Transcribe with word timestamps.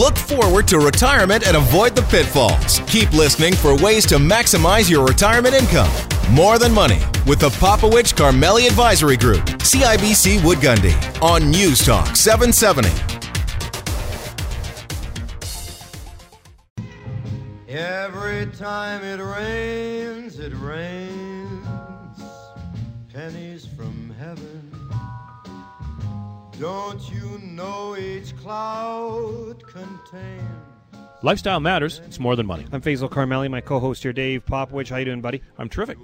Look 0.00 0.16
forward 0.16 0.66
to 0.68 0.78
retirement 0.78 1.46
and 1.46 1.58
avoid 1.58 1.94
the 1.94 2.00
pitfalls. 2.00 2.80
Keep 2.86 3.12
listening 3.12 3.52
for 3.52 3.76
ways 3.76 4.06
to 4.06 4.14
maximize 4.14 4.88
your 4.88 5.04
retirement 5.04 5.54
income. 5.54 5.90
More 6.30 6.58
Than 6.58 6.72
Money 6.72 7.00
with 7.26 7.38
the 7.38 7.50
Popowich 7.50 8.14
Karmali 8.14 8.66
Advisory 8.66 9.18
Group, 9.18 9.44
CIBC 9.58 10.42
Wood 10.42 10.56
Gundy, 10.56 10.94
on 11.20 11.50
News 11.50 11.84
Talk 11.84 12.16
770. 12.16 12.88
Every 17.68 18.46
time 18.56 19.04
it 19.04 19.22
rains, 19.22 20.38
it 20.38 20.54
rains 20.54 21.66
pennies 23.12 23.59
Don't 26.60 27.10
you 27.10 27.38
know 27.42 27.96
each 27.96 28.36
cloud 28.36 29.66
contains? 29.66 30.42
Lifestyle 31.22 31.58
matters. 31.58 32.02
It's 32.04 32.20
more 32.20 32.36
than 32.36 32.44
money. 32.44 32.66
I'm 32.70 32.82
Faisal 32.82 33.08
Karmali, 33.08 33.50
my 33.50 33.62
co-host 33.62 34.02
here, 34.02 34.12
Dave 34.12 34.44
Popowich. 34.44 34.90
How 34.90 34.98
you 34.98 35.06
doing, 35.06 35.22
buddy? 35.22 35.40
I'm 35.56 35.70
terrific. 35.70 35.96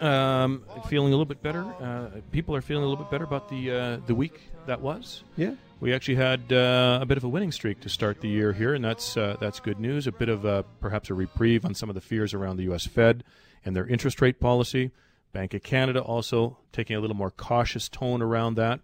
Um, 0.00 0.62
feeling 0.86 1.08
a 1.08 1.16
little 1.16 1.24
bit 1.24 1.42
better. 1.42 1.64
Uh, 1.80 2.20
people 2.30 2.54
are 2.54 2.60
feeling 2.60 2.84
a 2.84 2.86
little 2.86 3.02
bit 3.02 3.10
better 3.10 3.24
about 3.24 3.48
the 3.48 3.72
uh, 3.72 3.96
the 4.06 4.14
week 4.14 4.40
that 4.66 4.80
was. 4.80 5.24
Yeah. 5.36 5.54
We 5.80 5.92
actually 5.92 6.14
had 6.14 6.52
uh, 6.52 7.00
a 7.02 7.06
bit 7.06 7.16
of 7.16 7.24
a 7.24 7.28
winning 7.28 7.50
streak 7.50 7.80
to 7.80 7.88
start 7.88 8.20
the 8.20 8.28
year 8.28 8.52
here, 8.52 8.74
and 8.74 8.84
that's 8.84 9.16
uh, 9.16 9.36
that's 9.40 9.58
good 9.58 9.80
news. 9.80 10.06
A 10.06 10.12
bit 10.12 10.28
of 10.28 10.44
a, 10.44 10.64
perhaps 10.80 11.10
a 11.10 11.14
reprieve 11.14 11.64
on 11.64 11.74
some 11.74 11.88
of 11.88 11.96
the 11.96 12.00
fears 12.00 12.34
around 12.34 12.58
the 12.58 12.64
U.S. 12.64 12.86
Fed 12.86 13.24
and 13.64 13.74
their 13.74 13.86
interest 13.88 14.20
rate 14.20 14.38
policy. 14.38 14.92
Bank 15.32 15.54
of 15.54 15.64
Canada 15.64 16.00
also 16.00 16.56
taking 16.70 16.94
a 16.94 17.00
little 17.00 17.16
more 17.16 17.32
cautious 17.32 17.88
tone 17.88 18.22
around 18.22 18.54
that. 18.54 18.78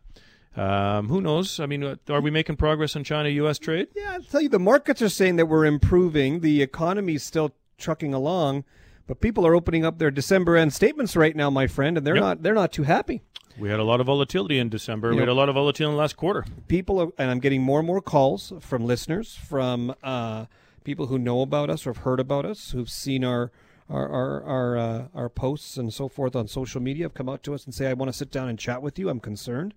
Um, 0.56 1.08
who 1.08 1.20
knows? 1.20 1.58
I 1.58 1.66
mean, 1.66 1.98
are 2.08 2.20
we 2.20 2.30
making 2.30 2.56
progress 2.56 2.94
on 2.94 3.02
China-U.S. 3.04 3.58
trade? 3.58 3.88
Yeah, 3.96 4.12
I'll 4.14 4.22
tell 4.22 4.40
you, 4.40 4.48
the 4.48 4.58
markets 4.58 5.02
are 5.02 5.08
saying 5.08 5.36
that 5.36 5.46
we're 5.46 5.64
improving. 5.64 6.40
The 6.40 6.62
economy's 6.62 7.24
still 7.24 7.52
trucking 7.76 8.14
along, 8.14 8.64
but 9.08 9.20
people 9.20 9.44
are 9.46 9.54
opening 9.54 9.84
up 9.84 9.98
their 9.98 10.12
December 10.12 10.56
end 10.56 10.72
statements 10.72 11.16
right 11.16 11.34
now, 11.34 11.50
my 11.50 11.66
friend, 11.66 11.96
and 11.98 12.06
they're 12.06 12.14
Yep. 12.14 12.22
not 12.22 12.42
they're 12.42 12.54
not 12.54 12.72
too 12.72 12.84
happy. 12.84 13.22
We 13.58 13.68
had 13.68 13.78
a 13.80 13.84
lot 13.84 14.00
of 14.00 14.06
volatility 14.06 14.58
in 14.58 14.68
December. 14.68 15.10
You 15.10 15.14
we 15.16 15.20
had 15.20 15.28
a 15.28 15.34
lot 15.34 15.48
of 15.48 15.54
volatility 15.56 15.90
in 15.90 15.96
the 15.96 16.00
last 16.00 16.16
quarter. 16.16 16.44
People 16.68 17.00
are, 17.00 17.08
and 17.18 17.30
I'm 17.30 17.38
getting 17.40 17.62
more 17.62 17.78
and 17.80 17.86
more 17.86 18.00
calls 18.00 18.52
from 18.60 18.84
listeners, 18.84 19.36
from 19.36 19.94
uh, 20.02 20.46
people 20.84 21.06
who 21.06 21.18
know 21.18 21.40
about 21.40 21.70
us 21.70 21.86
or 21.86 21.90
have 21.92 22.02
heard 22.04 22.18
about 22.20 22.44
us, 22.44 22.70
who've 22.70 22.90
seen 22.90 23.24
our 23.24 23.50
our 23.90 24.08
our 24.08 24.42
our, 24.44 24.76
uh, 24.76 25.04
our 25.14 25.28
posts 25.28 25.76
and 25.76 25.92
so 25.92 26.08
forth 26.08 26.34
on 26.36 26.46
social 26.48 26.80
media, 26.80 27.04
have 27.06 27.14
come 27.14 27.28
out 27.28 27.42
to 27.42 27.54
us 27.54 27.64
and 27.64 27.74
say, 27.74 27.86
"I 27.88 27.92
want 27.92 28.08
to 28.08 28.16
sit 28.16 28.30
down 28.30 28.48
and 28.48 28.56
chat 28.58 28.82
with 28.82 28.98
you. 29.00 29.08
I'm 29.08 29.20
concerned." 29.20 29.74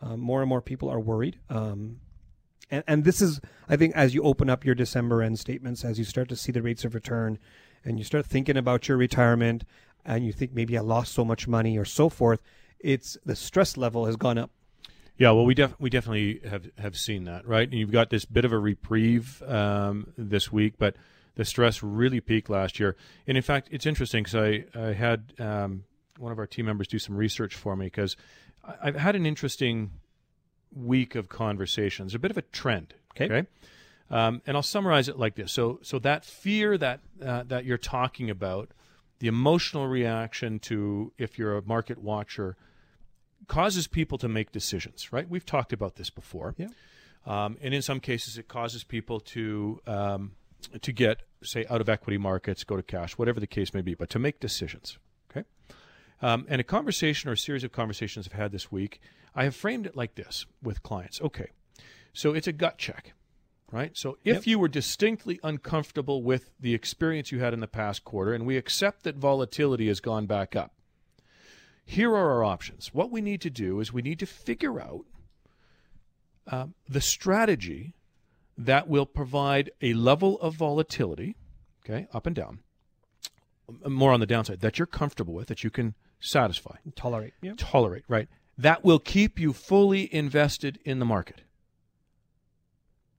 Uh, 0.00 0.16
more 0.16 0.40
and 0.40 0.48
more 0.48 0.60
people 0.60 0.88
are 0.88 1.00
worried. 1.00 1.38
Um, 1.50 2.00
and, 2.70 2.84
and 2.86 3.04
this 3.04 3.20
is, 3.20 3.40
I 3.68 3.76
think, 3.76 3.94
as 3.96 4.14
you 4.14 4.22
open 4.22 4.48
up 4.48 4.64
your 4.64 4.74
December 4.74 5.22
end 5.22 5.38
statements, 5.38 5.84
as 5.84 5.98
you 5.98 6.04
start 6.04 6.28
to 6.28 6.36
see 6.36 6.52
the 6.52 6.62
rates 6.62 6.84
of 6.84 6.94
return, 6.94 7.38
and 7.84 7.98
you 7.98 8.04
start 8.04 8.26
thinking 8.26 8.56
about 8.56 8.88
your 8.88 8.96
retirement, 8.96 9.64
and 10.04 10.24
you 10.24 10.32
think 10.32 10.52
maybe 10.52 10.76
I 10.76 10.80
lost 10.80 11.12
so 11.12 11.24
much 11.24 11.48
money 11.48 11.76
or 11.78 11.84
so 11.84 12.08
forth, 12.08 12.40
it's 12.78 13.16
the 13.24 13.36
stress 13.36 13.76
level 13.76 14.06
has 14.06 14.16
gone 14.16 14.38
up. 14.38 14.50
Yeah, 15.16 15.32
well, 15.32 15.44
we 15.44 15.54
def- 15.54 15.74
we 15.80 15.90
definitely 15.90 16.40
have 16.48 16.70
have 16.78 16.96
seen 16.96 17.24
that, 17.24 17.46
right? 17.46 17.68
And 17.68 17.76
you've 17.76 17.90
got 17.90 18.10
this 18.10 18.24
bit 18.24 18.44
of 18.44 18.52
a 18.52 18.58
reprieve 18.58 19.42
um, 19.42 20.12
this 20.16 20.52
week, 20.52 20.74
but 20.78 20.94
the 21.34 21.44
stress 21.44 21.82
really 21.82 22.20
peaked 22.20 22.48
last 22.48 22.78
year. 22.78 22.96
And 23.26 23.36
in 23.36 23.42
fact, 23.42 23.68
it's 23.72 23.84
interesting 23.84 24.22
because 24.22 24.36
I 24.36 24.64
I 24.80 24.92
had 24.92 25.32
um, 25.40 25.84
one 26.18 26.30
of 26.30 26.38
our 26.38 26.46
team 26.46 26.66
members 26.66 26.86
do 26.86 27.00
some 27.00 27.16
research 27.16 27.56
for 27.56 27.74
me 27.74 27.86
because 27.86 28.16
I've 28.82 28.96
had 28.96 29.16
an 29.16 29.26
interesting 29.26 29.90
week 30.74 31.14
of 31.14 31.28
conversations, 31.28 32.14
a 32.14 32.18
bit 32.18 32.30
of 32.30 32.36
a 32.36 32.42
trend. 32.42 32.94
Okay. 33.16 33.26
Um, 34.10 34.42
and 34.46 34.56
I'll 34.56 34.62
summarize 34.62 35.08
it 35.08 35.18
like 35.18 35.34
this: 35.34 35.52
so 35.52 35.80
so 35.82 35.98
that 35.98 36.24
fear 36.24 36.78
that 36.78 37.00
uh, 37.24 37.42
that 37.44 37.64
you're 37.64 37.78
talking 37.78 38.30
about, 38.30 38.70
the 39.18 39.26
emotional 39.26 39.86
reaction 39.86 40.58
to 40.60 41.12
if 41.18 41.38
you're 41.38 41.56
a 41.56 41.62
market 41.62 41.98
watcher 41.98 42.56
causes 43.46 43.86
people 43.86 44.18
to 44.18 44.28
make 44.28 44.52
decisions, 44.52 45.12
right? 45.12 45.28
We've 45.28 45.46
talked 45.46 45.72
about 45.72 45.96
this 45.96 46.10
before. 46.10 46.54
Yeah. 46.56 46.68
Um, 47.26 47.58
and 47.60 47.74
in 47.74 47.82
some 47.82 48.00
cases, 48.00 48.38
it 48.38 48.48
causes 48.48 48.84
people 48.84 49.20
to 49.20 49.80
um, 49.86 50.32
to 50.80 50.92
get, 50.92 51.22
say, 51.42 51.66
out 51.68 51.80
of 51.80 51.88
equity 51.88 52.18
markets, 52.18 52.64
go 52.64 52.76
to 52.76 52.82
cash, 52.82 53.18
whatever 53.18 53.40
the 53.40 53.46
case 53.46 53.74
may 53.74 53.82
be, 53.82 53.94
but 53.94 54.08
to 54.10 54.18
make 54.18 54.40
decisions. 54.40 54.98
Okay. 55.30 55.46
Um, 56.20 56.46
and 56.48 56.60
a 56.60 56.64
conversation 56.64 57.30
or 57.30 57.34
a 57.34 57.38
series 57.38 57.64
of 57.64 57.72
conversations 57.72 58.26
I've 58.26 58.38
had 58.38 58.52
this 58.52 58.72
week, 58.72 59.00
I 59.34 59.44
have 59.44 59.54
framed 59.54 59.86
it 59.86 59.96
like 59.96 60.16
this 60.16 60.46
with 60.62 60.82
clients. 60.82 61.20
Okay, 61.20 61.50
so 62.12 62.34
it's 62.34 62.48
a 62.48 62.52
gut 62.52 62.76
check, 62.76 63.12
right? 63.70 63.96
So 63.96 64.18
if 64.24 64.38
Yep. 64.38 64.46
you 64.46 64.58
were 64.58 64.68
distinctly 64.68 65.38
uncomfortable 65.44 66.22
with 66.22 66.50
the 66.58 66.74
experience 66.74 67.30
you 67.30 67.38
had 67.38 67.54
in 67.54 67.60
the 67.60 67.68
past 67.68 68.04
quarter, 68.04 68.32
and 68.32 68.46
we 68.46 68.56
accept 68.56 69.04
that 69.04 69.16
volatility 69.16 69.86
has 69.86 70.00
gone 70.00 70.26
back 70.26 70.56
up, 70.56 70.74
here 71.84 72.10
are 72.10 72.30
our 72.32 72.44
options. 72.44 72.92
What 72.92 73.10
we 73.12 73.20
need 73.20 73.40
to 73.42 73.50
do 73.50 73.78
is 73.80 73.92
we 73.92 74.02
need 74.02 74.18
to 74.18 74.26
figure 74.26 74.80
out 74.80 75.04
um, 76.48 76.74
the 76.88 77.00
strategy 77.00 77.94
that 78.56 78.88
will 78.88 79.06
provide 79.06 79.70
a 79.80 79.94
level 79.94 80.40
of 80.40 80.54
volatility, 80.54 81.36
okay, 81.84 82.08
up 82.12 82.26
and 82.26 82.34
down, 82.34 82.58
more 83.86 84.12
on 84.12 84.20
the 84.20 84.26
downside, 84.26 84.60
that 84.60 84.78
you're 84.78 84.86
comfortable 84.86 85.32
with, 85.32 85.46
that 85.46 85.62
you 85.62 85.70
can 85.70 85.94
satisfy, 86.20 86.76
Tolerate. 86.96 87.34
Yeah. 87.42 87.52
tolerate, 87.56 88.04
right? 88.08 88.28
That 88.56 88.84
will 88.84 88.98
keep 88.98 89.38
you 89.38 89.52
fully 89.52 90.12
invested 90.12 90.78
in 90.84 90.98
the 90.98 91.04
market. 91.04 91.42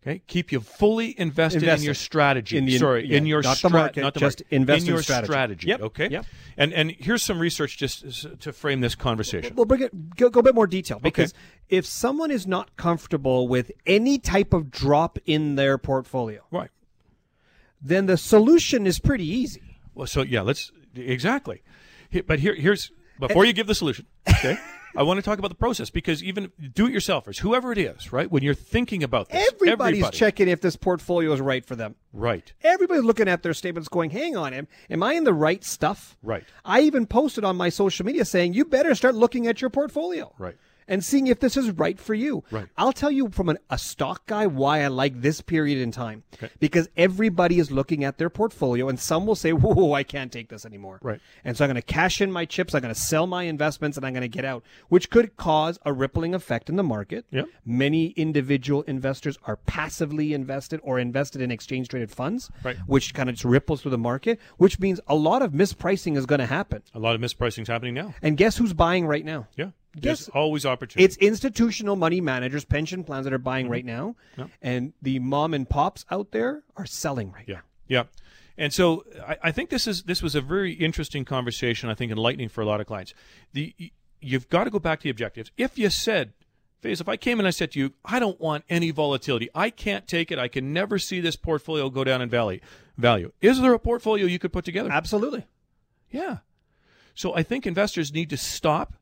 Okay, 0.01 0.21
keep 0.27 0.53
you 0.53 0.61
fully 0.61 1.19
invested, 1.19 1.61
in 1.63 1.81
your 1.81 1.93
strategy. 1.93 2.57
In 2.57 2.63
the- 2.63 2.77
Sorry, 2.77 3.05
yeah, 3.05 3.17
in 3.17 3.25
your 3.25 3.41
not 3.41 3.57
the 3.57 3.69
market, 3.69 4.01
not 4.01 4.13
the 4.13 4.21
just 4.21 4.39
market. 4.39 4.55
invest 4.55 4.83
in 4.83 4.87
in 4.89 4.93
your 4.93 5.03
strategy. 5.03 5.67
Yep, 5.67 5.81
Okay, 5.81 6.07
yep. 6.09 6.25
and 6.55 6.73
and 6.73 6.91
here's 6.91 7.21
some 7.21 7.37
research 7.37 7.77
just 7.77 8.39
to 8.39 8.53
frame 8.53 8.79
this 8.79 8.95
conversation. 8.95 9.55
Well, 9.55 9.65
bring 9.65 9.81
it 9.81 10.15
go, 10.15 10.29
go 10.29 10.39
a 10.39 10.43
bit 10.43 10.55
more 10.55 10.67
detail 10.67 10.99
because 10.99 11.33
if 11.67 11.85
someone 11.85 12.31
is 12.31 12.47
not 12.47 12.77
comfortable 12.77 13.49
with 13.49 13.71
any 13.85 14.17
type 14.19 14.53
of 14.53 14.71
drop 14.71 15.19
in 15.25 15.55
their 15.55 15.77
portfolio, 15.77 16.43
right. 16.49 16.69
then 17.81 18.05
the 18.05 18.15
solution 18.15 18.87
is 18.87 18.99
pretty 18.99 19.27
easy. 19.27 19.79
Well, 19.93 20.07
so 20.07 20.21
yeah, 20.21 20.41
let's 20.41 20.71
exactly. 20.95 21.61
But 22.25 22.39
here, 22.39 22.55
here's 22.55 22.91
before 23.19 23.45
you 23.45 23.53
give 23.53 23.67
the 23.67 23.75
solution. 23.75 24.05
Okay, 24.27 24.57
I 24.95 25.03
want 25.03 25.17
to 25.17 25.21
talk 25.21 25.37
about 25.39 25.49
the 25.49 25.55
process 25.55 25.89
because 25.89 26.23
even 26.23 26.51
do-it-yourselfers, 26.73 27.37
whoever 27.39 27.71
it 27.71 27.77
is, 27.77 28.11
right? 28.11 28.29
When 28.31 28.43
you're 28.43 28.53
thinking 28.55 29.03
about 29.03 29.29
this, 29.29 29.47
Everybody's 29.53 29.99
everybody- 29.99 30.17
checking 30.17 30.47
if 30.47 30.61
this 30.61 30.75
portfolio 30.75 31.31
is 31.33 31.41
right 31.41 31.63
for 31.65 31.75
them. 31.75 31.95
Right, 32.11 32.51
Everybody's 32.63 33.03
looking 33.03 33.27
at 33.27 33.43
their 33.43 33.53
statements 33.53 33.87
going, 33.87 34.09
hang 34.09 34.35
on, 34.35 34.51
am, 34.53 34.67
am 34.89 35.03
I 35.03 35.13
in 35.13 35.25
the 35.25 35.33
right 35.33 35.63
stuff? 35.63 36.17
Right. 36.23 36.43
I 36.65 36.81
even 36.81 37.05
posted 37.05 37.43
on 37.43 37.55
my 37.55 37.69
social 37.69 38.03
media 38.05 38.25
saying, 38.25 38.53
you 38.55 38.65
better 38.65 38.95
start 38.95 39.13
looking 39.13 39.45
at 39.45 39.61
your 39.61 39.69
portfolio. 39.69 40.33
Right. 40.39 40.55
And 40.89 41.05
seeing 41.05 41.27
if 41.27 41.39
this 41.39 41.55
is 41.55 41.71
right 41.71 41.97
for 41.97 42.13
you. 42.13 42.43
Right. 42.51 42.67
I'll 42.77 42.91
tell 42.91 43.11
you 43.11 43.29
from 43.29 43.47
an, 43.47 43.59
a 43.69 43.77
stock 43.77 44.25
guy 44.25 44.47
why 44.47 44.81
I 44.81 44.87
like 44.87 45.21
this 45.21 45.39
period 45.39 45.77
in 45.77 45.91
time. 45.91 46.23
Because 46.59 46.89
everybody 46.97 47.59
is 47.59 47.71
looking 47.71 48.03
at 48.03 48.17
their 48.17 48.29
portfolio 48.29 48.89
and 48.89 48.99
some 48.99 49.25
will 49.25 49.35
say, 49.35 49.53
whoa, 49.53 49.93
I 49.93 50.03
can't 50.03 50.31
take 50.31 50.49
this 50.49 50.65
anymore. 50.65 50.99
Right. 51.01 51.21
And 51.45 51.55
so 51.55 51.63
I'm 51.63 51.69
going 51.69 51.75
to 51.75 51.81
cash 51.81 52.19
in 52.19 52.31
my 52.31 52.43
chips, 52.45 52.73
I'm 52.73 52.81
going 52.81 52.93
to 52.93 52.99
sell 52.99 53.27
my 53.27 53.43
investments, 53.43 53.95
and 53.97 54.05
I'm 54.05 54.13
going 54.13 54.21
to 54.21 54.27
get 54.27 54.43
out, 54.45 54.63
which 54.89 55.09
could 55.09 55.37
cause 55.37 55.77
a 55.85 55.93
rippling 55.93 56.33
effect 56.33 56.69
in 56.69 56.75
the 56.75 56.83
market. 56.83 57.25
Yep. 57.31 57.45
Many 57.65 58.07
individual 58.17 58.81
investors 58.83 59.37
are 59.45 59.57
passively 59.57 60.33
invested 60.33 60.79
or 60.83 60.99
invested 60.99 61.41
in 61.41 61.51
exchange 61.51 61.87
traded 61.89 62.09
funds, 62.11 62.49
Right. 62.63 62.77
which 62.87 63.13
kind 63.13 63.29
of 63.29 63.35
just 63.35 63.45
ripples 63.45 63.81
through 63.81 63.91
the 63.91 63.97
market, 63.97 64.39
which 64.57 64.79
means 64.79 64.99
a 65.07 65.15
lot 65.15 65.41
of 65.43 65.51
mispricing 65.51 66.17
is 66.17 66.25
going 66.25 66.39
to 66.39 66.45
happen. 66.47 66.81
a 66.95 66.99
lot 66.99 67.13
of 67.15 67.21
mispricing 67.21 67.61
is 67.61 67.67
happening 67.67 67.93
now. 67.93 68.13
And 68.21 68.37
guess 68.37 68.57
who's 68.57 68.73
buying 68.73 69.05
right 69.05 69.23
now? 69.23 69.47
Yeah, 69.55 69.69
There's 69.95 70.29
always 70.29 70.65
opportunity. 70.65 71.03
It's 71.05 71.17
institutional 71.17 71.95
money 71.95 72.21
managers, 72.21 72.63
pension 72.63 73.03
plans 73.03 73.23
that 73.25 73.33
are 73.33 73.37
buying 73.39 73.65
Mm-hmm. 73.65 73.71
right 73.73 73.85
now, 73.85 74.15
and 74.61 74.93
the 75.01 75.19
mom 75.19 75.53
and 75.53 75.67
pops 75.69 76.05
out 76.11 76.31
there 76.31 76.63
are 76.77 76.85
selling 76.85 77.31
right 77.31 77.45
Yeah, 77.47 77.55
now. 77.55 77.61
yeah. 77.87 78.03
And 78.57 78.73
so 78.73 79.05
I, 79.27 79.37
I 79.43 79.51
think 79.51 79.69
this 79.69 79.87
is 79.87 80.03
this 80.03 80.21
was 80.21 80.35
a 80.35 80.41
very 80.41 80.73
interesting 80.73 81.25
conversation. 81.25 81.89
I 81.89 81.93
think 81.95 82.11
enlightening 82.11 82.49
for 82.49 82.61
a 82.61 82.65
lot 82.65 82.81
of 82.81 82.87
clients. 82.87 83.13
The 83.53 83.73
you've 84.21 84.49
got 84.49 84.65
to 84.65 84.69
go 84.69 84.79
back 84.79 84.99
to 84.99 85.03
the 85.03 85.09
objectives. 85.09 85.49
If 85.57 85.77
you 85.79 85.89
said, 85.89 86.33
Faze, 86.81 86.99
if 87.01 87.07
I 87.09 87.15
came 87.17 87.39
and 87.39 87.47
I 87.47 87.51
said 87.51 87.71
to 87.71 87.79
you, 87.79 87.93
I 88.03 88.19
don't 88.19 88.39
want 88.39 88.65
any 88.69 88.91
volatility. 88.91 89.49
I 89.55 89.69
can't 89.69 90.07
take 90.07 90.29
it. 90.29 90.37
I 90.37 90.49
can 90.49 90.71
never 90.73 90.99
see 90.99 91.19
this 91.21 91.35
portfolio 91.37 91.89
go 91.89 92.03
down 92.03 92.21
in 92.21 92.29
value. 92.29 92.59
Value. 92.97 93.31
Is 93.41 93.61
there 93.61 93.73
a 93.73 93.79
portfolio 93.79 94.25
you 94.25 94.39
could 94.39 94.51
put 94.53 94.65
together? 94.65 94.91
Absolutely. 94.91 95.45
Yeah. 96.11 96.37
So 97.15 97.33
I 97.33 97.43
think 97.43 97.65
investors 97.65 98.13
need 98.13 98.29
to 98.29 98.37
stop 98.37 98.93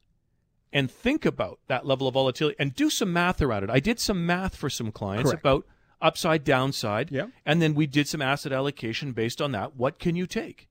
and 0.73 0.91
think 0.91 1.25
about 1.25 1.59
that 1.67 1.85
level 1.85 2.07
of 2.07 2.13
volatility 2.13 2.55
and 2.59 2.75
do 2.75 2.89
some 2.89 3.13
math 3.13 3.41
around 3.41 3.63
it. 3.63 3.69
I 3.69 3.79
did 3.79 3.99
some 3.99 4.25
math 4.25 4.55
for 4.55 4.69
some 4.69 4.91
clients 4.91 5.31
Correct. 5.31 5.41
about 5.43 5.65
upside 6.01 6.43
downside. 6.43 7.09
Yeah. 7.11 7.27
And 7.45 7.61
then 7.61 7.73
we 7.73 7.87
did 7.87 8.07
some 8.07 8.21
asset 8.21 8.51
allocation 8.51 9.13
based 9.13 9.41
on 9.41 9.51
that. 9.53 9.75
What 9.75 9.97
can 9.99 10.15
you 10.15 10.27
take? 10.27 10.67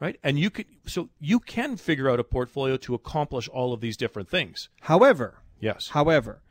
Right? 0.00 0.18
And 0.22 0.38
you 0.38 0.50
can 0.50 0.64
so 0.86 1.10
you 1.20 1.40
can 1.40 1.76
figure 1.76 2.08
out 2.10 2.18
a 2.20 2.24
portfolio 2.24 2.76
to 2.78 2.94
accomplish 2.94 3.48
all 3.48 3.72
of 3.72 3.80
these 3.80 3.96
different 3.96 4.28
things. 4.28 4.68
However, 4.82 5.38
Yes. 5.60 5.88
however, 5.88 6.42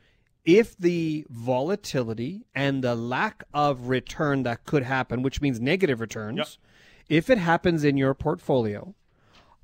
if 0.45 0.77
the 0.77 1.25
volatility 1.29 2.45
and 2.55 2.83
the 2.83 2.95
lack 2.95 3.43
of 3.53 3.89
return 3.89 4.43
that 4.43 4.65
could 4.65 4.83
happen, 4.83 5.21
which 5.23 5.41
means 5.41 5.59
negative 5.59 5.99
returns, 5.99 6.37
Yep. 6.37 6.47
if 7.09 7.29
it 7.29 7.37
happens 7.39 7.83
in 7.83 7.97
your 7.97 8.13
portfolio, 8.13 8.93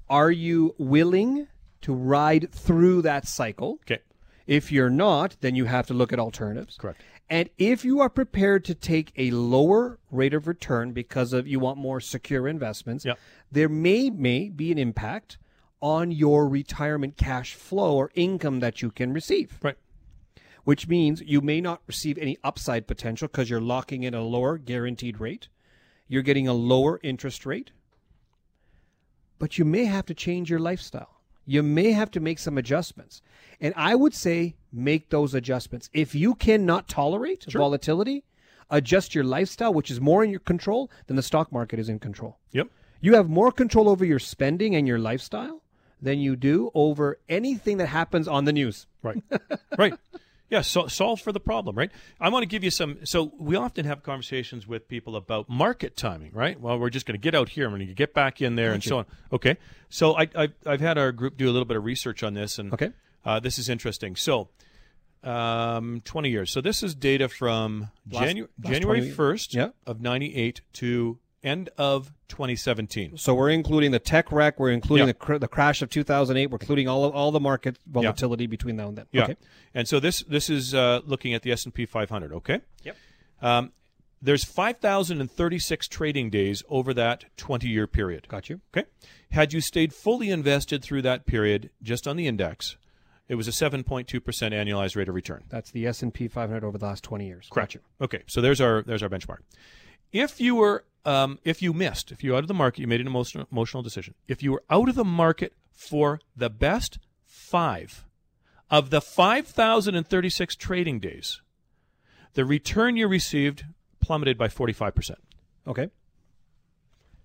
are 0.10 0.32
you 0.32 0.76
willing 0.78 1.48
to 1.82 1.94
ride 1.94 2.52
through 2.52 3.02
that 3.04 3.28
cycle? 3.28 3.80
Okay. 3.84 4.00
If 4.48 4.72
you're 4.72 4.90
not, 4.90 5.38
then 5.42 5.56
you 5.56 5.66
have 5.66 5.88
to 5.88 5.94
look 5.94 6.14
at 6.14 6.20
alternatives. 6.20 6.78
Correct. 6.78 7.02
And 7.30 7.50
if 7.58 7.84
you 7.84 8.00
are 8.02 8.10
prepared 8.10 8.64
to 8.66 8.76
take 8.76 9.12
a 9.18 9.32
lower 9.32 10.00
rate 10.12 10.36
of 10.36 10.48
return 10.48 10.92
because 10.92 11.34
of 11.34 11.48
you 11.48 11.60
want 11.60 11.80
more 11.80 12.00
secure 12.00 12.48
investments, 12.48 13.04
Yep. 13.06 13.18
there 13.52 13.70
may 13.70 14.12
may 14.12 14.50
be 14.50 14.72
an 14.72 14.78
impact 14.78 15.40
on 15.82 16.12
your 16.12 16.48
retirement 16.48 17.18
cash 17.18 17.56
flow 17.56 17.96
or 17.96 18.12
income 18.14 18.60
that 18.60 18.82
you 18.84 18.92
can 18.92 19.12
receive. 19.14 19.58
Right. 19.64 19.78
Which 20.64 20.88
means 20.88 21.22
you 21.22 21.42
may 21.42 21.62
not 21.62 21.82
receive 21.88 22.18
any 22.20 22.38
upside 22.44 22.88
potential 22.88 23.28
because 23.28 23.50
you're 23.50 23.62
locking 23.62 24.04
in 24.04 24.14
a 24.14 24.22
lower 24.22 24.58
guaranteed 24.58 25.20
rate. 25.20 25.48
You're 26.08 26.22
getting 26.24 26.48
a 26.48 26.54
lower 26.54 27.00
interest 27.02 27.46
rate. 27.46 27.72
But 29.40 29.58
you 29.58 29.66
may 29.66 29.86
have 29.86 30.06
to 30.06 30.14
change 30.14 30.50
your 30.50 30.60
lifestyle. 30.60 31.15
You 31.46 31.64
may 31.64 31.92
have 31.92 32.12
to 32.12 32.20
make 32.20 32.40
some 32.40 32.58
adjustments. 32.58 33.22
And 33.62 33.74
I 33.78 33.96
would 33.96 34.14
say 34.14 34.56
make 34.72 35.10
those 35.10 35.34
adjustments. 35.34 35.90
If 35.94 36.16
you 36.16 36.36
cannot 36.36 36.88
tolerate 36.88 37.46
volatility, 37.52 38.24
adjust 38.70 39.16
your 39.16 39.24
lifestyle, 39.24 39.74
which 39.74 39.92
is 39.92 40.02
more 40.02 40.24
in 40.24 40.32
your 40.32 40.40
control 40.40 40.90
than 41.08 41.16
the 41.16 41.24
stock 41.24 41.52
market 41.52 41.80
is 41.80 41.90
in 41.90 42.00
control. 42.00 42.40
Yep. 42.52 42.68
You 43.02 43.16
have 43.16 43.30
more 43.30 43.52
control 43.52 43.88
over 43.88 44.04
your 44.04 44.20
spending 44.20 44.76
and 44.76 44.88
your 44.88 45.00
lifestyle 45.00 45.62
than 46.02 46.20
you 46.20 46.36
do 46.36 46.72
over 46.74 47.20
anything 47.30 47.78
that 47.78 47.88
happens 47.88 48.28
on 48.28 48.46
the 48.46 48.54
news. 48.54 48.88
Right. 49.02 49.24
right. 49.78 49.94
Yeah, 50.50 50.62
so, 50.62 50.86
solve 50.88 51.22
for 51.22 51.32
the 51.32 51.40
problem, 51.40 51.76
right? 51.76 51.92
I 52.22 52.30
want 52.30 52.44
to 52.44 52.48
give 52.48 52.64
you 52.64 52.70
some. 52.70 53.00
So 53.04 53.34
we 53.40 53.56
often 53.56 53.86
have 53.86 54.04
conversations 54.04 54.68
with 54.68 54.88
people 54.88 55.16
about 55.16 55.50
market 55.50 55.98
timing, 55.98 56.32
right? 56.34 56.60
Well, 56.60 56.78
we're 56.78 56.92
just 56.92 57.08
going 57.08 57.20
to 57.20 57.22
get 57.24 57.34
out 57.34 57.50
here. 57.50 57.66
I'm 57.66 57.72
going 57.74 57.88
to 57.88 57.94
get 57.96 58.14
back 58.14 58.42
in 58.44 58.56
there 58.56 58.72
and 58.72 58.84
so 58.84 59.00
on. 59.00 59.06
Okay. 59.34 59.58
So 59.90 60.16
I, 60.16 60.28
I, 60.36 60.50
I've 60.68 60.82
had 60.82 61.00
our 61.00 61.12
group 61.12 61.36
do 61.38 61.46
a 61.50 61.52
little 61.52 61.66
bit 61.66 61.78
of 61.78 61.84
research 61.84 62.22
on 62.22 62.36
this, 62.36 62.60
and 62.60 62.72
Okay. 62.74 62.92
uh, 63.26 63.40
this 63.40 63.58
is 63.58 63.70
interesting. 63.70 64.16
So, 64.16 64.50
um, 65.24 66.02
20 66.06 66.30
years. 66.30 66.52
So 66.52 66.62
this 66.62 66.84
is 66.84 66.94
data 66.94 67.28
from 67.28 67.90
Last- 68.12 68.36
Janu- 68.36 68.48
last 68.64 68.72
January 68.74 69.00
20 69.00 69.12
1st 69.16 69.54
Yeah. 69.56 69.70
of 69.88 70.00
98 70.00 70.62
to 70.74 71.18
end 71.46 71.70
of 71.78 72.12
2017. 72.30 73.18
So 73.18 73.34
we're 73.36 73.50
including 73.52 73.92
the 73.92 74.00
tech 74.00 74.32
wreck, 74.32 74.60
we're 74.60 74.72
including 74.72 75.08
Yeah. 75.08 75.14
the, 75.14 75.20
cr- 75.20 75.38
the 75.38 75.48
crash 75.48 75.82
of 75.82 75.90
2008, 75.90 76.48
we're 76.50 76.58
including 76.60 76.88
all 76.88 77.06
of, 77.06 77.14
all 77.14 77.32
the 77.32 77.40
market 77.40 77.78
volatility 77.86 78.48
between 78.48 78.76
now 78.76 78.88
and 78.90 78.98
then. 78.98 79.06
Yeah. 79.12 79.24
Okay. 79.24 79.36
And 79.74 79.88
so 79.88 80.00
this 80.00 80.22
this 80.24 80.50
is 80.50 80.74
uh, 80.74 81.02
looking 81.06 81.34
at 81.34 81.44
the 81.44 81.52
S&P 81.52 81.86
500, 81.86 82.34
okay? 82.34 82.62
Yep. 82.84 82.98
Um, 83.42 83.72
there's 84.22 84.44
5,036 84.44 85.88
trading 85.88 86.30
days 86.30 86.64
over 86.68 86.94
that 86.94 87.26
20-year 87.38 87.86
period. 87.88 88.28
Got 88.28 88.50
you. 88.50 88.62
Okay? 88.76 88.88
Had 89.32 89.54
you 89.54 89.62
stayed 89.62 89.94
fully 89.94 90.30
invested 90.32 90.82
through 90.84 91.04
that 91.04 91.26
period 91.26 91.70
just 91.84 92.08
on 92.08 92.16
the 92.18 92.26
index, 92.26 92.78
it 93.28 93.36
was 93.36 93.48
a 93.48 93.52
7.2% 93.52 94.06
annualized 94.06 94.96
rate 94.96 95.10
of 95.10 95.16
return. 95.16 95.44
That's 95.50 95.70
the 95.72 95.86
S&P 95.86 96.28
500 96.28 96.64
over 96.64 96.78
the 96.78 96.86
last 96.86 97.04
20 97.04 97.26
years. 97.28 97.50
Got 97.52 97.74
you. 97.76 97.82
Okay, 98.02 98.24
so 98.28 98.42
there's 98.42 98.62
our 98.62 98.82
there's 98.84 99.04
our 99.04 99.10
benchmark. 99.10 99.40
If 100.12 100.40
you 100.40 100.56
were 100.56 100.86
um, 101.06 101.40
if 101.44 101.62
you 101.62 101.74
missed, 101.74 102.12
if 102.12 102.24
you 102.24 102.32
were 102.32 102.38
out 102.38 102.44
of 102.44 102.48
the 102.48 102.54
market, 102.54 102.82
you 102.82 102.88
made 102.88 103.02
an 103.02 103.08
emotional 103.08 103.48
emotional 103.52 103.84
decision. 103.84 104.16
If 104.28 104.42
you 104.42 104.52
were 104.52 104.64
out 104.70 104.90
of 104.90 104.96
the 104.96 105.06
market 105.06 105.54
for 105.72 106.20
the 106.36 106.50
best 106.50 107.00
five 107.26 108.06
of 108.70 108.90
the 108.90 109.02
five 109.02 109.48
thousand 109.48 109.96
and 109.96 110.08
thirty 110.08 110.30
six 110.30 110.56
trading 110.56 111.00
days, 111.00 111.42
the 112.34 112.46
return 112.46 112.98
you 112.98 113.08
received 113.08 113.66
plummeted 114.00 114.38
by 114.38 114.48
forty 114.48 114.74
five 114.74 114.96
percent. 114.96 115.20
Okay. 115.68 115.90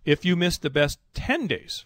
If 0.05 0.25
you 0.25 0.37
missed 0.37 0.63
the 0.63 0.71
best 0.71 0.99
ten 1.15 1.47
days, 1.47 1.85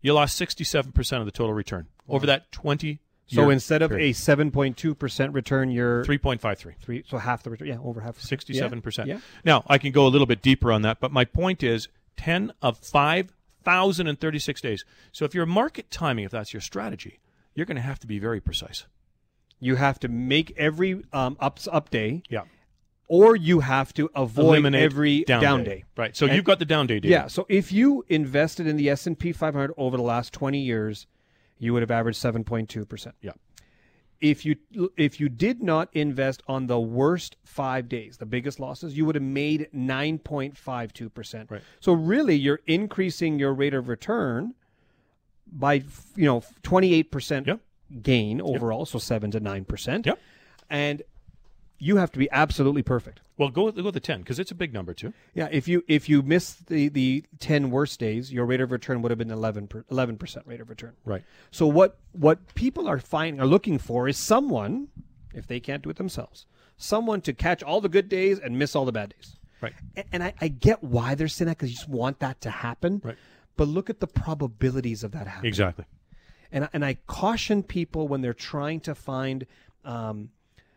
you 0.00 0.12
lost 0.12 0.36
sixty 0.36 0.64
seven 0.64 0.92
percent 0.92 1.20
of 1.20 1.26
the 1.26 1.32
total 1.32 1.54
return 1.54 1.88
over 2.08 2.26
that 2.26 2.52
twenty. 2.52 3.00
So 3.28 3.50
instead 3.50 3.82
of 3.82 3.90
a 3.92 4.12
7.2% 4.12 5.34
return, 5.34 5.70
you're 5.70 6.04
three 6.04 6.18
point 6.18 6.40
five 6.40 6.58
three. 6.58 6.74
three, 6.80 7.04
so 7.08 7.18
half 7.18 7.42
the 7.42 7.50
return. 7.50 7.68
Yeah, 7.68 7.78
over 7.82 8.00
half. 8.00 8.20
Sixty-seven 8.20 8.82
percent. 8.82 9.08
Yeah. 9.08 9.18
Now 9.44 9.64
I 9.66 9.78
can 9.78 9.92
go 9.92 10.06
a 10.06 10.08
little 10.08 10.26
bit 10.26 10.42
deeper 10.42 10.70
on 10.72 10.82
that, 10.82 11.00
but 11.00 11.10
my 11.12 11.24
point 11.24 11.62
is 11.62 11.88
ten 12.16 12.52
of 12.62 12.78
five 12.78 13.32
thousand 13.64 14.06
and 14.06 14.20
thirty-six 14.20 14.60
days. 14.60 14.84
So 15.12 15.24
if 15.24 15.34
you're 15.34 15.46
market 15.46 15.90
timing, 15.90 16.24
if 16.24 16.30
that's 16.30 16.52
your 16.54 16.60
strategy, 16.60 17.18
you're 17.54 17.66
going 17.66 17.76
to 17.76 17.82
have 17.82 17.98
to 18.00 18.06
be 18.06 18.18
very 18.18 18.40
precise. 18.40 18.86
You 19.58 19.76
have 19.76 19.98
to 20.00 20.08
make 20.08 20.52
every 20.56 21.02
um, 21.12 21.36
up, 21.40 21.58
up 21.72 21.88
day, 21.90 22.22
Yeah. 22.28 22.42
or 23.08 23.34
you 23.34 23.60
have 23.60 23.94
to 23.94 24.10
avoid 24.14 24.58
Eliminate 24.58 24.82
every 24.82 25.24
down, 25.24 25.64
day. 25.64 25.84
Right. 25.96 26.14
So 26.14 26.26
And- 26.26 26.36
you've 26.36 26.44
got 26.44 26.58
the 26.58 26.66
down 26.66 26.86
day. 26.86 27.00
Yeah. 27.02 27.26
So 27.28 27.46
if 27.48 27.72
you 27.72 28.04
invested 28.08 28.66
in 28.66 28.76
the 28.76 28.90
S 28.90 29.06
and 29.06 29.18
P 29.18 29.32
500 29.32 29.72
over 29.78 29.96
the 29.96 30.02
last 30.02 30.32
20 30.34 30.60
years, 30.60 31.06
you 31.58 31.72
would 31.72 31.82
have 31.82 31.90
averaged 31.90 32.20
7.2 32.22 32.88
percent. 32.88 33.14
Yeah. 33.22 33.32
If 34.20 34.46
you 34.46 34.56
if 34.96 35.20
you 35.20 35.28
did 35.28 35.62
not 35.62 35.88
invest 35.92 36.42
on 36.48 36.66
the 36.68 36.80
worst 36.80 37.36
five 37.44 37.88
days, 37.88 38.16
the 38.16 38.24
biggest 38.26 38.58
losses, 38.58 38.96
you 38.96 39.04
would 39.04 39.14
have 39.14 39.22
made 39.22 39.68
9.52 39.74 41.12
percent. 41.12 41.50
Right. 41.50 41.62
So 41.80 41.92
really, 41.92 42.34
you're 42.34 42.60
increasing 42.66 43.38
your 43.38 43.52
rate 43.52 43.74
of 43.74 43.88
return 43.88 44.54
by 45.50 45.74
you 46.14 46.24
know 46.24 46.42
28 46.62 47.10
percent 47.10 47.46
Yep. 47.46 47.60
gain 48.02 48.40
overall, 48.40 48.86
so 48.86 48.98
seven 48.98 49.30
to 49.32 49.40
nine 49.40 49.64
percent. 49.64 50.06
Yep. 50.06 50.18
And 50.70 51.02
you 51.78 51.96
have 51.96 52.10
to 52.12 52.18
be 52.18 52.28
absolutely 52.30 52.82
perfect. 52.82 53.20
Well, 53.36 53.50
go 53.50 53.64
with, 53.64 53.76
go 53.76 53.82
with 53.84 53.94
the 53.94 54.00
ten 54.00 54.20
because 54.20 54.38
it's 54.38 54.50
a 54.50 54.54
big 54.54 54.72
number 54.72 54.94
too. 54.94 55.12
Yeah, 55.34 55.48
if 55.52 55.68
you 55.68 55.84
if 55.88 56.08
you 56.08 56.22
miss 56.22 56.54
the 56.54 56.88
the 56.88 57.24
ten 57.38 57.70
worst 57.70 58.00
days, 58.00 58.32
your 58.32 58.46
rate 58.46 58.60
of 58.60 58.72
return 58.72 59.02
would 59.02 59.10
have 59.10 59.18
been 59.18 59.30
11 59.30 59.68
percent 60.16 60.46
rate 60.46 60.60
of 60.60 60.70
return. 60.70 60.94
Right. 61.04 61.22
So 61.50 61.66
what 61.66 61.98
what 62.12 62.54
people 62.54 62.88
are 62.88 62.98
finding 62.98 63.40
are 63.40 63.46
looking 63.46 63.78
for 63.78 64.08
is 64.08 64.16
someone, 64.16 64.88
if 65.34 65.46
they 65.46 65.60
can't 65.60 65.82
do 65.82 65.90
it 65.90 65.96
themselves, 65.96 66.46
someone 66.78 67.20
to 67.22 67.32
catch 67.34 67.62
all 67.62 67.80
the 67.82 67.88
good 67.90 68.08
days 68.08 68.38
and 68.38 68.58
miss 68.58 68.74
all 68.74 68.84
the 68.86 68.92
bad 68.92 69.10
days. 69.10 69.36
Right. 69.60 69.74
A- 69.96 70.04
And 70.12 70.22
I, 70.22 70.32
I 70.40 70.48
get 70.48 70.82
why 70.82 71.14
they're 71.14 71.28
saying 71.28 71.46
that 71.48 71.58
because 71.58 71.70
you 71.70 71.76
just 71.76 71.88
want 71.88 72.20
that 72.20 72.40
to 72.42 72.50
happen. 72.50 73.00
Right. 73.04 73.16
But 73.56 73.68
look 73.68 73.88
at 73.90 74.00
the 74.00 74.06
probabilities 74.06 75.02
of 75.04 75.12
that 75.12 75.26
happening. 75.26 75.48
Exactly. 75.48 75.84
And 76.52 76.64
I- 76.64 76.68
and 76.72 76.84
I 76.84 76.94
caution 77.06 77.62
people 77.62 78.08
when 78.08 78.22
they're 78.22 78.32
trying 78.34 78.80
to 78.80 78.94
find 78.94 79.46
um, 79.84 80.30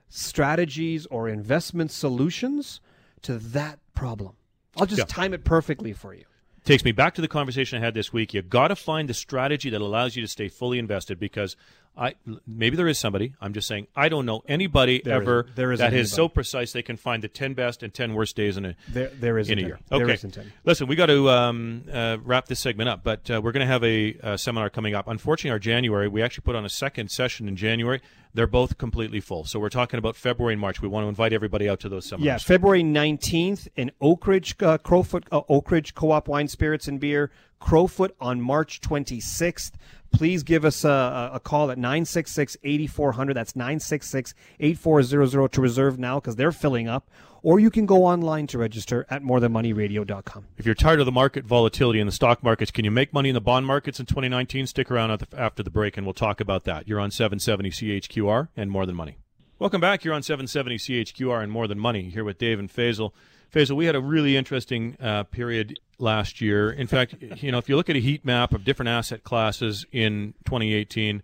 strategies 0.09 1.05
or 1.07 1.29
investment 1.29 1.91
solutions 1.91 2.81
to 3.21 3.37
that 3.37 3.79
problem. 3.93 4.33
I'll 4.75 4.85
just 4.85 4.99
Yeah. 4.99 5.05
time 5.05 5.33
it 5.33 5.43
perfectly 5.43 5.93
for 5.93 6.13
you. 6.13 6.25
Takes 6.65 6.83
me 6.83 6.91
back 6.91 7.15
to 7.15 7.21
the 7.21 7.27
conversation 7.27 7.81
I 7.81 7.85
had 7.85 7.93
this 7.93 8.11
week. 8.11 8.33
You 8.33 8.41
got 8.41 8.67
to 8.67 8.75
find 8.75 9.07
the 9.09 9.13
strategy 9.13 9.69
that 9.69 9.81
allows 9.81 10.15
you 10.15 10.21
to 10.21 10.27
stay 10.27 10.49
fully 10.49 10.77
invested 10.77 11.19
because 11.19 11.55
I 11.97 12.15
maybe 12.47 12.77
there 12.77 12.87
is 12.87 12.97
somebody. 12.97 13.33
I'm 13.41 13.51
just 13.53 13.67
saying 13.67 13.87
I 13.95 14.07
don't 14.07 14.25
know 14.25 14.41
anybody 14.47 15.01
There 15.03 15.15
ever 15.21 15.41
isn't. 15.41 15.55
There 15.55 15.71
isn't 15.73 15.91
that 15.91 15.97
is 15.97 16.11
so 16.11 16.29
precise 16.29 16.71
they 16.71 16.81
can 16.81 16.95
find 16.95 17.21
the 17.21 17.27
ten 17.27 17.53
best 17.53 17.83
and 17.83 17.93
ten 17.93 18.13
worst 18.13 18.35
days 18.37 18.55
in 18.55 18.65
a 18.65 18.75
There, 18.87 19.09
there 19.09 19.37
isn't 19.37 19.51
in 19.51 19.57
a 19.59 19.61
any. 19.61 19.67
year. 19.67 19.79
There 19.89 20.09
Okay. 20.09 20.17
any. 20.39 20.47
Listen, 20.63 20.87
we 20.87 20.95
got 20.95 21.07
to 21.07 21.29
um, 21.29 21.83
uh, 21.91 22.17
wrap 22.23 22.45
this 22.47 22.59
segment 22.61 22.87
up, 22.89 23.03
but 23.03 23.29
uh, 23.29 23.41
we're 23.43 23.51
going 23.51 23.65
to 23.67 23.71
have 23.71 23.83
a, 23.83 24.17
uh 24.23 24.37
seminar 24.37 24.69
coming 24.69 24.95
up. 24.95 25.07
Unfortunately, 25.07 25.51
our 25.51 25.59
January, 25.59 26.07
we 26.07 26.21
actually 26.21 26.43
put 26.43 26.55
on 26.55 26.63
a 26.63 26.69
second 26.69 27.11
session 27.11 27.47
in 27.49 27.55
January. 27.57 28.01
They're 28.33 28.47
both 28.47 28.77
completely 28.77 29.19
full. 29.19 29.43
So 29.45 29.59
we're 29.59 29.69
talking 29.69 29.97
about 29.97 30.15
February 30.15 30.53
and 30.53 30.61
March. 30.61 30.81
We 30.81 30.87
want 30.87 31.03
to 31.03 31.09
invite 31.09 31.33
everybody 31.33 31.67
out 31.67 31.79
to 31.81 31.89
those 31.89 32.05
seminars. 32.05 32.25
Yeah, 32.25 32.37
February 32.37 32.83
19th 32.83 33.67
in 33.75 33.91
Oak 33.99 34.27
Ridge, 34.27 34.55
uh, 34.61 34.77
Crowfoot, 34.77 35.23
uh, 35.31 35.41
Oak 35.49 35.71
Ridge 35.71 35.95
Co-op 35.95 36.27
Wine, 36.27 36.47
Spirits, 36.47 36.87
and 36.87 36.99
Beer. 36.99 37.31
Crowfoot 37.59 38.15
on 38.21 38.39
March 38.39 38.79
26th. 38.81 39.71
Please 40.11 40.43
give 40.43 40.65
us 40.65 40.83
a, 40.83 41.31
a- 41.33 41.39
call 41.39 41.71
at 41.71 41.77
966-8400. 41.77 43.33
That's 43.33 43.53
966-8400 43.53 45.51
to 45.51 45.61
reserve 45.61 45.99
now 45.99 46.19
because 46.19 46.35
they're 46.35 46.51
filling 46.51 46.87
up. 46.87 47.09
Or 47.41 47.59
you 47.59 47.69
can 47.69 47.85
go 47.85 48.03
online 48.03 48.47
to 48.47 48.57
register 48.57 49.05
at 49.09 49.23
morethanmoneyradio.com. 49.23 50.45
If 50.57 50.65
you're 50.65 50.75
tired 50.75 50.99
of 50.99 51.05
the 51.05 51.11
market 51.11 51.45
volatility 51.45 51.99
in 52.01 52.05
the 52.05 52.11
stock 52.11 52.43
markets, 52.43 52.69
can 52.69 52.83
you 52.83 52.91
make 52.91 53.13
money 53.13 53.29
in 53.29 53.33
the 53.33 53.39
bond 53.41 53.65
markets 53.65 53.99
in 53.99 54.05
2019? 54.05 54.67
Stick 54.67 54.91
around 54.91 55.25
after 55.37 55.63
the 55.63 55.69
break 55.69 55.95
and 55.95 56.05
we'll 56.05 56.13
talk 56.13 56.41
about 56.41 56.65
that. 56.65 56.87
You're 56.87 56.99
on 56.99 57.11
770 57.11 57.69
CHQR 57.69 58.49
and 58.57 58.69
More 58.69 58.85
Than 58.85 58.95
Money. 58.95 59.17
Welcome 59.57 59.79
back. 59.79 60.03
You're 60.03 60.13
on 60.13 60.23
770 60.23 60.77
CHQR 60.77 61.41
and 61.41 61.51
More 61.51 61.67
Than 61.67 61.79
Money 61.79 62.09
here 62.09 62.23
with 62.25 62.37
Dave 62.37 62.59
and 62.59 62.69
Faisal. 62.69 63.13
Faisal, 63.53 63.75
we 63.75 63.85
had 63.85 63.95
a 63.95 64.01
really 64.01 64.35
interesting 64.37 64.97
uh, 64.99 65.23
period 65.23 65.79
last 65.99 66.41
year. 66.41 66.71
In 66.71 66.87
fact, 66.87 67.15
you 67.37 67.51
know, 67.51 67.57
if 67.57 67.69
you 67.69 67.75
look 67.75 67.89
at 67.89 67.95
a 67.95 67.99
heat 67.99 68.25
map 68.25 68.53
of 68.53 68.63
different 68.63 68.89
asset 68.89 69.23
classes 69.23 69.85
in 69.91 70.33
2018, 70.45 71.21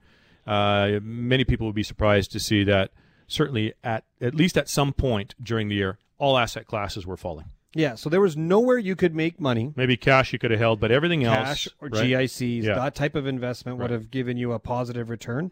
uh, 0.48 1.00
many 1.02 1.44
people 1.44 1.66
would 1.68 1.76
be 1.76 1.84
surprised 1.84 2.32
to 2.34 2.40
see 2.40 2.64
that 2.66 2.92
certainly 3.28 3.74
at 3.84 4.04
at 4.22 4.36
least 4.36 4.58
at 4.58 4.70
some 4.70 4.94
point 4.94 5.34
during 5.42 5.68
the 5.70 5.76
year, 5.76 5.98
all 6.18 6.38
asset 6.38 6.68
classes 6.68 7.06
were 7.06 7.18
falling. 7.18 7.46
Yeah, 7.74 7.96
so 7.96 8.10
there 8.10 8.22
was 8.22 8.38
nowhere 8.38 8.78
you 8.78 8.96
could 8.96 9.14
make 9.14 9.38
money. 9.40 9.74
Maybe 9.76 9.98
cash 9.98 10.32
you 10.32 10.40
could 10.40 10.52
have 10.52 10.60
held, 10.62 10.80
but 10.80 10.92
everything 10.92 11.26
else 11.26 11.36
Cash 11.36 11.68
else, 11.68 11.76
or 11.82 11.88
right? 11.90 12.06
GICs, 12.10 12.64
Yeah. 12.64 12.76
that 12.76 12.96
type 12.96 13.16
of 13.16 13.28
investment 13.28 13.80
would 13.80 13.90
have 13.92 14.10
given 14.12 14.38
you 14.38 14.54
a 14.54 14.60
positive 14.60 15.10
return. 15.10 15.52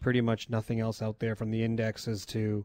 pretty 0.00 0.20
much 0.20 0.50
nothing 0.50 0.78
else 0.80 1.00
out 1.00 1.18
there 1.18 1.34
from 1.34 1.50
the 1.50 1.64
indexes 1.64 2.26
to, 2.26 2.64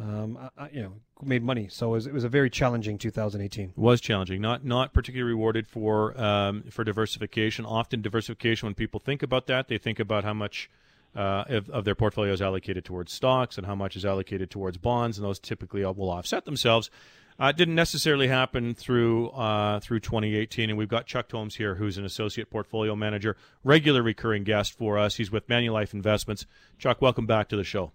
um, 0.00 0.38
uh, 0.58 0.68
you 0.72 0.82
know, 0.82 0.92
made 1.22 1.42
money. 1.42 1.68
So 1.70 1.88
it 1.88 1.92
was, 1.92 2.06
it 2.06 2.12
was 2.12 2.24
a 2.24 2.28
very 2.28 2.50
challenging 2.50 2.98
2018. 2.98 3.72
was 3.76 4.00
challenging, 4.00 4.40
not 4.40 4.64
not 4.64 4.92
particularly 4.92 5.32
rewarded 5.32 5.66
for 5.68 6.20
um, 6.20 6.64
for 6.70 6.84
diversification. 6.84 7.64
Often 7.64 8.02
diversification, 8.02 8.66
when 8.66 8.74
people 8.74 9.00
think 9.00 9.22
about 9.22 9.46
that, 9.46 9.68
they 9.68 9.78
think 9.78 10.00
about 10.00 10.24
how 10.24 10.34
much 10.34 10.68
uh, 11.14 11.44
of, 11.48 11.70
of 11.70 11.84
their 11.84 11.94
portfolio 11.94 12.32
is 12.32 12.42
allocated 12.42 12.84
towards 12.84 13.12
stocks 13.12 13.56
and 13.56 13.66
how 13.66 13.74
much 13.74 13.96
is 13.96 14.04
allocated 14.04 14.50
towards 14.50 14.76
bonds, 14.78 15.18
and 15.18 15.24
those 15.24 15.38
typically 15.38 15.84
will 15.84 16.10
offset 16.10 16.44
themselves. 16.44 16.90
Uh, 17.38 17.46
it 17.46 17.56
didn't 17.56 17.74
necessarily 17.74 18.28
happen 18.28 18.74
through 18.74 19.28
uh, 19.30 19.80
through 19.80 20.00
2018, 20.00 20.70
and 20.70 20.78
we've 20.78 20.88
got 20.88 21.06
Chuck 21.06 21.28
Tomes 21.28 21.56
here, 21.56 21.74
who's 21.74 21.98
an 21.98 22.04
associate 22.04 22.48
portfolio 22.48 22.94
manager, 22.94 23.36
regular 23.64 24.02
recurring 24.02 24.44
guest 24.44 24.76
for 24.76 24.98
us. 24.98 25.16
He's 25.16 25.32
with 25.32 25.48
Manulife 25.48 25.94
Investments. 25.94 26.46
Chuck, 26.78 27.02
welcome 27.02 27.26
back 27.26 27.48
to 27.48 27.56
the 27.56 27.64
show. 27.64 27.92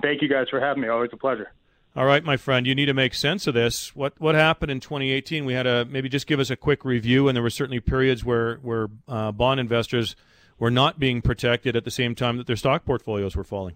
Thank 0.00 0.22
you 0.22 0.28
guys 0.28 0.46
for 0.50 0.60
having 0.60 0.82
me. 0.82 0.88
Always 0.88 1.10
a 1.12 1.16
pleasure. 1.16 1.52
All 1.96 2.04
right, 2.04 2.22
my 2.22 2.36
friend, 2.36 2.66
you 2.66 2.74
need 2.74 2.86
to 2.86 2.94
make 2.94 3.14
sense 3.14 3.46
of 3.46 3.54
this. 3.54 3.96
What 3.96 4.12
what 4.20 4.34
happened 4.34 4.70
in 4.70 4.78
2018? 4.78 5.44
We 5.44 5.54
had 5.54 5.66
a 5.66 5.84
maybe 5.84 6.08
just 6.08 6.26
give 6.26 6.38
us 6.38 6.50
a 6.50 6.56
quick 6.56 6.84
review, 6.84 7.28
and 7.28 7.34
there 7.34 7.42
were 7.42 7.50
certainly 7.50 7.80
periods 7.80 8.24
where 8.24 8.56
where 8.56 8.88
uh, 9.08 9.32
bond 9.32 9.58
investors 9.58 10.14
were 10.58 10.70
not 10.70 10.98
being 10.98 11.22
protected 11.22 11.76
at 11.76 11.84
the 11.84 11.90
same 11.90 12.14
time 12.14 12.36
that 12.36 12.46
their 12.46 12.56
stock 12.56 12.84
portfolios 12.84 13.36
were 13.36 13.44
falling. 13.44 13.74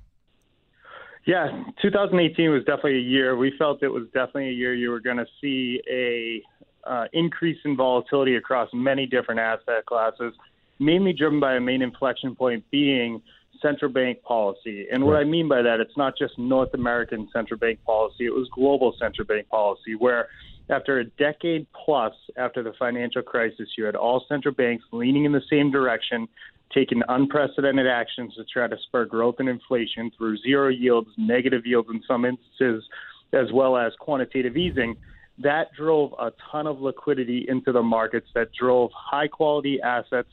Yeah, 1.25 1.65
2018 1.81 2.51
was 2.51 2.65
definitely 2.65 2.97
a 2.97 3.03
year. 3.03 3.37
We 3.37 3.53
felt 3.57 3.83
it 3.83 3.89
was 3.89 4.05
definitely 4.07 4.49
a 4.49 4.53
year 4.53 4.75
you 4.75 4.91
were 4.91 5.01
going 5.01 5.19
to 5.19 5.27
see 5.41 5.81
a 5.89 6.43
uh, 6.85 7.07
increase 7.13 7.59
in 7.65 7.77
volatility 7.77 8.35
across 8.35 8.69
many 8.73 9.07
different 9.07 9.41
asset 9.41 9.87
classes, 9.87 10.35
mainly 10.81 11.13
driven 11.13 11.39
by 11.39 11.55
a 11.55 11.61
main 11.61 11.81
inflection 11.81 12.35
point 12.35 12.65
being 12.73 13.23
central 13.63 13.91
bank 13.91 14.23
policy. 14.23 14.87
And 14.93 15.05
what 15.05 15.17
I 15.17 15.25
mean 15.25 15.49
by 15.49 15.63
that, 15.63 15.81
it's 15.81 15.97
not 15.97 16.19
just 16.19 16.39
North 16.39 16.75
American 16.75 17.29
central 17.33 17.59
bank 17.59 17.79
policy; 17.87 18.27
it 18.27 18.35
was 18.35 18.49
global 18.55 18.95
central 18.99 19.27
bank 19.27 19.49
policy, 19.49 19.95
where 19.99 20.29
after 20.69 20.99
a 20.99 21.05
decade 21.05 21.67
plus 21.85 22.13
after 22.37 22.63
the 22.63 22.73
financial 22.79 23.23
crisis, 23.23 23.69
you 23.77 23.85
had 23.85 23.97
all 23.97 24.25
central 24.29 24.55
banks 24.55 24.85
leaning 24.93 25.25
in 25.25 25.33
the 25.33 25.43
same 25.51 25.71
direction, 25.71 26.29
taking 26.75 27.03
unprecedented 27.09 27.87
actions 27.87 28.35
to 28.35 28.45
try 28.45 28.67
to 28.67 28.77
spur 28.87 29.05
growth 29.05 29.37
and 29.39 29.49
inflation 29.49 30.11
through 30.17 30.37
zero 30.39 30.69
yields, 30.69 31.09
negative 31.17 31.63
yields 31.65 31.89
in 31.91 32.03
some 32.07 32.25
instances, 32.25 32.85
as 33.33 33.53
well 33.53 33.77
as 33.77 33.93
quantitative 33.99 34.57
easing. 34.57 34.97
That 35.39 35.73
drove 35.77 36.13
a 36.19 36.33
ton 36.51 36.67
of 36.67 36.81
liquidity 36.81 37.47
into 37.49 37.73
the 37.73 37.83
markets 37.83 38.29
that 38.35 38.49
drove 38.53 38.91
high 38.95 39.29
quality 39.29 39.81
assets 39.81 40.29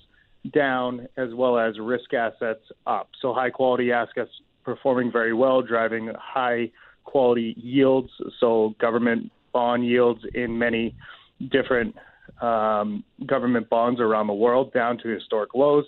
down 0.54 1.08
as 1.18 1.34
well 1.34 1.58
as 1.58 1.80
risk 1.80 2.14
assets 2.14 2.64
up. 2.88 3.10
So, 3.22 3.34
high 3.34 3.50
quality 3.50 3.92
assets 3.92 4.32
performing 4.64 5.12
very 5.12 5.34
well, 5.34 5.62
driving 5.62 6.12
high 6.18 6.72
quality 7.04 7.56
yields. 7.58 8.10
So, 8.40 8.76
government 8.80 9.32
bond 9.52 9.86
yields 9.86 10.22
in 10.34 10.58
many 10.58 10.96
different 11.52 11.96
um, 12.42 13.04
government 13.26 13.70
bonds 13.70 14.00
around 14.00 14.28
the 14.28 14.34
world 14.34 14.72
down 14.74 14.98
to 15.00 15.10
historic 15.10 15.54
lows 15.54 15.86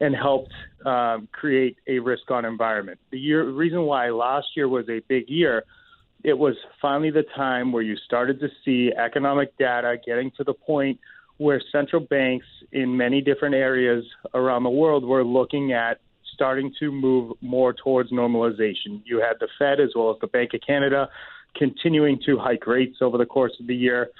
and 0.00 0.14
helped 0.14 0.52
um, 0.84 1.28
create 1.32 1.76
a 1.86 1.98
risk 1.98 2.30
on 2.30 2.44
environment. 2.44 2.98
The 3.10 3.18
year, 3.18 3.48
reason 3.48 3.82
why 3.82 4.10
last 4.10 4.48
year 4.56 4.68
was 4.68 4.88
a 4.88 5.00
big 5.08 5.28
year, 5.28 5.64
it 6.24 6.36
was 6.36 6.54
finally 6.80 7.10
the 7.10 7.24
time 7.36 7.70
where 7.70 7.82
you 7.82 7.96
started 8.04 8.40
to 8.40 8.48
see 8.64 8.90
economic 8.92 9.56
data 9.58 9.96
getting 10.04 10.30
to 10.36 10.44
the 10.44 10.54
point 10.54 10.98
where 11.38 11.60
central 11.72 12.00
banks 12.00 12.46
in 12.72 12.96
many 12.96 13.20
different 13.20 13.54
areas 13.54 14.04
around 14.34 14.62
the 14.62 14.70
world 14.70 15.04
were 15.04 15.24
looking 15.24 15.72
at 15.72 16.00
starting 16.34 16.72
to 16.80 16.90
move 16.90 17.36
more 17.40 17.72
towards 17.72 18.10
normalization. 18.10 19.00
You 19.04 19.20
had 19.20 19.34
the 19.40 19.48
Fed 19.58 19.80
as 19.80 19.90
well 19.94 20.10
as 20.10 20.16
the 20.20 20.26
Bank 20.26 20.52
of 20.54 20.60
Canada 20.66 21.08
continuing 21.56 22.20
to 22.26 22.36
hike 22.38 22.66
rates 22.66 22.98
over 23.00 23.16
the 23.18 23.26
course 23.26 23.52
of 23.60 23.66
the 23.66 23.74
year. 23.74 24.10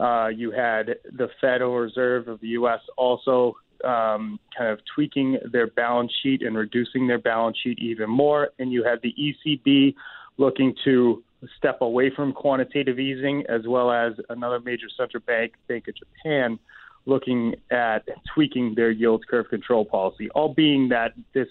Uh, 0.00 0.28
you 0.28 0.50
had 0.50 0.96
the 1.04 1.28
Federal 1.40 1.76
Reserve 1.76 2.28
of 2.28 2.40
the 2.40 2.48
U.S. 2.48 2.80
also 2.96 3.54
um, 3.84 4.38
kind 4.56 4.70
of 4.70 4.80
tweaking 4.94 5.38
their 5.52 5.66
balance 5.66 6.12
sheet 6.22 6.42
and 6.42 6.56
reducing 6.56 7.06
their 7.06 7.18
balance 7.18 7.56
sheet 7.62 7.78
even 7.78 8.08
more. 8.08 8.50
And 8.58 8.72
you 8.72 8.84
had 8.84 9.00
the 9.02 9.14
ECB 9.18 9.94
looking 10.36 10.74
to 10.84 11.22
step 11.56 11.78
away 11.80 12.10
from 12.14 12.32
quantitative 12.32 12.98
easing, 12.98 13.44
as 13.48 13.66
well 13.66 13.90
as 13.90 14.14
another 14.28 14.60
major 14.60 14.86
central 14.96 15.22
bank, 15.26 15.52
Bank 15.68 15.86
of 15.88 15.94
Japan, 15.94 16.58
looking 17.06 17.54
at 17.70 18.06
tweaking 18.34 18.74
their 18.74 18.90
yield 18.90 19.24
curve 19.28 19.48
control 19.48 19.84
policy, 19.84 20.28
all 20.30 20.52
being 20.52 20.88
that 20.88 21.14
this 21.34 21.48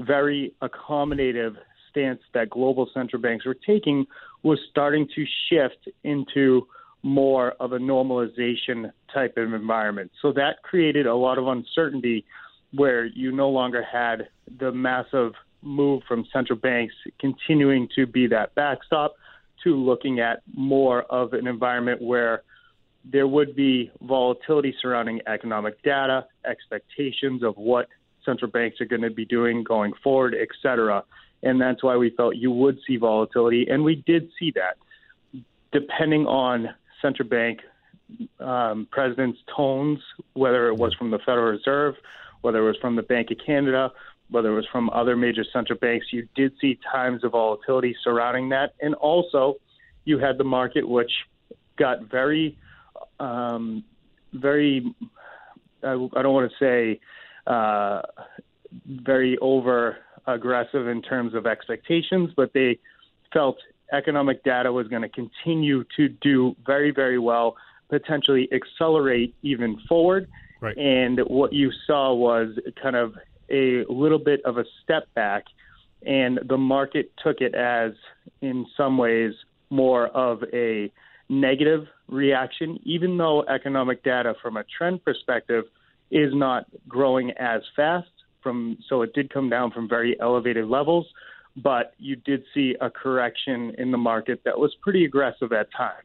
very 0.00 0.54
accommodative 0.62 1.56
stance 1.90 2.20
that 2.34 2.50
global 2.50 2.88
central 2.94 3.20
banks 3.20 3.44
were 3.44 3.56
taking 3.66 4.06
was 4.42 4.58
starting 4.70 5.06
to 5.14 5.24
shift 5.48 5.88
into 6.04 6.66
more 7.02 7.52
of 7.60 7.72
a 7.72 7.78
normalization 7.78 8.90
type 9.12 9.36
of 9.36 9.52
environment. 9.52 10.10
So 10.20 10.32
that 10.32 10.62
created 10.62 11.06
a 11.06 11.14
lot 11.14 11.38
of 11.38 11.46
uncertainty 11.46 12.24
where 12.74 13.06
you 13.06 13.32
no 13.32 13.48
longer 13.48 13.82
had 13.82 14.28
the 14.58 14.72
massive 14.72 15.32
move 15.62 16.02
from 16.06 16.24
central 16.32 16.58
banks 16.58 16.94
continuing 17.20 17.88
to 17.94 18.06
be 18.06 18.26
that 18.28 18.54
backstop 18.54 19.14
to 19.64 19.74
looking 19.74 20.20
at 20.20 20.42
more 20.54 21.02
of 21.02 21.32
an 21.32 21.46
environment 21.46 22.00
where 22.00 22.42
there 23.04 23.26
would 23.26 23.56
be 23.56 23.90
volatility 24.02 24.74
surrounding 24.80 25.20
economic 25.26 25.82
data, 25.82 26.26
expectations 26.44 27.42
of 27.42 27.56
what 27.56 27.88
central 28.24 28.50
banks 28.50 28.80
are 28.80 28.84
going 28.84 29.02
to 29.02 29.10
be 29.10 29.24
doing 29.24 29.64
going 29.64 29.92
forward, 30.02 30.36
et 30.38 30.48
cetera. 30.62 31.02
And 31.42 31.60
that's 31.60 31.82
why 31.82 31.96
we 31.96 32.10
felt 32.10 32.36
you 32.36 32.50
would 32.50 32.78
see 32.86 32.96
volatility. 32.96 33.66
And 33.68 33.84
we 33.84 33.96
did 34.06 34.30
see 34.38 34.52
that. 34.52 34.76
Depending 35.72 36.26
on 36.26 36.68
central 37.00 37.28
bank 37.28 37.60
um, 38.40 38.88
presidents' 38.90 39.38
tones, 39.54 40.00
whether 40.32 40.68
it 40.68 40.76
was 40.76 40.94
from 40.94 41.10
the 41.10 41.18
Federal 41.18 41.52
Reserve, 41.52 41.94
whether 42.40 42.58
it 42.58 42.66
was 42.66 42.76
from 42.80 42.96
the 42.96 43.02
Bank 43.02 43.30
of 43.30 43.38
Canada, 43.44 43.92
whether 44.30 44.52
it 44.52 44.54
was 44.54 44.66
from 44.70 44.90
other 44.90 45.16
major 45.16 45.44
central 45.52 45.78
banks, 45.78 46.06
you 46.12 46.28
did 46.34 46.52
see 46.60 46.78
times 46.92 47.24
of 47.24 47.32
volatility 47.32 47.96
surrounding 48.04 48.50
that. 48.50 48.74
And 48.80 48.94
also, 48.94 49.56
you 50.04 50.18
had 50.18 50.38
the 50.38 50.44
market, 50.44 50.88
which 50.88 51.10
got 51.78 52.02
very, 52.10 52.56
um, 53.20 53.84
very, 54.32 54.94
I, 55.82 55.92
I 55.92 56.22
don't 56.22 56.34
want 56.34 56.50
to 56.50 56.56
say 56.58 57.00
uh, 57.46 58.02
very 58.86 59.38
over 59.38 59.98
aggressive 60.26 60.88
in 60.88 61.00
terms 61.00 61.34
of 61.34 61.46
expectations, 61.46 62.30
but 62.36 62.52
they 62.52 62.78
felt 63.32 63.56
economic 63.92 64.44
data 64.44 64.70
was 64.70 64.86
going 64.88 65.02
to 65.02 65.08
continue 65.08 65.84
to 65.96 66.08
do 66.08 66.54
very, 66.66 66.90
very 66.90 67.18
well, 67.18 67.56
potentially 67.88 68.48
accelerate 68.52 69.34
even 69.42 69.78
forward. 69.88 70.28
Right. 70.60 70.76
And 70.76 71.20
what 71.20 71.52
you 71.52 71.70
saw 71.86 72.12
was 72.12 72.48
kind 72.82 72.96
of 72.96 73.14
a 73.50 73.84
little 73.88 74.18
bit 74.18 74.44
of 74.44 74.58
a 74.58 74.64
step 74.82 75.12
back, 75.14 75.44
and 76.06 76.40
the 76.48 76.58
market 76.58 77.12
took 77.22 77.40
it 77.40 77.54
as, 77.54 77.92
in 78.40 78.66
some 78.76 78.98
ways, 78.98 79.32
more 79.70 80.06
of 80.08 80.42
a 80.52 80.90
negative 81.28 81.86
reaction, 82.08 82.78
even 82.84 83.18
though 83.18 83.44
economic 83.44 84.02
data 84.02 84.34
from 84.40 84.56
a 84.56 84.64
trend 84.64 85.04
perspective 85.04 85.64
is 86.10 86.32
not 86.34 86.66
growing 86.88 87.32
as 87.32 87.62
fast. 87.76 88.08
From 88.42 88.78
so 88.88 89.02
it 89.02 89.12
did 89.14 89.32
come 89.32 89.50
down 89.50 89.72
from 89.72 89.88
very 89.88 90.18
elevated 90.20 90.66
levels 90.66 91.06
but 91.62 91.94
you 91.98 92.16
did 92.16 92.44
see 92.54 92.76
a 92.80 92.90
correction 92.90 93.74
in 93.78 93.90
the 93.90 93.98
market 93.98 94.40
that 94.44 94.58
was 94.58 94.74
pretty 94.80 95.04
aggressive 95.04 95.52
at 95.52 95.68
times. 95.76 96.04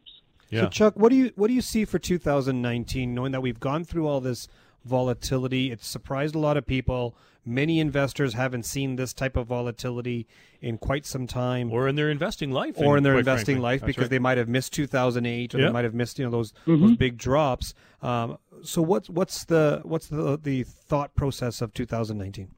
Yeah. 0.49 0.61
So 0.61 0.69
Chuck, 0.69 0.93
what 0.95 1.09
do 1.09 1.15
you 1.15 1.31
what 1.35 1.47
do 1.47 1.53
you 1.53 1.61
see 1.61 1.85
for 1.85 1.99
2019 1.99 3.13
knowing 3.13 3.31
that 3.31 3.41
we've 3.41 3.59
gone 3.59 3.83
through 3.83 4.07
all 4.07 4.21
this 4.21 4.47
volatility? 4.85 5.71
It's 5.71 5.87
surprised 5.87 6.35
a 6.35 6.39
lot 6.39 6.57
of 6.57 6.65
people. 6.65 7.15
Many 7.45 7.79
investors 7.79 8.33
haven't 8.33 8.63
seen 8.63 8.95
this 8.95 9.13
type 9.13 9.35
of 9.35 9.47
volatility 9.47 10.27
in 10.61 10.77
quite 10.77 11.05
some 11.05 11.27
time, 11.27 11.71
or 11.71 11.89
in 11.89 11.95
their 11.95 12.09
investing 12.09 12.51
life, 12.51 12.75
or 12.77 12.95
in 12.95 13.03
their 13.03 13.17
investing 13.17 13.55
frankly. 13.55 13.63
life, 13.63 13.81
That's 13.81 13.87
because 13.87 14.03
right. 14.03 14.09
they 14.11 14.19
might 14.19 14.37
have 14.37 14.47
missed 14.47 14.71
2008, 14.73 15.53
or 15.53 15.57
they 15.57 15.69
might 15.69 15.83
have 15.83 15.93
missed 15.93 16.19
you 16.19 16.25
know 16.25 16.31
those 16.31 16.53
mm-hmm. 16.65 16.81
those 16.81 16.95
big 16.95 17.17
drops. 17.17 17.73
Um, 18.01 18.37
so 18.63 18.81
what's 18.81 19.09
what's 19.09 19.43
the 19.45 19.81
what's 19.83 20.07
the 20.07 20.39
the 20.41 20.63
thought 20.63 21.15
process 21.15 21.61
of 21.61 21.73
2019? 21.73 22.49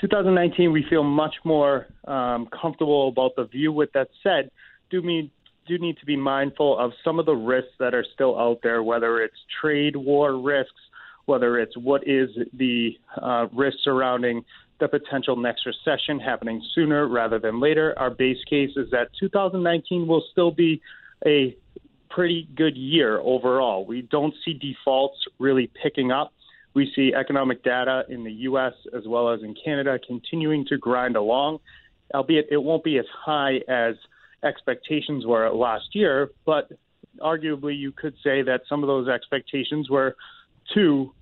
2019, 0.00 0.72
we 0.72 0.84
feel 0.90 1.02
much 1.02 1.34
more 1.44 1.86
um, 2.06 2.48
comfortable 2.60 3.08
about 3.08 3.36
the 3.36 3.44
view. 3.44 3.72
With 3.72 3.92
that 3.92 4.08
said, 4.22 4.50
do 4.90 5.00
me 5.00 5.30
do 5.66 5.78
need 5.78 5.96
to 5.98 6.06
be 6.06 6.16
mindful 6.16 6.78
of 6.78 6.92
some 7.02 7.18
of 7.18 7.26
the 7.26 7.34
risks 7.34 7.72
that 7.78 7.94
are 7.94 8.04
still 8.14 8.38
out 8.38 8.60
there, 8.62 8.82
whether 8.82 9.22
it's 9.22 9.36
trade 9.60 9.96
war 9.96 10.38
risks, 10.38 10.80
whether 11.26 11.58
it's 11.58 11.76
what 11.76 12.06
is 12.06 12.30
the 12.52 12.96
uh, 13.20 13.46
risk 13.52 13.78
surrounding 13.82 14.44
the 14.80 14.88
potential 14.88 15.36
next 15.36 15.66
recession 15.66 16.18
happening 16.18 16.62
sooner 16.74 17.06
rather 17.06 17.38
than 17.38 17.60
later. 17.60 17.94
Our 17.96 18.10
base 18.10 18.42
case 18.48 18.72
is 18.76 18.90
that 18.90 19.08
2019 19.20 20.06
will 20.06 20.24
still 20.32 20.50
be 20.50 20.82
a 21.24 21.56
pretty 22.10 22.48
good 22.54 22.76
year 22.76 23.18
overall. 23.20 23.86
We 23.86 24.02
don't 24.02 24.34
see 24.44 24.54
defaults 24.54 25.18
really 25.38 25.70
picking 25.82 26.10
up 26.10 26.32
We 26.74 26.92
see 26.94 27.14
economic 27.14 27.62
data 27.62 28.02
in 28.08 28.24
the 28.24 28.32
U.S. 28.48 28.72
as 28.96 29.04
well 29.06 29.32
as 29.32 29.42
in 29.42 29.54
Canada 29.64 29.98
continuing 30.04 30.66
to 30.66 30.76
grind 30.76 31.16
along, 31.16 31.60
albeit 32.12 32.48
it 32.50 32.56
won't 32.56 32.82
be 32.82 32.98
as 32.98 33.06
high 33.24 33.60
as 33.68 33.94
expectations 34.44 35.24
were 35.24 35.48
last 35.50 35.94
year, 35.94 36.30
but 36.44 36.70
arguably 37.20 37.78
you 37.78 37.92
could 37.92 38.14
say 38.24 38.42
that 38.42 38.62
some 38.68 38.82
of 38.82 38.88
those 38.88 39.08
expectations 39.08 39.88
were 39.88 40.16
too 40.72 41.12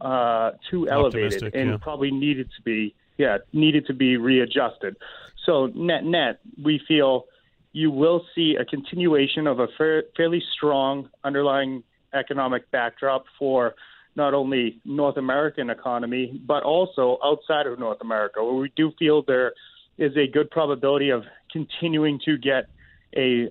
uh, 0.00 0.52
too 0.70 0.88
elevated 0.88 1.54
and 1.54 1.70
yeah. 1.70 1.76
probably 1.80 2.10
needed 2.10 2.48
to 2.56 2.62
be 2.62 2.94
yeah 3.18 3.38
needed 3.52 3.86
to 3.86 3.94
be 3.94 4.16
readjusted. 4.16 4.96
So 5.44 5.66
net 5.66 6.04
net, 6.04 6.40
we 6.62 6.80
feel 6.86 7.26
you 7.72 7.90
will 7.90 8.24
see 8.34 8.56
a 8.58 8.64
continuation 8.64 9.46
of 9.46 9.60
a 9.60 9.68
fair, 9.76 10.04
fairly 10.16 10.42
strong 10.56 11.10
underlying 11.24 11.82
economic 12.14 12.70
backdrop 12.70 13.24
for 13.38 13.74
not 14.14 14.32
only 14.32 14.80
North 14.84 15.18
American 15.18 15.68
economy 15.70 16.40
but 16.46 16.62
also 16.62 17.18
outside 17.22 17.66
of 17.66 17.78
North 17.78 18.00
America, 18.00 18.42
where 18.42 18.54
we 18.54 18.72
do 18.76 18.92
feel 18.98 19.22
there 19.22 19.52
is 19.98 20.16
a 20.16 20.26
good 20.26 20.50
probability 20.50 21.10
of 21.10 21.24
continuing 21.50 22.20
to 22.24 22.36
get 22.36 22.68
a 23.16 23.48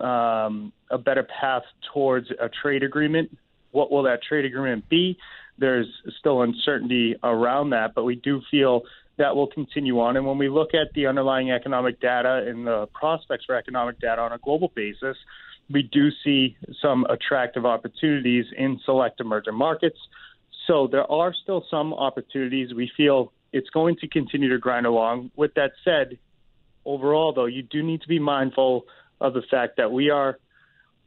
um, 0.00 0.72
a 0.90 0.98
better 0.98 1.22
path 1.22 1.62
towards 1.92 2.30
a 2.40 2.48
trade 2.48 2.82
agreement. 2.82 3.36
What 3.74 3.90
will 3.90 4.04
that 4.04 4.22
trade 4.22 4.44
agreement 4.44 4.88
be? 4.88 5.18
There's 5.58 5.86
still 6.18 6.42
uncertainty 6.42 7.16
around 7.22 7.70
that, 7.70 7.94
but 7.94 8.04
we 8.04 8.14
do 8.16 8.40
feel 8.50 8.82
that 9.18 9.34
will 9.36 9.46
continue 9.46 10.00
on. 10.00 10.16
And 10.16 10.26
when 10.26 10.38
we 10.38 10.48
look 10.48 10.74
at 10.74 10.92
the 10.94 11.06
underlying 11.06 11.50
economic 11.50 12.00
data 12.00 12.44
and 12.48 12.66
the 12.66 12.86
prospects 12.92 13.44
for 13.44 13.56
economic 13.56 14.00
data 14.00 14.22
on 14.22 14.32
a 14.32 14.38
global 14.38 14.72
basis, 14.74 15.16
we 15.70 15.82
do 15.82 16.10
see 16.22 16.56
some 16.80 17.04
attractive 17.08 17.66
opportunities 17.66 18.46
in 18.56 18.80
select 18.84 19.20
emerging 19.20 19.54
markets. 19.54 19.98
So 20.66 20.88
there 20.90 21.10
are 21.10 21.34
still 21.42 21.64
some 21.70 21.94
opportunities. 21.94 22.74
We 22.74 22.90
feel 22.96 23.32
it's 23.52 23.70
going 23.70 23.96
to 23.96 24.08
continue 24.08 24.50
to 24.50 24.58
grind 24.58 24.86
along. 24.86 25.30
With 25.36 25.54
that 25.54 25.72
said, 25.84 26.18
overall, 26.84 27.32
though, 27.32 27.46
you 27.46 27.62
do 27.62 27.82
need 27.82 28.02
to 28.02 28.08
be 28.08 28.18
mindful 28.18 28.86
of 29.20 29.34
the 29.34 29.42
fact 29.50 29.76
that 29.78 29.90
we 29.90 30.10
are 30.10 30.38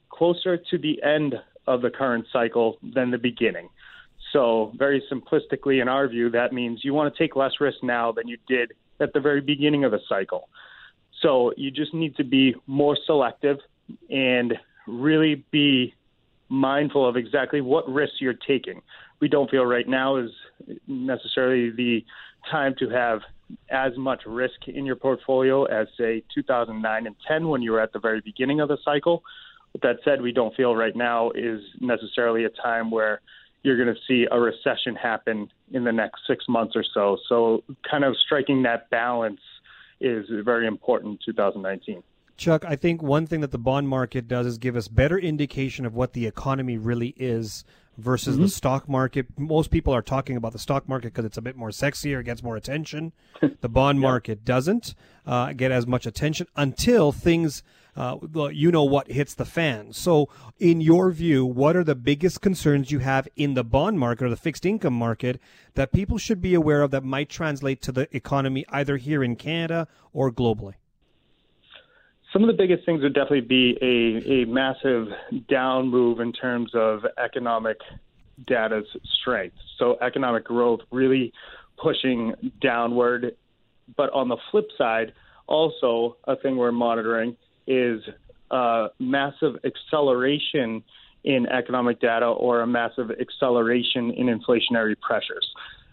closer 0.10 0.58
to 0.58 0.78
the 0.78 1.04
end 1.04 1.36
of 1.68 1.82
the 1.82 1.90
current 1.90 2.26
cycle 2.32 2.78
than 2.82 3.12
the 3.12 3.18
beginning. 3.18 3.70
So, 4.34 4.74
very 4.78 5.04
simplistically, 5.12 5.82
in 5.82 5.88
our 5.88 6.08
view, 6.08 6.30
that 6.32 6.54
means 6.54 6.84
you 6.84 6.94
want 6.94 7.14
to 7.14 7.18
take 7.18 7.36
less 7.36 7.54
risk 7.60 7.78
now 7.82 8.12
than 8.12 8.28
you 8.28 8.38
did 8.48 8.74
at 9.00 9.14
the 9.14 9.20
very 9.20 9.42
beginning 9.42 9.84
of 9.84 9.92
the 9.92 10.00
cycle. 10.10 10.50
So, 11.22 11.54
you 11.56 11.72
just 11.72 11.94
need 11.94 12.16
to 12.18 12.24
be 12.24 12.56
more 12.66 12.98
selective 13.06 13.58
and 14.10 14.54
really 14.88 15.46
be 15.52 15.94
mindful 16.50 17.08
of 17.08 17.16
exactly 17.16 17.62
what 17.62 17.88
risks 17.90 18.18
you're 18.20 18.34
taking. 18.34 18.82
We 19.20 19.28
don't 19.28 19.50
feel 19.50 19.66
right 19.66 19.88
now 19.88 20.18
is 20.18 20.32
necessarily 20.88 21.72
the 21.72 22.06
time 22.50 22.76
to 22.80 22.90
have 22.90 23.22
as 23.70 23.98
much 23.98 24.22
risk 24.26 24.68
in 24.68 24.86
your 24.86 24.96
portfolio 24.96 25.66
as, 25.66 25.88
say, 25.98 26.24
2009 26.34 27.08
and 27.08 27.16
10 27.28 27.48
when 27.48 27.62
you 27.62 27.72
were 27.72 27.82
at 27.82 27.94
the 27.94 28.00
very 28.00 28.22
beginning 28.22 28.60
of 28.60 28.68
the 28.68 28.78
cycle. 28.84 29.24
That 29.82 29.98
said, 30.04 30.22
we 30.22 30.32
don't 30.32 30.56
feel 30.56 30.76
right 30.76 30.96
now 30.96 31.32
is 31.32 31.62
necessarily 31.80 32.46
a 32.46 32.50
time 32.50 32.92
where 32.92 33.22
you're 33.64 33.78
going 33.78 33.94
to 33.94 34.02
see 34.08 34.28
a 34.32 34.40
recession 34.40 34.96
happen 34.96 35.50
in 35.72 35.84
the 35.84 35.92
next 35.92 36.22
six 36.28 36.46
months 36.48 36.76
or 36.76 36.84
so. 36.94 37.18
So, 37.28 37.64
kind 37.90 38.04
of 38.04 38.16
striking 38.18 38.64
that 38.64 38.90
balance 38.90 39.42
is 40.00 40.26
very 40.44 40.68
important 40.68 41.20
in 41.28 41.34
2019. 41.34 42.04
Chuck, 42.38 42.64
I 42.66 42.76
think 42.76 43.02
one 43.02 43.26
thing 43.26 43.42
that 43.42 43.52
the 43.52 43.58
bond 43.58 43.90
market 43.90 44.28
does 44.28 44.46
is 44.46 44.60
give 44.60 44.76
us 44.76 44.88
better 44.88 45.18
indication 45.18 45.86
of 45.86 45.96
what 45.96 46.14
the 46.14 46.28
economy 46.28 46.78
really 46.78 47.16
is 47.18 47.66
versus 47.98 48.36
mm-hmm. 48.36 48.44
the 48.44 48.50
stock 48.50 48.88
market. 48.88 49.26
Most 49.38 49.72
people 49.72 49.94
are 49.94 50.04
talking 50.04 50.38
about 50.38 50.54
the 50.54 50.60
stock 50.60 50.88
market 50.88 51.14
because 51.14 51.26
it's 51.26 51.38
a 51.38 51.42
bit 51.42 51.56
more 51.56 51.70
sexier, 51.70 52.20
it 52.20 52.26
gets 52.26 52.44
more 52.44 52.56
attention. 52.56 53.12
the 53.62 53.70
bond 53.70 54.00
market 54.00 54.46
doesn't 54.46 54.94
uh, 55.26 55.54
get 55.54 55.72
as 55.72 55.88
much 55.88 56.06
attention 56.06 56.46
until 56.56 57.12
things, 57.12 57.64
uh, 57.98 58.16
you 58.52 58.72
know, 58.72 58.84
what 58.84 59.10
hits 59.10 59.34
the 59.34 59.44
fan. 59.44 59.92
So, 59.92 60.30
in 60.60 60.82
your 60.82 61.12
view, 61.12 61.46
what 61.46 61.76
are 61.76 61.84
the 61.84 61.96
biggest 61.96 62.42
concerns 62.42 62.92
you 62.92 63.00
have 63.00 63.28
in 63.36 63.56
the 63.56 63.64
bond 63.64 63.98
market 63.98 64.26
or 64.26 64.30
the 64.30 64.38
fixed 64.38 64.68
income 64.68 64.94
market 64.94 65.42
that 65.74 65.92
people 65.92 66.20
should 66.20 66.40
be 66.40 66.54
aware 66.54 66.84
of 66.84 66.92
that 66.92 67.04
might 67.04 67.28
translate 67.28 67.82
to 67.82 67.92
the 67.92 68.08
economy 68.16 68.66
either 68.70 68.98
here 68.98 69.24
in 69.24 69.36
Canada 69.36 69.88
or 70.14 70.32
globally? 70.32 70.76
Some 72.32 72.44
of 72.44 72.48
the 72.48 72.54
biggest 72.54 72.86
things 72.86 73.02
would 73.02 73.16
definitely 73.16 73.42
be 73.42 73.78
a, 73.82 74.44
a 74.44 74.46
massive 74.46 75.08
down 75.50 75.88
move 75.90 76.20
in 76.20 76.32
terms 76.34 76.70
of 76.76 77.00
economic 77.18 77.78
data's 78.46 78.86
strength. 79.20 79.56
So 79.80 79.98
economic 80.02 80.44
growth 80.44 80.82
really 80.92 81.34
pushing 81.82 82.34
downward. 82.62 83.36
But 83.96 84.12
on 84.12 84.28
the 84.28 84.38
flip 84.52 84.68
side, 84.78 85.14
also 85.48 86.18
a 86.26 86.36
thing 86.36 86.58
we're 86.58 86.72
monitoring 86.72 87.36
is 87.68 88.02
a 88.52 88.88
massive 89.00 89.58
acceleration 89.66 90.84
in 91.24 91.46
economic 91.48 92.00
data 92.00 92.26
or 92.26 92.62
a 92.62 92.68
massive 92.68 93.12
acceleration 93.12 94.12
in 94.12 94.28
inflationary 94.28 94.96
pressures 95.00 95.48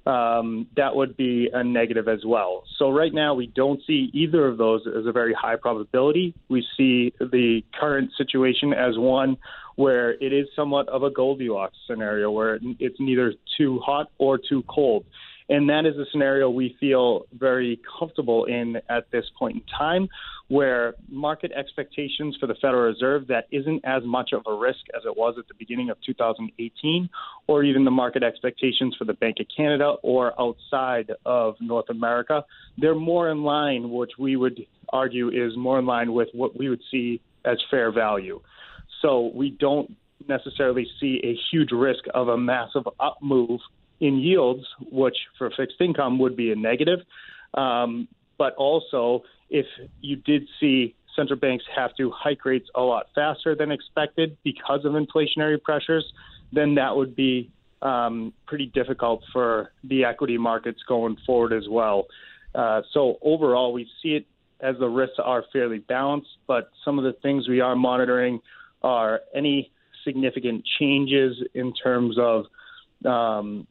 um, 0.07 0.67
that 0.77 0.95
would 0.95 1.17
be 1.17 1.49
a 1.53 1.65
negative 1.65 2.09
as 2.09 2.25
well. 2.25 2.65
So 2.79 2.91
right 2.91 3.13
now 3.13 3.35
we 3.35 3.47
don't 3.47 3.81
see 3.87 4.11
either 4.13 4.47
of 4.47 4.59
those 4.59 4.83
as 4.87 5.07
a 5.07 5.13
very 5.13 5.33
high 5.33 5.57
probability. 5.57 6.35
We 6.49 6.67
see 6.77 7.15
the 7.19 7.63
current 7.79 8.11
situation 8.17 8.75
as 8.75 8.99
one 8.99 9.39
where 9.77 10.13
it 10.13 10.33
is 10.33 10.47
somewhat 10.55 10.89
of 10.89 11.03
a 11.03 11.11
Goldilocks 11.11 11.77
scenario 11.87 12.31
where 12.31 12.59
it's 12.79 13.01
neither 13.01 13.35
too 13.57 13.81
hot 13.81 14.11
or 14.19 14.39
too 14.39 14.63
cold. 14.69 15.05
And 15.49 15.69
that 15.69 15.85
is 15.85 15.97
a 15.97 16.05
scenario 16.11 16.49
we 16.49 16.77
feel 16.81 17.27
very 17.39 17.81
comfortable 17.99 18.47
in 18.47 18.77
at 18.89 19.11
this 19.11 19.27
point 19.39 19.57
in 19.57 19.63
time, 19.79 20.09
where 20.49 20.95
market 21.09 21.53
expectations 21.53 22.37
for 22.41 22.47
the 22.47 22.55
Federal 22.55 22.85
Reserve 22.85 23.27
that 23.29 23.47
isn't 23.51 23.85
as 23.85 24.03
much 24.05 24.33
of 24.33 24.43
a 24.47 24.55
risk 24.55 24.81
as 24.97 25.03
it 25.05 25.17
was 25.17 25.37
at 25.39 25.47
the 25.49 25.55
beginning 25.59 25.91
of 25.91 25.99
2018, 26.05 27.09
or 27.47 27.63
even 27.63 27.85
the 27.85 27.91
market 27.91 28.23
expectations 28.23 28.95
for 28.99 29.05
the 29.05 29.13
Bank 29.15 29.37
of 29.41 29.47
Canada 29.55 29.97
or 30.03 30.39
outside 30.41 31.13
of 31.27 31.57
North 31.61 31.91
America, 31.91 32.45
they're 32.79 32.95
more 32.95 33.31
in 33.31 33.43
line, 33.43 33.91
which 33.91 34.13
we 34.19 34.37
would 34.37 34.67
argue 34.91 35.29
is 35.29 35.57
more 35.57 35.79
in 35.79 35.87
line 35.87 36.13
with 36.13 36.29
what 36.33 36.57
we 36.57 36.69
would 36.69 36.83
see 36.91 37.21
as 37.45 37.59
fair 37.71 37.93
value. 37.93 38.41
So 39.03 39.31
we 39.35 39.51
don't 39.51 39.95
necessarily 40.27 40.87
see 41.01 41.21
a 41.23 41.37
huge 41.51 41.71
risk 41.73 42.05
of 42.15 42.29
a 42.29 42.39
massive 42.39 42.89
up 42.99 43.19
move 43.21 43.61
in 44.01 44.19
yields, 44.19 44.65
which 44.91 45.17
for 45.39 45.51
fixed 45.57 45.81
income 45.81 46.19
would 46.19 46.37
be 46.37 46.53
a 46.53 46.57
negative. 46.57 47.01
Um, 47.55 48.09
but 48.39 48.55
also, 48.57 49.23
if 49.51 49.67
you 50.01 50.17
did 50.17 50.49
see 50.61 50.95
central 51.15 51.39
banks 51.39 51.65
have 51.75 51.95
to 51.97 52.11
hike 52.11 52.45
rates 52.45 52.69
a 52.75 52.81
lot 52.81 53.07
faster 53.15 53.55
than 53.55 53.71
expected 53.71 54.37
because 54.43 54.85
of 54.85 54.93
inflationary 54.93 55.63
pressures, 55.63 56.05
then 56.53 56.75
that 56.75 56.97
would 56.97 57.15
be 57.15 57.51
um, 57.83 58.33
pretty 58.47 58.67
difficult 58.67 59.23
for 59.33 59.71
the 59.85 60.05
equity 60.05 60.39
markets 60.39 60.81
going 60.89 61.17
forward 61.27 61.53
as 61.53 61.69
well. 61.69 62.07
Uh, 62.55 62.83
so 62.93 63.19
overall, 63.23 63.73
we 63.73 63.87
see 64.03 64.11
it 64.11 64.27
as 64.61 64.77
the 64.79 64.89
risks 64.89 65.17
are 65.23 65.45
fairly 65.53 65.79
balanced, 65.79 66.31
but 66.47 66.71
some 66.85 66.99
of 66.99 67.05
the 67.05 67.13
things 67.21 67.49
we 67.49 67.61
are 67.61 67.77
monitoring 67.77 68.41
are 68.83 69.21
any 69.35 69.71
significant 70.05 70.65
changes 70.79 71.37
in 71.55 71.73
terms 71.75 72.17
of 72.19 72.47
um, 73.05 73.67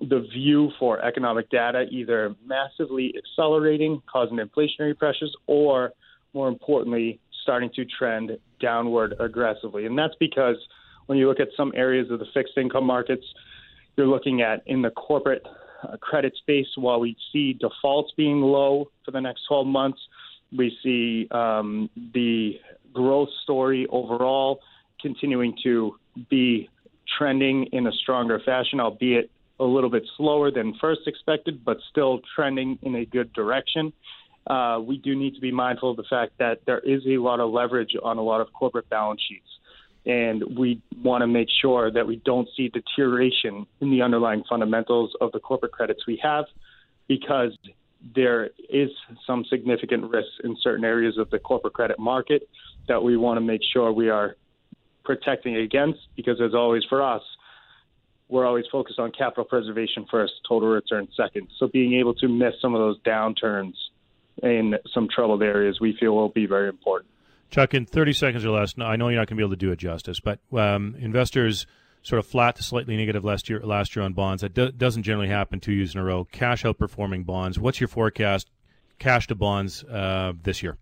the 0.00 0.26
view 0.32 0.70
for 0.78 1.02
economic 1.04 1.50
data 1.50 1.86
either 1.90 2.34
massively 2.44 3.14
accelerating, 3.16 4.02
causing 4.10 4.38
inflationary 4.38 4.96
pressures, 4.96 5.34
or 5.46 5.92
more 6.34 6.48
importantly, 6.48 7.18
starting 7.42 7.70
to 7.74 7.84
trend 7.84 8.36
downward 8.60 9.14
aggressively. 9.20 9.86
And 9.86 9.98
that's 9.98 10.14
because 10.20 10.56
when 11.06 11.16
you 11.16 11.28
look 11.28 11.40
at 11.40 11.48
some 11.56 11.72
areas 11.74 12.10
of 12.10 12.18
the 12.18 12.26
fixed 12.34 12.58
income 12.58 12.84
markets, 12.84 13.24
you're 13.96 14.06
looking 14.06 14.42
at 14.42 14.62
in 14.66 14.82
the 14.82 14.90
corporate 14.90 15.46
uh, 15.82 15.96
credit 15.98 16.34
space, 16.36 16.66
while 16.76 17.00
we 17.00 17.16
see 17.32 17.54
defaults 17.54 18.12
being 18.16 18.40
low 18.40 18.90
for 19.04 19.10
the 19.10 19.20
next 19.20 19.42
12 19.48 19.66
months, 19.66 19.98
we 20.56 20.76
see 20.82 21.28
um, 21.30 21.88
the 22.14 22.58
growth 22.92 23.28
story 23.42 23.86
overall 23.90 24.60
continuing 25.00 25.56
to 25.62 25.96
be 26.30 26.68
trending 27.18 27.66
in 27.72 27.86
a 27.86 27.92
stronger 27.92 28.40
fashion, 28.44 28.80
albeit 28.80 29.30
a 29.58 29.64
little 29.64 29.90
bit 29.90 30.04
slower 30.16 30.50
than 30.50 30.74
first 30.80 31.02
expected, 31.06 31.64
but 31.64 31.78
still 31.90 32.20
trending 32.34 32.78
in 32.82 32.94
a 32.96 33.04
good 33.04 33.32
direction. 33.32 33.92
Uh, 34.46 34.78
we 34.80 34.98
do 34.98 35.16
need 35.16 35.34
to 35.34 35.40
be 35.40 35.50
mindful 35.50 35.90
of 35.90 35.96
the 35.96 36.04
fact 36.08 36.32
that 36.38 36.60
there 36.66 36.78
is 36.80 37.02
a 37.06 37.18
lot 37.18 37.40
of 37.40 37.50
leverage 37.50 37.96
on 38.02 38.18
a 38.18 38.22
lot 38.22 38.40
of 38.40 38.52
corporate 38.52 38.88
balance 38.88 39.20
sheets. 39.28 39.48
And 40.04 40.56
we 40.56 40.80
want 41.02 41.22
to 41.22 41.26
make 41.26 41.48
sure 41.60 41.90
that 41.90 42.06
we 42.06 42.16
don't 42.24 42.48
see 42.56 42.68
deterioration 42.68 43.66
in 43.80 43.90
the 43.90 44.02
underlying 44.02 44.44
fundamentals 44.48 45.16
of 45.20 45.32
the 45.32 45.40
corporate 45.40 45.72
credits 45.72 46.06
we 46.06 46.20
have 46.22 46.44
because 47.08 47.56
there 48.14 48.50
is 48.68 48.90
some 49.26 49.44
significant 49.50 50.08
risks 50.10 50.34
in 50.44 50.56
certain 50.62 50.84
areas 50.84 51.18
of 51.18 51.28
the 51.30 51.40
corporate 51.40 51.72
credit 51.72 51.98
market 51.98 52.48
that 52.86 53.02
we 53.02 53.16
want 53.16 53.36
to 53.36 53.40
make 53.40 53.62
sure 53.72 53.90
we 53.90 54.08
are 54.08 54.36
protecting 55.04 55.56
against 55.56 55.98
because, 56.14 56.40
as 56.40 56.54
always, 56.54 56.84
for 56.88 57.02
us, 57.02 57.22
we're 58.28 58.46
always 58.46 58.64
focused 58.70 58.98
on 58.98 59.12
capital 59.12 59.44
preservation 59.44 60.06
first, 60.10 60.32
total 60.48 60.68
return 60.68 61.08
second. 61.16 61.48
So 61.58 61.68
being 61.68 61.94
able 61.94 62.14
to 62.14 62.28
miss 62.28 62.54
some 62.60 62.74
of 62.74 62.80
those 62.80 63.00
downturns 63.02 63.74
in 64.42 64.74
some 64.92 65.08
troubled 65.14 65.42
areas, 65.42 65.78
we 65.80 65.96
feel 65.98 66.14
will 66.14 66.28
be 66.28 66.46
very 66.46 66.68
important. 66.68 67.10
Chuck, 67.50 67.74
in 67.74 67.86
30 67.86 68.12
seconds 68.12 68.44
or 68.44 68.50
less, 68.50 68.74
I 68.78 68.96
know 68.96 69.08
you're 69.08 69.20
not 69.20 69.28
going 69.28 69.36
to 69.36 69.40
be 69.40 69.42
able 69.42 69.50
to 69.50 69.56
do 69.56 69.70
it 69.70 69.78
justice, 69.78 70.18
but 70.18 70.40
um, 70.52 70.96
investors 70.98 71.66
sort 72.02 72.18
of 72.18 72.26
flat 72.26 72.56
to 72.56 72.62
slightly 72.62 72.96
negative 72.96 73.24
last 73.24 73.48
year 73.48 73.60
last 73.60 73.96
year 73.96 74.04
on 74.04 74.12
bonds. 74.12 74.42
That 74.42 74.54
do, 74.54 74.70
doesn't 74.70 75.04
generally 75.04 75.28
happen 75.28 75.60
two 75.60 75.72
years 75.72 75.94
in 75.94 76.00
a 76.00 76.04
row. 76.04 76.24
Cash 76.24 76.64
outperforming 76.64 77.24
bonds. 77.24 77.58
What's 77.58 77.80
your 77.80 77.88
forecast? 77.88 78.50
Cash 78.98 79.28
to 79.28 79.34
bonds 79.34 79.84
uh, 79.84 80.32
this 80.42 80.62
year. 80.62 80.76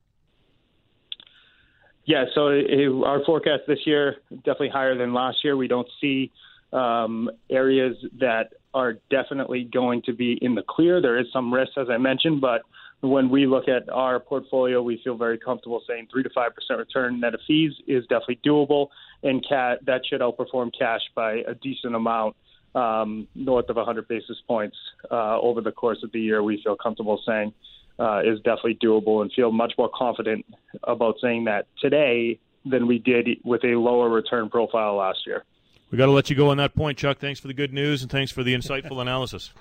Yeah, 2.06 2.24
so 2.34 2.48
it, 2.48 2.88
our 3.04 3.24
forecast 3.24 3.62
this 3.66 3.80
year 3.86 4.16
definitely 4.30 4.68
higher 4.68 4.96
than 4.96 5.14
last 5.14 5.38
year. 5.42 5.56
We 5.56 5.68
don't 5.68 5.88
see 6.00 6.30
um, 6.74 7.30
areas 7.50 7.96
that 8.20 8.52
are 8.74 8.94
definitely 9.08 9.68
going 9.72 10.02
to 10.02 10.12
be 10.12 10.38
in 10.42 10.54
the 10.54 10.64
clear. 10.68 11.00
There 11.00 11.18
is 11.18 11.26
some 11.32 11.54
risk, 11.54 11.72
as 11.78 11.86
I 11.88 11.96
mentioned, 11.96 12.40
but 12.40 12.62
when 13.00 13.28
we 13.30 13.46
look 13.46 13.68
at 13.68 13.88
our 13.90 14.18
portfolio, 14.18 14.82
we 14.82 15.00
feel 15.04 15.16
very 15.16 15.38
comfortable 15.38 15.82
saying 15.86 16.08
three 16.10 16.22
to 16.22 16.30
five 16.34 16.54
percent 16.54 16.78
return 16.78 17.20
net 17.20 17.34
of 17.34 17.40
fees 17.46 17.72
is 17.86 18.02
definitely 18.06 18.40
doable, 18.44 18.88
and 19.22 19.44
cat 19.48 19.78
that 19.86 20.02
should 20.08 20.20
outperform 20.20 20.70
cash 20.76 21.02
by 21.14 21.42
a 21.46 21.54
decent 21.54 21.94
amount, 21.94 22.34
um, 22.74 23.28
north 23.34 23.68
of 23.68 23.76
100 23.76 24.08
basis 24.08 24.38
points 24.48 24.76
uh, 25.10 25.38
over 25.40 25.60
the 25.60 25.72
course 25.72 25.98
of 26.02 26.10
the 26.12 26.20
year. 26.20 26.42
We 26.42 26.60
feel 26.64 26.76
comfortable 26.76 27.20
saying 27.26 27.52
uh, 27.98 28.22
is 28.24 28.38
definitely 28.38 28.78
doable, 28.82 29.22
and 29.22 29.30
feel 29.32 29.52
much 29.52 29.74
more 29.78 29.90
confident 29.94 30.44
about 30.82 31.16
saying 31.22 31.44
that 31.44 31.66
today 31.80 32.40
than 32.64 32.86
we 32.86 32.98
did 32.98 33.28
with 33.44 33.62
a 33.64 33.76
lower 33.76 34.08
return 34.08 34.48
profile 34.48 34.96
last 34.96 35.20
year. 35.26 35.44
We 35.94 35.98
got 35.98 36.06
to 36.06 36.10
let 36.10 36.28
you 36.28 36.34
go 36.34 36.48
on 36.48 36.56
that 36.56 36.74
point, 36.74 36.98
Chuck. 36.98 37.18
Thanks 37.18 37.38
for 37.38 37.46
the 37.46 37.54
good 37.54 37.72
news 37.72 38.02
and 38.02 38.10
thanks 38.10 38.32
for 38.32 38.42
the 38.42 38.52
insightful 38.52 39.00
analysis. 39.00 39.52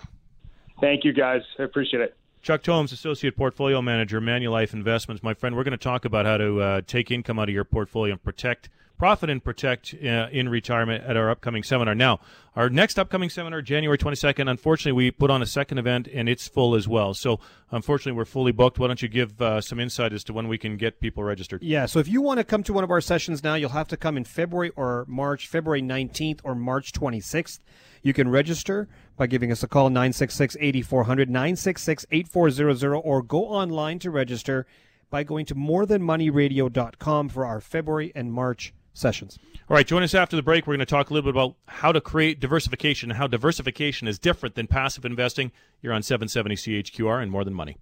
Thank 0.81 1.03
you, 1.03 1.13
guys. 1.13 1.43
I 1.59 1.61
appreciate 1.61 2.01
it. 2.01 2.17
Chuck 2.41 2.63
Tomes, 2.63 2.91
Associate 2.91 3.37
Portfolio 3.37 3.83
Manager, 3.83 4.19
Manulife 4.19 4.73
Investments. 4.73 5.21
My 5.21 5.35
friend, 5.35 5.55
we're 5.55 5.63
going 5.63 5.73
to 5.73 5.77
talk 5.77 6.05
about 6.05 6.25
how 6.25 6.37
to 6.37 6.59
uh, 6.59 6.81
take 6.87 7.11
income 7.11 7.37
out 7.37 7.49
of 7.49 7.53
your 7.53 7.63
portfolio 7.63 8.13
and 8.13 8.23
protect– 8.23 8.69
profit 9.03 9.29
and 9.29 9.43
protect 9.43 9.93
uh, 9.95 10.29
in 10.31 10.47
retirement 10.47 11.03
at 11.03 11.17
our 11.17 11.29
upcoming 11.29 11.61
seminar. 11.61 11.93
Now, 11.93 12.21
our 12.55 12.69
next 12.69 12.97
upcoming 12.97 13.29
seminar, 13.29 13.61
January 13.61 13.97
22nd, 13.97 14.49
unfortunately, 14.49 14.93
we 14.93 15.11
put 15.11 15.29
on 15.29 15.41
a 15.41 15.45
second 15.45 15.77
event 15.77 16.07
and 16.13 16.29
it's 16.29 16.47
full 16.47 16.73
as 16.73 16.87
well. 16.87 17.13
So, 17.13 17.41
unfortunately, 17.69 18.13
we're 18.13 18.23
fully 18.23 18.53
booked. 18.53 18.79
Why 18.79 18.87
don't 18.87 19.01
you 19.01 19.09
give 19.09 19.41
uh, 19.41 19.59
some 19.59 19.77
insight 19.81 20.13
as 20.13 20.23
to 20.23 20.31
when 20.31 20.47
we 20.47 20.57
can 20.57 20.77
get 20.77 21.01
people 21.01 21.21
registered? 21.21 21.61
Yeah, 21.63 21.85
so 21.85 21.99
if 21.99 22.07
you 22.07 22.21
want 22.21 22.37
to 22.37 22.45
come 22.45 22.63
to 22.63 22.71
one 22.71 22.85
of 22.85 22.91
our 22.91 23.01
sessions 23.01 23.43
now, 23.43 23.55
you'll 23.55 23.71
have 23.71 23.89
to 23.89 23.97
come 23.97 24.15
in 24.15 24.23
February 24.23 24.71
or 24.77 25.03
March, 25.09 25.49
February 25.49 25.81
19th 25.81 26.39
or 26.45 26.55
March 26.55 26.93
26th. 26.93 27.59
You 28.03 28.13
can 28.13 28.29
register 28.29 28.87
by 29.17 29.27
giving 29.27 29.51
us 29.51 29.63
a 29.63 29.67
call 29.67 29.89
966 29.89 30.55
8400 30.61 31.29
966 31.29 32.05
8400 32.09 32.95
or 32.95 33.21
go 33.21 33.47
online 33.47 33.99
to 33.99 34.09
register 34.09 34.65
by 35.09 35.23
going 35.23 35.45
to 35.47 35.55
morethanmoneyradio.com 35.55 37.27
for 37.27 37.45
our 37.45 37.59
February 37.59 38.13
and 38.15 38.31
March 38.31 38.73
sessions. 38.93 39.37
All 39.69 39.75
right, 39.75 39.87
join 39.87 40.03
us 40.03 40.13
after 40.13 40.35
the 40.35 40.41
break. 40.41 40.67
We're 40.67 40.73
going 40.73 40.79
to 40.79 40.85
talk 40.85 41.09
a 41.09 41.13
little 41.13 41.31
bit 41.31 41.35
about 41.35 41.55
how 41.67 41.91
to 41.91 42.01
create 42.01 42.39
diversification 42.39 43.09
and 43.09 43.17
how 43.17 43.27
diversification 43.27 44.07
is 44.07 44.19
different 44.19 44.55
than 44.55 44.67
passive 44.67 45.05
investing. 45.05 45.51
You're 45.81 45.93
on 45.93 46.03
770 46.03 46.55
CHQR 46.55 47.21
and 47.21 47.31
More 47.31 47.43
Than 47.43 47.53
Money. 47.53 47.77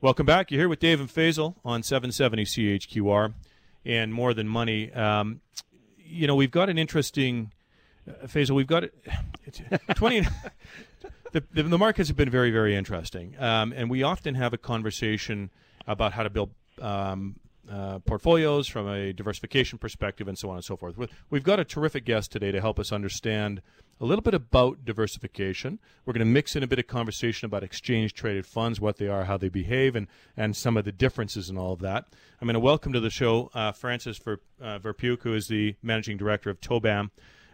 Welcome 0.00 0.26
back. 0.26 0.50
You're 0.50 0.62
here 0.62 0.68
with 0.68 0.80
Dave 0.80 0.98
and 1.00 1.08
Faisal 1.08 1.54
on 1.64 1.82
770 1.82 2.44
CHQR 2.44 3.34
and 3.84 4.12
More 4.12 4.34
Than 4.34 4.48
Money. 4.48 4.92
Um, 4.92 5.40
you 5.96 6.26
know, 6.26 6.34
we've 6.34 6.50
got 6.50 6.68
an 6.68 6.76
interesting, 6.76 7.52
uh, 8.08 8.26
Faisal, 8.26 8.56
we've 8.56 8.66
got 8.66 8.84
20. 9.94 10.26
the, 11.32 11.44
the, 11.52 11.62
the, 11.62 11.78
markets 11.78 12.08
have 12.08 12.16
been 12.16 12.30
very, 12.30 12.50
very 12.50 12.74
interesting. 12.74 13.36
Um, 13.38 13.72
and 13.76 13.88
we 13.88 14.02
often 14.02 14.34
have 14.34 14.52
a 14.52 14.58
conversation 14.58 15.50
about 15.86 16.12
how 16.12 16.24
to 16.24 16.30
build 16.30 16.50
um, 16.80 17.36
uh, 17.70 18.00
portfolios 18.00 18.66
from 18.68 18.88
a 18.88 19.12
diversification 19.12 19.78
perspective 19.78 20.28
and 20.28 20.38
so 20.38 20.50
on 20.50 20.56
and 20.56 20.64
so 20.64 20.76
forth. 20.76 20.96
We've 21.30 21.44
got 21.44 21.60
a 21.60 21.64
terrific 21.64 22.04
guest 22.04 22.32
today 22.32 22.50
to 22.52 22.60
help 22.60 22.78
us 22.78 22.92
understand 22.92 23.62
a 24.00 24.04
little 24.04 24.22
bit 24.22 24.34
about 24.34 24.84
diversification. 24.84 25.78
We're 26.04 26.12
going 26.12 26.26
to 26.26 26.32
mix 26.32 26.56
in 26.56 26.64
a 26.64 26.66
bit 26.66 26.80
of 26.80 26.88
conversation 26.88 27.46
about 27.46 27.62
exchange 27.62 28.14
traded 28.14 28.46
funds, 28.46 28.80
what 28.80 28.96
they 28.96 29.06
are, 29.06 29.24
how 29.24 29.36
they 29.36 29.48
behave, 29.48 29.94
and, 29.94 30.08
and 30.36 30.56
some 30.56 30.76
of 30.76 30.84
the 30.84 30.90
differences 30.90 31.48
in 31.48 31.56
all 31.56 31.72
of 31.72 31.80
that. 31.80 32.06
I'm 32.40 32.46
going 32.46 32.54
to 32.54 32.60
welcome 32.60 32.92
to 32.94 33.00
the 33.00 33.10
show 33.10 33.50
uh, 33.54 33.70
Francis 33.70 34.18
Ver, 34.18 34.40
uh, 34.60 34.80
Verpuyck, 34.80 35.22
who 35.22 35.34
is 35.34 35.46
the 35.46 35.76
managing 35.82 36.16
director 36.16 36.50
of 36.50 36.60
TOBAM, 36.60 37.10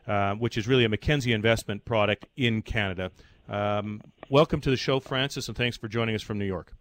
uh, 0.06 0.34
which 0.36 0.56
is 0.56 0.66
really 0.66 0.84
a 0.84 0.88
Mackenzie 0.88 1.32
investment 1.34 1.84
product 1.84 2.26
in 2.34 2.62
Canada. 2.62 3.10
Um, 3.46 4.00
welcome 4.30 4.62
to 4.62 4.70
the 4.70 4.76
show, 4.76 5.00
Francis, 5.00 5.48
and 5.48 5.56
thanks 5.56 5.76
for 5.76 5.88
joining 5.88 6.14
us 6.14 6.22
from 6.22 6.38
New 6.38 6.46
York. 6.46 6.72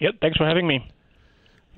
Yep, 0.00 0.14
thanks 0.22 0.38
for 0.38 0.46
having 0.46 0.66
me. 0.66 0.90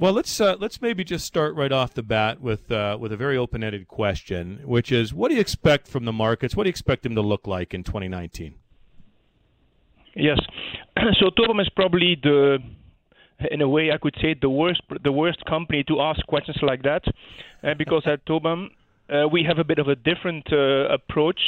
Well, 0.01 0.15
let's 0.15 0.41
uh, 0.41 0.57
let's 0.59 0.81
maybe 0.81 1.05
just 1.05 1.27
start 1.27 1.55
right 1.55 1.71
off 1.71 1.93
the 1.93 2.03
bat 2.03 2.41
with 2.41 2.73
uh, 2.73 2.97
with 2.99 3.13
a 3.13 3.19
very 3.19 3.37
open-ended 3.37 3.87
question, 3.87 4.61
which 4.65 4.91
is, 4.91 5.13
what 5.13 5.29
do 5.29 5.35
you 5.35 5.43
expect 5.43 5.87
from 5.87 6.07
the 6.07 6.13
markets? 6.13 6.57
What 6.57 6.65
do 6.65 6.69
you 6.69 6.71
expect 6.71 7.03
them 7.03 7.15
to 7.17 7.21
look 7.21 7.47
like 7.47 7.75
in 7.75 7.85
2019? 7.85 8.55
Yes, 10.17 10.39
so 11.21 11.27
TOBAM 11.29 11.61
is 11.61 11.69
probably 11.77 12.17
the, 12.23 12.61
in 13.51 13.61
a 13.61 13.69
way, 13.69 13.93
I 13.93 13.99
could 13.99 14.17
say 14.23 14.35
the 14.41 14.49
worst 14.49 14.81
the 15.05 15.13
worst 15.13 15.45
company 15.45 15.85
to 15.89 16.01
ask 16.01 16.27
questions 16.27 16.57
like 16.63 16.83
that, 16.85 17.03
uh, 17.63 17.75
because 17.77 18.05
at 18.07 18.25
TOBAM 18.25 18.71
uh, 19.11 19.29
we 19.29 19.45
have 19.45 19.59
a 19.59 19.65
bit 19.65 19.79
of 19.79 19.89
a 19.89 19.97
different 19.97 20.51
uh, 20.51 20.89
approach, 20.89 21.41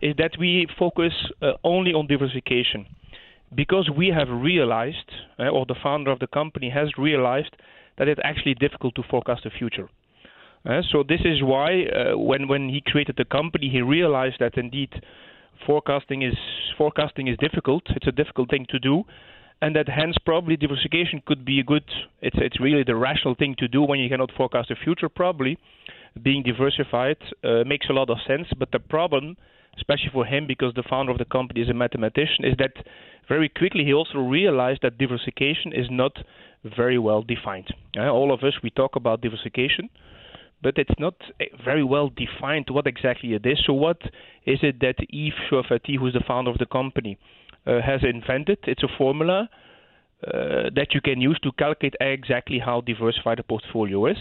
is 0.00 0.16
that 0.18 0.32
we 0.40 0.66
focus 0.76 1.12
uh, 1.40 1.52
only 1.62 1.92
on 1.92 2.08
diversification, 2.08 2.84
because 3.54 3.88
we 3.96 4.08
have 4.08 4.28
realized, 4.28 5.08
or 5.38 5.64
the 5.66 5.76
founder 5.80 6.10
of 6.10 6.18
the 6.18 6.26
company 6.26 6.68
has 6.68 6.88
realized 6.98 7.54
that 7.98 8.08
it's 8.08 8.20
actually 8.24 8.54
difficult 8.54 8.94
to 8.94 9.02
forecast 9.10 9.44
the 9.44 9.50
future. 9.50 9.88
Uh, 10.64 10.80
so 10.90 11.02
this 11.02 11.20
is 11.24 11.42
why 11.42 11.84
uh, 11.84 12.16
when 12.16 12.46
when 12.46 12.68
he 12.68 12.80
created 12.80 13.16
the 13.16 13.24
company, 13.24 13.68
he 13.68 13.82
realized 13.82 14.36
that 14.38 14.56
indeed 14.56 14.90
forecasting 15.66 16.22
is 16.22 16.34
forecasting 16.78 17.26
is 17.26 17.36
difficult. 17.38 17.82
It's 17.96 18.06
a 18.06 18.12
difficult 18.12 18.50
thing 18.50 18.66
to 18.70 18.78
do, 18.78 19.02
and 19.60 19.74
that 19.74 19.88
hence 19.88 20.16
probably 20.24 20.56
diversification 20.56 21.22
could 21.26 21.44
be 21.44 21.58
a 21.58 21.64
good. 21.64 21.84
It's 22.20 22.36
it's 22.40 22.60
really 22.60 22.84
the 22.84 22.94
rational 22.94 23.34
thing 23.34 23.56
to 23.58 23.66
do 23.66 23.82
when 23.82 23.98
you 23.98 24.08
cannot 24.08 24.30
forecast 24.36 24.68
the 24.68 24.76
future. 24.76 25.08
Probably 25.08 25.58
being 26.22 26.42
diversified 26.42 27.16
uh, 27.42 27.64
makes 27.66 27.86
a 27.88 27.92
lot 27.92 28.10
of 28.10 28.18
sense, 28.26 28.46
but 28.58 28.70
the 28.70 28.78
problem, 28.78 29.36
especially 29.78 30.10
for 30.12 30.24
him, 30.24 30.46
because 30.46 30.74
the 30.74 30.84
founder 30.88 31.10
of 31.10 31.18
the 31.18 31.24
company 31.24 31.62
is 31.62 31.70
a 31.70 31.74
mathematician, 31.74 32.44
is 32.44 32.54
that 32.58 32.74
very 33.28 33.48
quickly 33.48 33.84
he 33.84 33.94
also 33.94 34.18
realized 34.18 34.80
that 34.82 34.98
diversification 34.98 35.72
is 35.72 35.86
not 35.90 36.12
very 36.64 36.98
well 36.98 37.22
defined. 37.22 37.68
All 37.96 38.32
of 38.32 38.42
us, 38.42 38.54
we 38.62 38.70
talk 38.70 38.96
about 38.96 39.20
diversification, 39.20 39.88
but 40.62 40.78
it's 40.78 40.98
not 40.98 41.14
eh, 41.40 41.46
very 41.64 41.84
well 41.84 42.10
defined 42.10 42.66
what 42.70 42.86
exactly 42.86 43.34
it 43.34 43.44
is. 43.44 43.62
So, 43.66 43.72
what 43.72 44.00
is 44.46 44.60
it 44.62 44.80
that 44.80 44.96
Yves 45.10 45.34
Choueifaty, 45.50 45.98
who's 45.98 46.12
the 46.12 46.24
founder 46.26 46.50
of 46.50 46.58
the 46.58 46.66
company, 46.66 47.18
uh, 47.66 47.80
has 47.84 48.00
invented? 48.02 48.58
It's 48.64 48.82
a 48.82 48.88
formula 48.96 49.48
uh, 50.26 50.70
that 50.74 50.88
you 50.94 51.00
can 51.00 51.20
use 51.20 51.38
to 51.42 51.50
calculate 51.52 51.94
exactly 52.00 52.60
how 52.60 52.80
diversified 52.80 53.40
a 53.40 53.42
portfolio 53.42 54.06
is. 54.06 54.18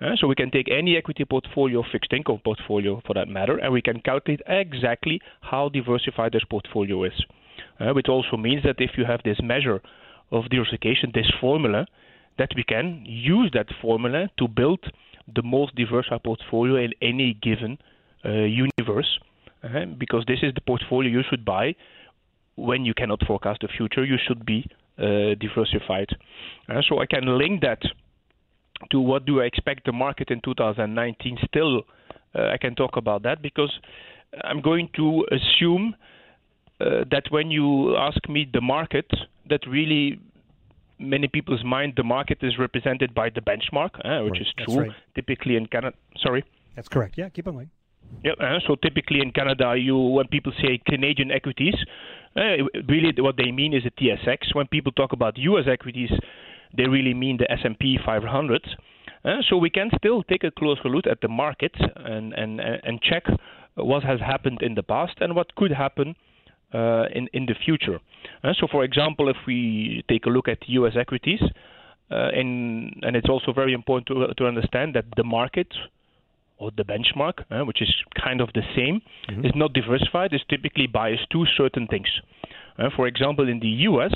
Uh, 0.00 0.16
so 0.16 0.26
we 0.26 0.34
can 0.34 0.50
take 0.50 0.70
any 0.70 0.96
equity 0.96 1.24
portfolio, 1.24 1.82
fixed 1.92 2.12
income 2.12 2.40
portfolio 2.42 3.02
for 3.06 3.12
that 3.12 3.28
matter, 3.28 3.58
and 3.58 3.72
we 3.72 3.82
can 3.82 4.00
calculate 4.00 4.40
exactly 4.46 5.20
how 5.42 5.68
diversified 5.68 6.32
this 6.32 6.44
portfolio 6.48 7.04
is. 7.04 7.12
Uh, 7.78 7.92
which 7.92 8.08
also 8.08 8.36
means 8.36 8.62
that 8.62 8.76
if 8.78 8.92
you 8.96 9.04
have 9.04 9.20
this 9.24 9.38
measure 9.42 9.80
of 10.32 10.48
diversification, 10.48 11.10
this 11.14 11.30
formula, 11.40 11.86
that 12.38 12.50
we 12.56 12.62
can 12.62 13.04
use 13.06 13.50
that 13.52 13.66
formula 13.82 14.28
to 14.38 14.48
build 14.48 14.80
the 15.34 15.42
most 15.42 15.74
diversified 15.74 16.22
portfolio 16.22 16.76
in 16.76 16.92
any 17.02 17.34
given 17.42 17.78
uh, 18.24 18.30
universe. 18.30 19.18
Uh, 19.62 19.84
because 19.98 20.24
this 20.26 20.38
is 20.42 20.54
the 20.54 20.60
portfolio 20.62 21.10
you 21.10 21.22
should 21.28 21.44
buy 21.44 21.74
when 22.56 22.84
you 22.84 22.94
cannot 22.94 23.20
forecast 23.26 23.60
the 23.60 23.68
future. 23.68 24.04
You 24.04 24.16
should 24.26 24.46
be 24.46 24.66
uh, 24.98 25.34
diversified. 25.38 26.08
Uh, 26.68 26.80
so 26.88 27.00
I 27.00 27.06
can 27.06 27.38
link 27.38 27.60
that 27.60 27.82
to 28.90 29.00
what 29.00 29.26
do 29.26 29.42
I 29.42 29.44
expect 29.44 29.84
the 29.84 29.92
market 29.92 30.30
in 30.30 30.40
2019. 30.40 31.38
Still, 31.46 31.82
uh, 32.34 32.48
I 32.52 32.56
can 32.58 32.74
talk 32.74 32.96
about 32.96 33.22
that 33.24 33.42
because 33.42 33.72
I'm 34.44 34.60
going 34.60 34.88
to 34.96 35.26
assume 35.30 35.94
uh, 36.80 37.04
that 37.10 37.24
when 37.30 37.50
you 37.50 37.96
ask 37.96 38.28
me 38.28 38.48
the 38.52 38.60
market, 38.60 39.10
that 39.48 39.60
really 39.66 40.20
many 40.98 41.28
people's 41.28 41.64
mind 41.64 41.94
the 41.96 42.02
market 42.02 42.38
is 42.42 42.58
represented 42.58 43.14
by 43.14 43.30
the 43.30 43.40
benchmark, 43.40 43.90
uh, 44.04 44.22
which 44.24 44.32
right. 44.32 44.42
is 44.42 44.52
true. 44.64 44.80
Right. 44.80 44.90
Typically 45.14 45.56
in 45.56 45.66
Canada, 45.66 45.96
sorry. 46.18 46.44
That's 46.76 46.88
correct. 46.88 47.14
Yeah, 47.16 47.28
keep 47.30 47.46
on 47.48 47.54
going. 47.54 47.70
Yeah, 48.24 48.32
uh, 48.40 48.58
so 48.66 48.74
typically 48.74 49.20
in 49.20 49.30
Canada, 49.32 49.76
you 49.76 49.96
when 49.96 50.26
people 50.28 50.52
say 50.60 50.80
Canadian 50.86 51.30
equities, 51.30 51.74
uh, 52.36 52.64
really 52.88 53.12
what 53.18 53.36
they 53.36 53.50
mean 53.50 53.72
is 53.72 53.84
the 53.84 53.90
TSX. 53.90 54.54
When 54.54 54.66
people 54.66 54.92
talk 54.92 55.12
about 55.12 55.38
U.S. 55.38 55.66
equities, 55.70 56.10
they 56.76 56.86
really 56.86 57.14
mean 57.14 57.38
the 57.38 57.50
S&P 57.50 57.98
500. 58.04 58.76
Uh, 59.22 59.36
so 59.48 59.56
we 59.56 59.70
can 59.70 59.90
still 59.96 60.22
take 60.24 60.44
a 60.44 60.50
closer 60.50 60.88
look 60.88 61.06
at 61.06 61.20
the 61.20 61.28
market 61.28 61.74
and 61.96 62.32
and 62.32 62.60
and 62.60 63.00
check 63.02 63.24
what 63.74 64.02
has 64.02 64.20
happened 64.20 64.62
in 64.62 64.74
the 64.74 64.82
past 64.82 65.14
and 65.20 65.34
what 65.34 65.54
could 65.54 65.72
happen 65.72 66.14
uh, 66.72 67.04
in 67.14 67.28
in 67.32 67.46
the 67.46 67.54
future. 67.64 67.98
Uh, 68.44 68.52
so, 68.58 68.66
for 68.70 68.84
example, 68.84 69.28
if 69.28 69.36
we 69.46 70.04
take 70.08 70.26
a 70.26 70.30
look 70.30 70.48
at 70.48 70.58
U.S. 70.68 70.94
equities, 70.98 71.40
uh, 72.10 72.30
in, 72.34 72.98
and 73.02 73.16
it's 73.16 73.28
also 73.28 73.52
very 73.52 73.72
important 73.72 74.06
to, 74.08 74.34
to 74.34 74.46
understand 74.46 74.94
that 74.94 75.04
the 75.16 75.24
market 75.24 75.68
or 76.58 76.70
the 76.76 76.84
benchmark, 76.84 77.44
uh, 77.50 77.64
which 77.64 77.80
is 77.80 77.88
kind 78.22 78.40
of 78.40 78.50
the 78.52 78.62
same, 78.76 79.00
mm-hmm. 79.28 79.46
is 79.46 79.52
not 79.54 79.72
diversified. 79.72 80.32
Is 80.34 80.42
typically 80.48 80.86
biased 80.86 81.30
to 81.30 81.44
certain 81.56 81.86
things. 81.86 82.08
Uh, 82.78 82.90
for 82.94 83.06
example, 83.06 83.48
in 83.48 83.60
the 83.60 83.68
U.S., 83.90 84.12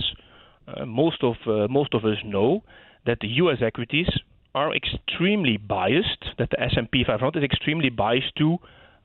uh, 0.69 0.85
most 0.85 1.23
of 1.23 1.37
uh, 1.47 1.69
most 1.69 1.95
of 1.95 2.05
us 2.05 2.19
know 2.25 2.62
that 3.07 3.19
the 3.21 3.29
U.S. 3.43 3.59
equities 3.62 4.09
are 4.55 4.75
extremely 4.75 5.57
biased. 5.57 6.25
That 6.38 6.51
the 6.51 6.61
S&P 6.61 7.05
500 7.07 7.43
is 7.43 7.45
extremely 7.45 7.90
biased 7.90 8.35
to 8.38 8.59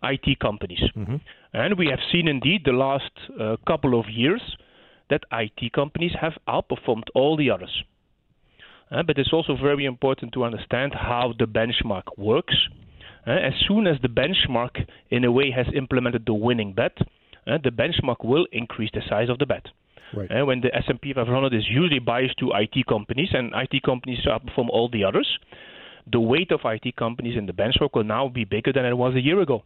IT 0.04 0.40
companies, 0.40 0.82
mm-hmm. 0.96 1.18
And 1.54 1.78
we 1.78 1.88
have 1.88 2.00
seen 2.12 2.28
indeed 2.28 2.62
the 2.66 2.72
last 2.72 3.12
uh, 3.40 3.56
couple 3.68 4.00
of 4.00 4.06
years 4.10 4.42
that 5.10 5.24
IT 5.32 5.74
companies 5.74 6.12
have 6.20 6.34
outperformed 6.48 7.08
all 7.16 7.36
the 7.36 7.50
others. 7.50 7.84
Uh, 8.92 9.04
but 9.04 9.18
it's 9.18 9.34
also 9.34 9.56
very 9.56 9.86
important 9.86 10.34
to 10.34 10.44
understand 10.44 10.94
how 10.94 11.34
the 11.38 11.46
benchmark 11.46 12.04
works. 12.18 12.56
Uh, 13.28 13.32
as 13.32 13.54
soon 13.68 13.88
as 13.88 13.98
the 14.02 14.08
benchmark, 14.08 14.86
in 15.10 15.24
a 15.26 15.32
way, 15.32 15.52
has 15.52 15.68
implemented 15.76 16.24
the 16.26 16.34
winning 16.34 16.74
bet, 16.74 16.98
uh, 17.48 17.58
the 17.64 17.70
benchmark 17.70 18.24
will 18.24 18.48
increase 18.52 18.90
the 18.94 19.02
size 19.08 19.30
of 19.30 19.38
the 19.40 19.46
bet. 19.46 19.66
Right. 20.16 20.30
Uh, 20.32 20.46
when 20.46 20.62
the 20.62 20.74
S&P 20.76 21.14
500 21.14 21.54
is 21.54 21.68
usually 21.70 22.00
biased 22.00 22.38
to 22.40 22.52
IT 22.54 22.88
companies, 22.88 23.30
and 23.34 23.52
IT 23.54 23.84
companies 23.84 24.20
outperform 24.26 24.70
all 24.70 24.90
the 24.90 25.04
others, 25.04 25.28
the 26.12 26.20
weight 26.20 26.52
of 26.52 26.62
IT 26.66 26.96
companies 26.96 27.38
in 27.38 27.46
the 27.46 27.54
benchmark 27.54 27.94
will 27.94 28.04
now 28.04 28.28
be 28.28 28.44
bigger 28.44 28.74
than 28.74 28.86
it 28.86 28.98
was 28.98 29.14
a 29.16 29.22
year 29.22 29.40
ago. 29.42 29.64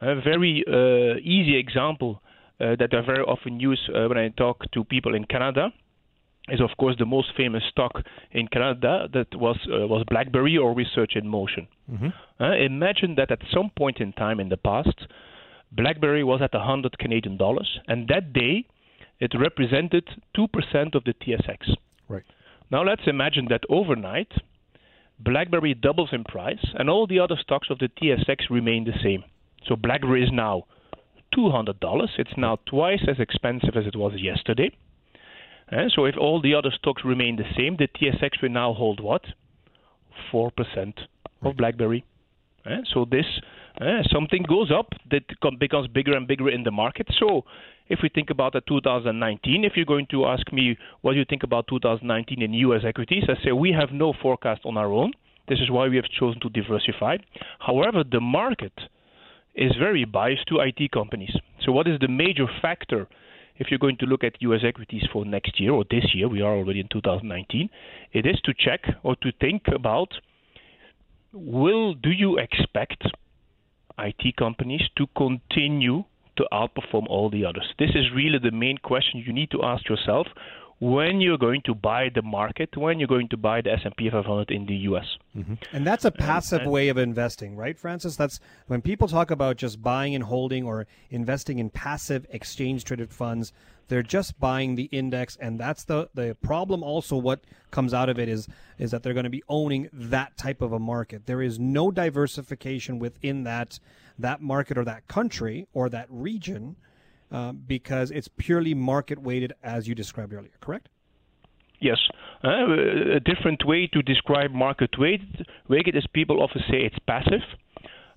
A 0.00 0.20
very 0.20 0.64
uh, 0.66 1.18
easy 1.22 1.56
example 1.56 2.22
uh, 2.60 2.76
that 2.78 2.92
I 2.92 3.00
very 3.04 3.22
often 3.22 3.60
use 3.60 3.80
uh, 3.94 4.08
when 4.08 4.18
I 4.18 4.28
talk 4.28 4.70
to 4.72 4.84
people 4.84 5.14
in 5.14 5.24
Canada 5.24 5.72
is 6.48 6.60
of 6.60 6.70
course 6.78 6.96
the 6.98 7.06
most 7.06 7.28
famous 7.36 7.62
stock 7.70 7.92
in 8.32 8.48
Canada 8.48 9.08
that 9.12 9.34
was 9.34 9.56
uh, 9.66 9.86
was 9.86 10.04
BlackBerry 10.10 10.56
or 10.56 10.74
Research 10.74 11.12
in 11.14 11.26
Motion. 11.28 11.68
Mm-hmm. 11.90 12.08
Uh, 12.42 12.56
imagine 12.56 13.14
that 13.16 13.30
at 13.30 13.40
some 13.52 13.70
point 13.76 14.00
in 14.00 14.12
time 14.12 14.40
in 14.40 14.48
the 14.48 14.56
past, 14.56 15.06
BlackBerry 15.72 16.24
was 16.24 16.40
at 16.42 16.52
100 16.52 16.98
Canadian 16.98 17.36
dollars, 17.36 17.78
and 17.86 18.08
that 18.08 18.32
day 18.32 18.66
it 19.20 19.32
represented 19.38 20.08
two 20.34 20.48
percent 20.48 20.94
of 20.94 21.04
the 21.04 21.14
TSX. 21.14 21.76
Right. 22.08 22.24
Now 22.70 22.82
let's 22.84 23.06
imagine 23.06 23.46
that 23.50 23.62
overnight, 23.68 24.32
BlackBerry 25.18 25.74
doubles 25.74 26.10
in 26.12 26.24
price, 26.24 26.64
and 26.74 26.88
all 26.88 27.06
the 27.06 27.20
other 27.20 27.36
stocks 27.40 27.68
of 27.70 27.78
the 27.78 27.88
TSX 27.88 28.50
remain 28.50 28.84
the 28.84 28.98
same. 29.02 29.24
So 29.66 29.76
BlackBerry 29.76 30.24
is 30.24 30.30
now 30.32 30.64
$200. 31.36 31.74
It's 32.18 32.30
now 32.36 32.58
twice 32.66 33.00
as 33.08 33.18
expensive 33.18 33.76
as 33.76 33.86
it 33.86 33.96
was 33.96 34.12
yesterday. 34.16 34.70
Uh, 35.70 35.88
so 35.94 36.04
if 36.04 36.16
all 36.18 36.40
the 36.42 36.54
other 36.54 36.70
stocks 36.76 37.02
remain 37.04 37.36
the 37.36 37.44
same, 37.56 37.76
the 37.76 37.86
TSX 37.86 38.42
will 38.42 38.50
now 38.50 38.74
hold 38.74 39.00
what? 39.00 39.22
4% 40.32 40.50
of 41.42 41.56
BlackBerry. 41.56 42.04
Uh, 42.66 42.78
so 42.92 43.06
this 43.10 43.24
uh, 43.80 44.02
something 44.12 44.42
goes 44.42 44.70
up 44.70 44.88
that 45.10 45.22
becomes 45.58 45.88
bigger 45.88 46.16
and 46.16 46.26
bigger 46.26 46.50
in 46.50 46.64
the 46.64 46.70
market. 46.70 47.08
So 47.18 47.44
if 47.88 48.00
we 48.02 48.08
think 48.08 48.30
about 48.30 48.52
the 48.52 48.60
2019, 48.62 49.64
if 49.64 49.72
you're 49.76 49.86
going 49.86 50.06
to 50.10 50.26
ask 50.26 50.52
me 50.52 50.76
what 51.00 51.16
you 51.16 51.24
think 51.24 51.42
about 51.42 51.66
2019 51.68 52.42
in 52.42 52.52
U.S. 52.54 52.82
equities, 52.86 53.24
I 53.28 53.42
say 53.42 53.52
we 53.52 53.72
have 53.72 53.90
no 53.92 54.12
forecast 54.20 54.62
on 54.64 54.76
our 54.76 54.92
own. 54.92 55.12
This 55.48 55.60
is 55.60 55.70
why 55.70 55.88
we 55.88 55.96
have 55.96 56.04
chosen 56.06 56.40
to 56.40 56.48
diversify. 56.50 57.16
However, 57.58 58.04
the 58.04 58.20
market 58.20 58.72
is 59.54 59.72
very 59.78 60.04
biased 60.04 60.46
to 60.48 60.60
IT 60.60 60.90
companies. 60.92 61.34
So 61.64 61.72
what 61.72 61.88
is 61.88 61.98
the 62.00 62.08
major 62.08 62.46
factor 62.62 63.08
if 63.60 63.66
you're 63.70 63.78
going 63.78 63.98
to 63.98 64.06
look 64.06 64.24
at 64.24 64.40
U.S. 64.40 64.62
equities 64.66 65.04
for 65.12 65.26
next 65.26 65.60
year 65.60 65.72
or 65.72 65.84
this 65.90 66.14
year, 66.14 66.28
we 66.28 66.40
are 66.40 66.56
already 66.56 66.80
in 66.80 66.88
2019, 66.88 67.68
it 68.12 68.26
is 68.26 68.40
to 68.44 68.54
check 68.58 68.80
or 69.02 69.14
to 69.16 69.30
think 69.38 69.64
about 69.72 70.08
will 71.32 71.92
do 71.94 72.10
you 72.10 72.38
expect 72.38 73.04
IT 73.98 74.36
companies 74.36 74.80
to 74.96 75.06
continue 75.14 76.04
to 76.38 76.44
outperform 76.52 77.06
all 77.08 77.28
the 77.28 77.44
others? 77.44 77.74
This 77.78 77.90
is 77.90 78.06
really 78.14 78.38
the 78.38 78.50
main 78.50 78.78
question 78.78 79.22
you 79.24 79.32
need 79.32 79.50
to 79.50 79.62
ask 79.62 79.86
yourself 79.88 80.26
when 80.80 81.20
you're 81.20 81.38
going 81.38 81.60
to 81.66 81.74
buy 81.74 82.08
the 82.12 82.22
market, 82.22 82.74
when 82.74 82.98
you're 82.98 83.06
going 83.06 83.28
to 83.28 83.36
buy 83.36 83.60
the 83.60 83.70
S&P 83.70 84.08
500 84.08 84.50
in 84.50 84.64
the 84.64 84.74
U.S. 84.74 85.04
Mm-hmm. 85.36 85.54
And 85.74 85.86
that's 85.86 86.06
a 86.06 86.10
passive 86.10 86.60
and, 86.60 86.62
and, 86.62 86.72
way 86.72 86.88
of 86.88 86.96
investing, 86.96 87.54
right, 87.54 87.78
Francis? 87.78 88.16
That's 88.16 88.40
when 88.66 88.80
people 88.80 89.06
talk 89.06 89.30
about 89.30 89.58
just 89.58 89.82
buying 89.82 90.14
and 90.14 90.24
holding 90.24 90.64
or 90.64 90.86
investing 91.10 91.58
in 91.58 91.68
passive 91.68 92.26
exchange 92.30 92.84
traded 92.84 93.12
funds. 93.12 93.52
They're 93.88 94.02
just 94.02 94.40
buying 94.40 94.76
the 94.76 94.84
index, 94.84 95.36
and 95.36 95.60
that's 95.60 95.84
the 95.84 96.08
the 96.14 96.36
problem. 96.40 96.82
Also, 96.82 97.16
what 97.16 97.40
comes 97.72 97.92
out 97.92 98.08
of 98.08 98.18
it 98.18 98.28
is 98.28 98.48
is 98.78 98.92
that 98.92 99.02
they're 99.02 99.14
going 99.14 99.24
to 99.24 99.30
be 99.30 99.42
owning 99.48 99.88
that 99.92 100.36
type 100.38 100.62
of 100.62 100.72
a 100.72 100.78
market. 100.78 101.26
There 101.26 101.42
is 101.42 101.58
no 101.58 101.90
diversification 101.90 102.98
within 102.98 103.42
that 103.44 103.80
that 104.16 104.40
market 104.40 104.78
or 104.78 104.84
that 104.84 105.08
country 105.08 105.66
or 105.74 105.88
that 105.90 106.06
region 106.08 106.76
uh, 107.32 107.52
because 107.52 108.10
it's 108.10 108.28
purely 108.28 108.74
market 108.74 109.18
weighted 109.18 109.52
as 109.62 109.86
you 109.86 109.94
described 109.94 110.32
earlier, 110.32 110.52
correct? 110.60 110.88
Yes. 111.80 111.98
Uh, 112.44 113.16
a 113.16 113.20
different 113.20 113.64
way 113.64 113.86
to 113.92 114.02
describe 114.02 114.50
market 114.50 114.90
weight, 114.98 115.22
weighted 115.68 115.96
is 115.96 116.06
people 116.12 116.42
often 116.42 116.62
say 116.70 116.78
it's 116.78 116.98
passive. 117.06 117.42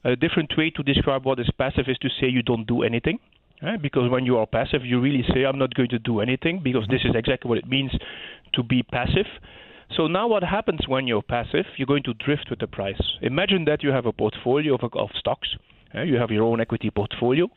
A 0.04 0.15
different 0.15 0.52
way 0.58 0.69
to 0.71 0.84
describe 0.84 1.26
what 1.26 1.39
is 1.39 1.49
passive 1.58 1.86
is 1.88 1.97
to 1.99 2.10
say 2.10 2.28
you 2.28 2.43
don't 2.43 2.67
do 2.67 2.84
anything. 2.84 3.19
Uh, 3.65 3.78
because 3.78 4.12
when 4.12 4.26
you 4.26 4.38
are 4.38 4.45
passive, 4.45 4.84
you 4.84 4.99
really 4.99 5.23
say, 5.34 5.45
I'm 5.45 5.58
not 5.58 5.73
going 5.73 5.88
to 5.89 5.99
do 5.99 6.19
anything, 6.19 6.60
because 6.62 6.86
this 6.89 7.02
is 7.06 7.15
exactly 7.15 7.47
what 7.47 7.58
it 7.58 7.67
means 7.67 7.91
to 8.54 8.63
be 8.63 8.84
passive. 8.84 9.28
So 9.95 10.08
now 10.08 10.28
what 10.28 10.43
happens 10.43 10.82
when 10.88 11.08
you're 11.08 11.21
passive? 11.21 11.65
You're 11.78 11.86
going 11.86 12.04
to 12.04 12.13
drift 12.15 12.47
with 12.49 12.60
the 12.60 12.67
price. 12.67 13.02
Imagine 13.21 13.63
that 13.65 13.82
you 13.82 13.89
have 13.89 14.06
a 14.06 14.12
portfolio 14.12 14.76
of, 14.76 14.91
of 14.93 15.10
stocks. 15.17 15.47
Uh, 15.95 16.02
you 16.02 16.15
have 16.15 16.32
your 16.32 16.43
own 16.43 16.60
equity 16.60 16.89
portfolio 16.89 17.47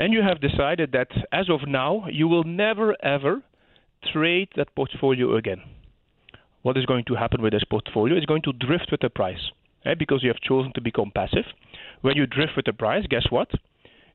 and 0.00 0.14
you 0.14 0.22
have 0.22 0.40
decided 0.40 0.92
that 0.92 1.10
as 1.30 1.50
of 1.50 1.68
now, 1.68 2.06
you 2.10 2.26
will 2.26 2.44
never 2.44 2.96
ever 3.04 3.42
trade 4.12 4.48
that 4.56 4.74
portfolio 4.74 5.36
again. 5.36 5.60
What 6.62 6.78
is 6.78 6.86
going 6.86 7.04
to 7.08 7.16
happen 7.16 7.42
with 7.42 7.52
this 7.52 7.64
portfolio 7.68 8.16
is 8.16 8.24
going 8.24 8.40
to 8.44 8.54
drift 8.54 8.88
with 8.90 9.02
the 9.02 9.10
price 9.10 9.50
eh? 9.84 9.94
because 9.98 10.22
you 10.22 10.30
have 10.30 10.40
chosen 10.40 10.72
to 10.74 10.80
become 10.80 11.12
passive. 11.14 11.44
When 12.00 12.16
you 12.16 12.26
drift 12.26 12.52
with 12.56 12.64
the 12.64 12.72
price, 12.72 13.04
guess 13.10 13.26
what? 13.28 13.50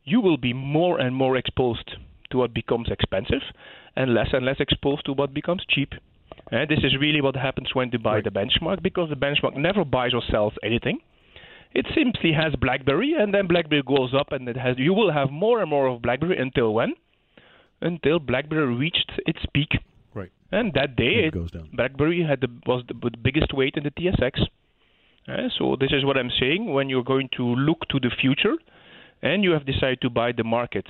You 0.03 0.21
will 0.21 0.37
be 0.37 0.53
more 0.53 0.99
and 0.99 1.15
more 1.15 1.37
exposed 1.37 1.91
to 2.31 2.37
what 2.39 2.51
becomes 2.51 2.89
expensive 2.89 3.43
and 3.95 4.15
less 4.15 4.29
and 4.33 4.43
less 4.43 4.57
exposed 4.59 5.05
to 5.05 5.13
what 5.13 5.35
becomes 5.35 5.63
cheap. 5.69 5.93
And 6.51 6.61
eh? 6.61 6.65
this 6.67 6.83
is 6.83 6.97
really 6.99 7.21
what 7.21 7.35
happens 7.35 7.75
when 7.75 7.91
you 7.93 7.99
buy 7.99 8.15
right. 8.15 8.23
the 8.23 8.31
benchmark 8.31 8.81
because 8.81 9.09
the 9.09 9.15
benchmark 9.15 9.55
never 9.55 9.85
buys 9.85 10.15
or 10.15 10.23
sells 10.31 10.53
anything. 10.63 10.97
It 11.75 11.85
simply 11.93 12.31
has 12.31 12.55
BlackBerry, 12.55 13.15
and 13.19 13.33
then 13.33 13.47
BlackBerry 13.47 13.83
goes 13.85 14.13
up, 14.17 14.31
and 14.31 14.47
it 14.47 14.55
has. 14.55 14.77
You 14.79 14.93
will 14.93 15.11
have 15.11 15.29
more 15.29 15.59
and 15.59 15.69
more 15.69 15.88
of 15.88 16.01
BlackBerry 16.01 16.38
until 16.38 16.73
when? 16.73 16.93
Until 17.81 18.17
BlackBerry 18.17 18.73
reached 18.73 19.11
its 19.27 19.39
peak. 19.53 19.71
Right. 20.13 20.31
And 20.53 20.71
that 20.73 20.95
day, 20.95 21.15
it, 21.15 21.25
it 21.25 21.33
goes 21.33 21.51
down. 21.51 21.69
BlackBerry 21.73 22.23
had 22.23 22.39
the, 22.39 22.47
was 22.65 22.85
the, 22.88 22.93
the 22.93 23.17
biggest 23.21 23.53
weight 23.53 23.75
in 23.75 23.83
the 23.83 23.91
TSX. 23.91 24.43
Uh, 25.27 25.49
so 25.59 25.75
this 25.77 25.91
is 25.91 26.05
what 26.05 26.15
I'm 26.15 26.31
saying. 26.39 26.71
When 26.73 26.88
you're 26.88 27.03
going 27.03 27.27
to 27.35 27.43
look 27.43 27.89
to 27.89 27.99
the 27.99 28.09
future, 28.21 28.55
and 29.21 29.43
you 29.43 29.51
have 29.51 29.65
decided 29.65 29.99
to 30.01 30.09
buy 30.09 30.31
the 30.31 30.45
market 30.45 30.85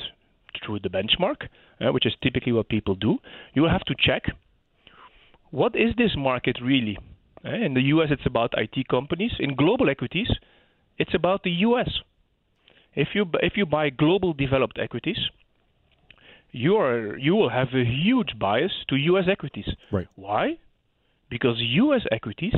through 0.63 0.82
the 0.82 0.89
benchmark, 0.89 1.48
uh, 1.82 1.91
which 1.93 2.06
is 2.06 2.13
typically 2.21 2.52
what 2.52 2.69
people 2.69 2.93
do, 2.93 3.17
you 3.56 3.63
will 3.63 3.71
have 3.71 3.86
to 3.86 3.95
check 3.98 4.26
what 5.50 5.76
is 5.76 5.95
this 5.98 6.12
market 6.15 6.58
really. 6.62 6.98
Uh, 7.43 7.54
in 7.54 7.74
the 7.74 7.82
U.S., 7.95 8.10
it's 8.12 8.26
about 8.26 8.54
IT 8.58 8.88
companies. 8.88 9.32
In 9.39 9.56
global 9.56 9.89
equities, 9.89 10.28
it's 10.97 11.13
about 11.13 11.43
the 11.43 11.51
U.S. 11.51 11.89
If 12.93 13.10
you 13.13 13.25
if 13.41 13.53
you 13.55 13.65
buy 13.65 13.89
global 13.89 14.34
developed 14.34 14.79
equities, 14.79 15.17
you 16.51 16.75
are 16.77 17.17
you 17.17 17.36
will 17.36 17.49
have 17.49 17.69
a 17.73 17.84
huge 17.84 18.39
bias 18.39 18.71
to 18.89 18.95
U.S. 18.95 19.25
equities. 19.29 19.67
Right. 19.91 20.08
Why? 20.15 20.58
Because 21.29 21.58
U.S. 21.60 22.01
equities 22.12 22.55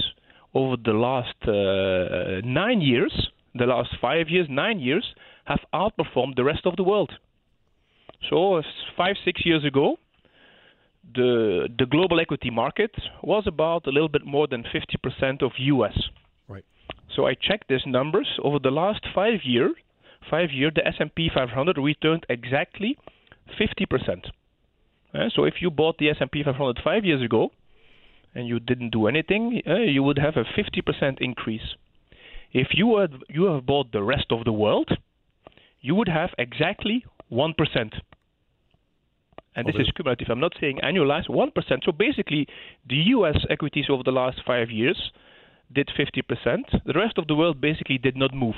over 0.53 0.75
the 0.83 0.91
last 0.91 1.35
uh, 1.47 2.45
nine 2.45 2.81
years, 2.81 3.29
the 3.55 3.65
last 3.65 3.89
five 3.99 4.29
years, 4.29 4.47
nine 4.49 4.79
years, 4.79 5.05
have 5.45 5.59
outperformed 5.73 6.35
the 6.35 6.43
rest 6.43 6.65
of 6.65 6.75
the 6.75 6.83
world. 6.83 7.11
So 8.29 8.61
five 8.95 9.15
six 9.25 9.45
years 9.45 9.63
ago, 9.65 9.97
the 11.15 11.67
the 11.79 11.85
global 11.85 12.19
equity 12.19 12.49
market 12.49 12.91
was 13.23 13.45
about 13.47 13.87
a 13.87 13.91
little 13.91 14.09
bit 14.09 14.25
more 14.25 14.47
than 14.47 14.63
50% 14.63 15.41
of 15.41 15.51
U.S. 15.57 15.97
So 17.15 17.25
I 17.25 17.33
checked 17.33 17.69
these 17.69 17.85
numbers 17.85 18.27
over 18.43 18.59
the 18.59 18.71
last 18.71 19.05
five 19.13 19.41
years. 19.43 19.71
Five 20.29 20.51
years, 20.51 20.73
the 20.75 20.85
S&P 20.85 21.29
500 21.33 21.77
returned 21.77 22.25
exactly 22.29 22.97
50%. 23.59 24.31
Uh, 25.13 25.29
so 25.33 25.45
if 25.45 25.55
you 25.61 25.71
bought 25.71 25.97
the 25.97 26.09
S&P 26.09 26.43
500 26.43 26.81
five 26.83 27.05
years 27.05 27.23
ago 27.23 27.51
and 28.35 28.47
you 28.47 28.59
didn't 28.59 28.91
do 28.91 29.07
anything, 29.07 29.61
uh, 29.65 29.75
you 29.75 30.03
would 30.03 30.19
have 30.19 30.35
a 30.35 30.43
50% 30.43 31.17
increase. 31.21 31.75
If 32.51 32.67
you 32.73 32.97
had 32.97 33.13
you 33.29 33.45
have 33.45 33.65
bought 33.65 33.91
the 33.91 34.03
rest 34.03 34.27
of 34.31 34.43
the 34.45 34.51
world, 34.51 34.89
you 35.81 35.95
would 35.95 36.07
have 36.07 36.31
exactly 36.37 37.05
1%. 37.31 37.53
And 39.55 39.65
this 39.65 39.75
is 39.79 39.89
cumulative. 39.95 40.27
I'm 40.29 40.39
not 40.39 40.53
saying 40.61 40.79
annualized, 40.83 41.29
1%. 41.29 41.51
So 41.83 41.91
basically, 41.91 42.47
the 42.87 42.97
US 43.15 43.37
equities 43.49 43.85
over 43.89 44.03
the 44.03 44.11
last 44.11 44.39
five 44.45 44.69
years 44.69 45.11
did 45.71 45.89
50%. 45.97 46.83
The 46.85 46.93
rest 46.93 47.17
of 47.17 47.27
the 47.27 47.35
world 47.35 47.59
basically 47.59 47.97
did 47.97 48.15
not 48.15 48.33
move. 48.33 48.55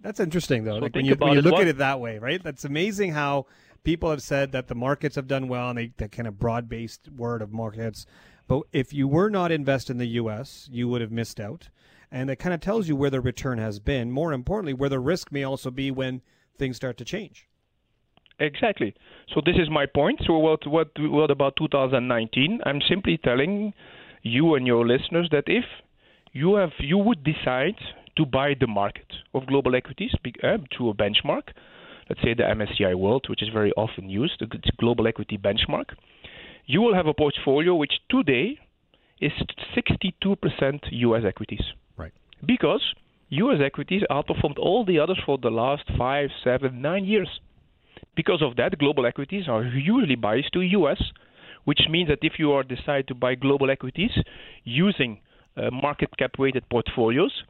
That's 0.00 0.20
interesting, 0.20 0.64
though. 0.64 0.76
So 0.76 0.84
like 0.84 0.94
when 0.94 1.04
you, 1.04 1.14
when 1.14 1.34
you 1.34 1.42
look 1.42 1.52
what- 1.52 1.62
at 1.62 1.68
it 1.68 1.78
that 1.78 2.00
way, 2.00 2.18
right? 2.18 2.42
That's 2.42 2.64
amazing 2.64 3.12
how 3.12 3.46
people 3.84 4.10
have 4.10 4.22
said 4.22 4.52
that 4.52 4.68
the 4.68 4.74
markets 4.74 5.16
have 5.16 5.28
done 5.28 5.48
well 5.48 5.68
and 5.70 5.78
they, 5.78 5.92
that 5.98 6.12
kind 6.12 6.26
of 6.26 6.38
broad 6.38 6.68
based 6.68 7.08
word 7.16 7.42
of 7.42 7.52
markets. 7.52 8.06
But 8.48 8.62
if 8.72 8.92
you 8.92 9.06
were 9.06 9.30
not 9.30 9.52
invested 9.52 9.92
in 9.92 9.98
the 9.98 10.06
U.S., 10.06 10.68
you 10.72 10.88
would 10.88 11.00
have 11.00 11.12
missed 11.12 11.40
out. 11.40 11.68
And 12.10 12.28
it 12.28 12.36
kind 12.36 12.52
of 12.52 12.60
tells 12.60 12.88
you 12.88 12.96
where 12.96 13.10
the 13.10 13.20
return 13.20 13.58
has 13.58 13.78
been. 13.78 14.10
More 14.10 14.32
importantly, 14.32 14.74
where 14.74 14.90
the 14.90 15.00
risk 15.00 15.32
may 15.32 15.44
also 15.44 15.70
be 15.70 15.90
when 15.90 16.20
things 16.58 16.76
start 16.76 16.98
to 16.98 17.04
change. 17.04 17.48
Exactly. 18.38 18.94
So 19.32 19.40
this 19.44 19.56
is 19.56 19.70
my 19.70 19.86
point. 19.86 20.20
So 20.26 20.36
what 20.36 20.66
what 20.66 20.88
what 20.98 21.30
about 21.30 21.54
2019? 21.56 22.60
I'm 22.66 22.80
simply 22.88 23.18
telling 23.18 23.72
you 24.22 24.54
and 24.54 24.66
your 24.66 24.86
listeners 24.86 25.28
that 25.30 25.44
if 25.46 25.64
you 26.32 26.56
have 26.56 26.70
you 26.78 26.98
would 26.98 27.22
decide 27.24 27.76
to 28.16 28.26
buy 28.26 28.54
the 28.58 28.66
market 28.66 29.06
of 29.34 29.46
global 29.46 29.74
equities 29.74 30.12
uh, 30.42 30.58
to 30.76 30.90
a 30.90 30.94
benchmark, 30.94 31.48
let's 32.08 32.22
say 32.22 32.34
the 32.34 32.42
MSCI 32.42 32.94
World, 32.94 33.26
which 33.28 33.42
is 33.42 33.48
very 33.48 33.72
often 33.72 34.10
used, 34.10 34.34
the 34.40 34.46
global 34.78 35.06
equity 35.06 35.38
benchmark, 35.38 35.94
you 36.66 36.80
will 36.80 36.94
have 36.94 37.06
a 37.06 37.14
portfolio 37.14 37.74
which 37.74 37.94
today 38.10 38.58
is 39.20 39.32
62% 39.76 40.80
U.S. 40.90 41.22
equities 41.26 41.62
Right. 41.96 42.12
because 42.44 42.82
U.S. 43.30 43.60
equities 43.64 44.02
outperformed 44.10 44.58
all 44.58 44.84
the 44.84 44.98
others 44.98 45.18
for 45.24 45.38
the 45.38 45.50
last 45.50 45.84
five, 45.96 46.28
seven, 46.44 46.82
nine 46.82 47.04
years. 47.04 47.28
Because 48.14 48.42
of 48.42 48.56
that, 48.56 48.78
global 48.78 49.06
equities 49.06 49.44
are 49.48 49.64
usually 49.64 50.16
biased 50.16 50.52
to 50.52 50.60
U.S., 50.60 51.02
which 51.64 51.82
means 51.88 52.08
that 52.08 52.18
if 52.22 52.34
you 52.38 52.52
are 52.52 52.62
decide 52.62 53.06
to 53.08 53.14
buy 53.14 53.36
global 53.36 53.70
equities 53.70 54.10
using 54.64 55.20
uh, 55.56 55.70
market 55.70 56.16
cap 56.16 56.32
weighted 56.38 56.68
portfolios, 56.70 57.42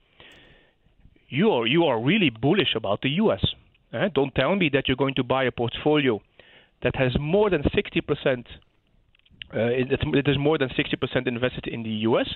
you 1.29 1.51
are 1.51 1.67
you 1.67 1.85
are 1.85 2.01
really 2.01 2.31
bullish 2.31 2.75
about 2.75 3.01
the 3.03 3.11
U.S. 3.25 3.45
Eh? 3.93 4.09
Don't 4.15 4.35
tell 4.35 4.55
me 4.57 4.69
that 4.73 4.89
you're 4.89 4.97
going 4.97 5.15
to 5.15 5.25
buy 5.25 5.45
a 5.45 5.53
portfolio 5.53 6.21
that 6.83 6.97
has 6.97 7.13
more 7.19 7.49
than 7.51 7.63
60%. 7.63 8.47
Uh, 9.55 9.59
it, 9.81 9.89
it 9.93 10.29
is 10.29 10.39
more 10.39 10.59
than 10.59 10.69
60% 10.71 11.27
invested 11.29 11.67
in 11.67 11.83
the 11.83 11.91
U.S. 12.09 12.29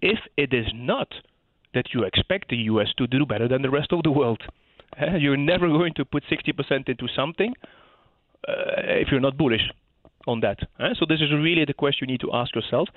If 0.00 0.18
it 0.36 0.52
is 0.52 0.66
not 0.74 1.08
that 1.74 1.86
you 1.94 2.04
expect 2.04 2.50
the 2.50 2.56
U.S. 2.72 2.88
to 2.98 3.06
do 3.06 3.24
better 3.24 3.48
than 3.48 3.62
the 3.62 3.70
rest 3.70 3.92
of 3.92 4.02
the 4.02 4.10
world. 4.10 4.42
Eh, 4.98 5.16
You're 5.16 5.36
never 5.38 5.68
going 5.68 5.94
to 5.94 6.04
put 6.04 6.24
60% 6.30 6.88
into 6.88 7.08
something 7.16 7.54
uh, 8.46 8.52
if 9.02 9.08
you're 9.10 9.20
not 9.20 9.36
bullish 9.38 9.70
on 10.26 10.40
that. 10.40 10.58
eh? 10.78 10.90
So 10.98 11.06
this 11.08 11.20
is 11.20 11.32
really 11.32 11.64
the 11.64 11.72
question 11.74 12.08
you 12.08 12.14
need 12.14 12.20
to 12.20 12.32
ask 12.32 12.54
yourself: 12.54 12.88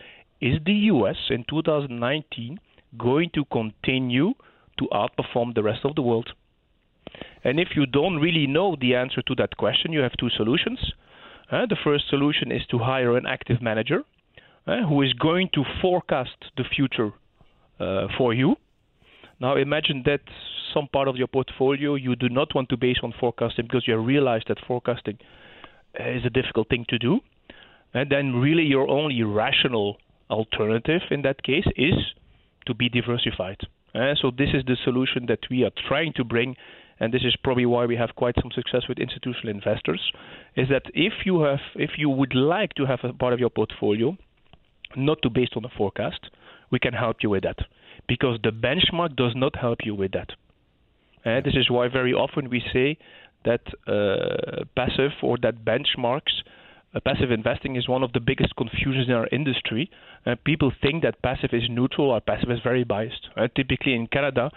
Is 0.41 0.59
the 0.65 0.73
U.S. 0.93 1.15
in 1.29 1.45
2019 1.49 2.59
going 2.97 3.29
to 3.33 3.45
continue 3.45 4.33
to 4.79 4.87
outperform 4.91 5.55
the 5.55 5.63
rest 5.63 5.85
of 5.85 5.95
the 5.95 6.01
world? 6.01 6.29
And 7.43 7.59
if 7.59 7.69
you 7.75 7.85
don't 7.85 8.17
really 8.17 8.47
know 8.47 8.75
the 8.79 8.95
answer 8.95 9.21
to 9.21 9.35
that 9.35 9.55
question, 9.57 9.93
you 9.93 9.99
have 10.01 10.13
two 10.19 10.29
solutions. 10.29 10.79
Uh, 11.51 11.65
the 11.67 11.77
first 11.83 12.09
solution 12.09 12.51
is 12.51 12.63
to 12.71 12.79
hire 12.79 13.15
an 13.15 13.25
active 13.25 13.61
manager 13.61 14.01
uh, 14.67 14.81
who 14.87 15.01
is 15.03 15.13
going 15.13 15.49
to 15.53 15.63
forecast 15.81 16.35
the 16.57 16.63
future 16.75 17.11
uh, 17.79 18.07
for 18.17 18.33
you. 18.33 18.55
Now 19.39 19.55
imagine 19.55 20.03
that 20.05 20.21
some 20.73 20.87
part 20.91 21.07
of 21.07 21.15
your 21.15 21.27
portfolio 21.27 21.95
you 21.95 22.15
do 22.15 22.29
not 22.29 22.53
want 22.55 22.69
to 22.69 22.77
base 22.77 22.97
on 23.03 23.13
forecasting 23.19 23.65
because 23.65 23.87
you 23.87 23.95
realize 23.97 24.41
that 24.47 24.57
forecasting 24.67 25.17
is 25.99 26.25
a 26.25 26.29
difficult 26.29 26.67
thing 26.69 26.85
to 26.89 26.97
do. 26.97 27.19
And 27.93 28.09
then 28.09 28.33
really 28.33 28.63
your 28.63 28.89
only 28.89 29.23
rational 29.23 29.97
alternative 30.29 31.01
in 31.11 31.21
that 31.23 31.43
case 31.43 31.65
is 31.75 32.13
to 32.65 32.73
be 32.73 32.89
diversified. 32.89 33.57
Uh, 33.93 34.13
so 34.19 34.31
this 34.35 34.49
is 34.53 34.63
the 34.65 34.77
solution 34.83 35.25
that 35.27 35.39
we 35.49 35.63
are 35.63 35.71
trying 35.87 36.13
to 36.13 36.23
bring 36.23 36.55
and 36.99 37.13
this 37.13 37.23
is 37.23 37.35
probably 37.43 37.65
why 37.65 37.85
we 37.85 37.95
have 37.95 38.15
quite 38.15 38.35
some 38.41 38.51
success 38.51 38.83
with 38.87 38.97
institutional 38.99 39.53
investors 39.53 40.11
is 40.55 40.69
that 40.69 40.83
if 40.93 41.13
you 41.25 41.41
have 41.41 41.59
if 41.75 41.91
you 41.97 42.09
would 42.09 42.33
like 42.33 42.73
to 42.73 42.85
have 42.85 42.99
a 43.03 43.13
part 43.13 43.33
of 43.33 43.39
your 43.39 43.49
portfolio 43.49 44.15
not 44.95 45.21
to 45.21 45.29
based 45.29 45.53
on 45.55 45.65
a 45.65 45.69
forecast 45.77 46.29
we 46.71 46.79
can 46.79 46.93
help 46.93 47.17
you 47.21 47.29
with 47.29 47.43
that 47.43 47.59
because 48.07 48.39
the 48.43 48.49
benchmark 48.49 49.15
does 49.15 49.33
not 49.35 49.55
help 49.55 49.79
you 49.83 49.93
with 49.93 50.11
that 50.11 50.31
uh, 51.25 51.41
this 51.41 51.55
is 51.55 51.69
why 51.69 51.87
very 51.87 52.13
often 52.13 52.49
we 52.49 52.61
say 52.71 52.97
that 53.43 53.61
uh, 53.87 54.63
passive 54.75 55.11
or 55.21 55.37
that 55.41 55.65
benchmarks 55.65 56.43
passive 57.01 57.31
investing 57.31 57.75
is 57.75 57.87
one 57.87 58.03
of 58.03 58.13
the 58.13 58.19
biggest 58.19 58.55
confusions 58.55 59.07
in 59.07 59.13
our 59.13 59.27
industry. 59.31 59.89
Uh, 60.25 60.35
people 60.45 60.71
think 60.81 61.03
that 61.03 61.21
passive 61.21 61.49
is 61.53 61.63
neutral 61.69 62.11
or 62.11 62.21
passive 62.21 62.51
is 62.51 62.59
very 62.63 62.83
biased. 62.83 63.29
Uh, 63.35 63.47
typically 63.55 63.93
in 63.93 64.07
Canada, 64.07 64.49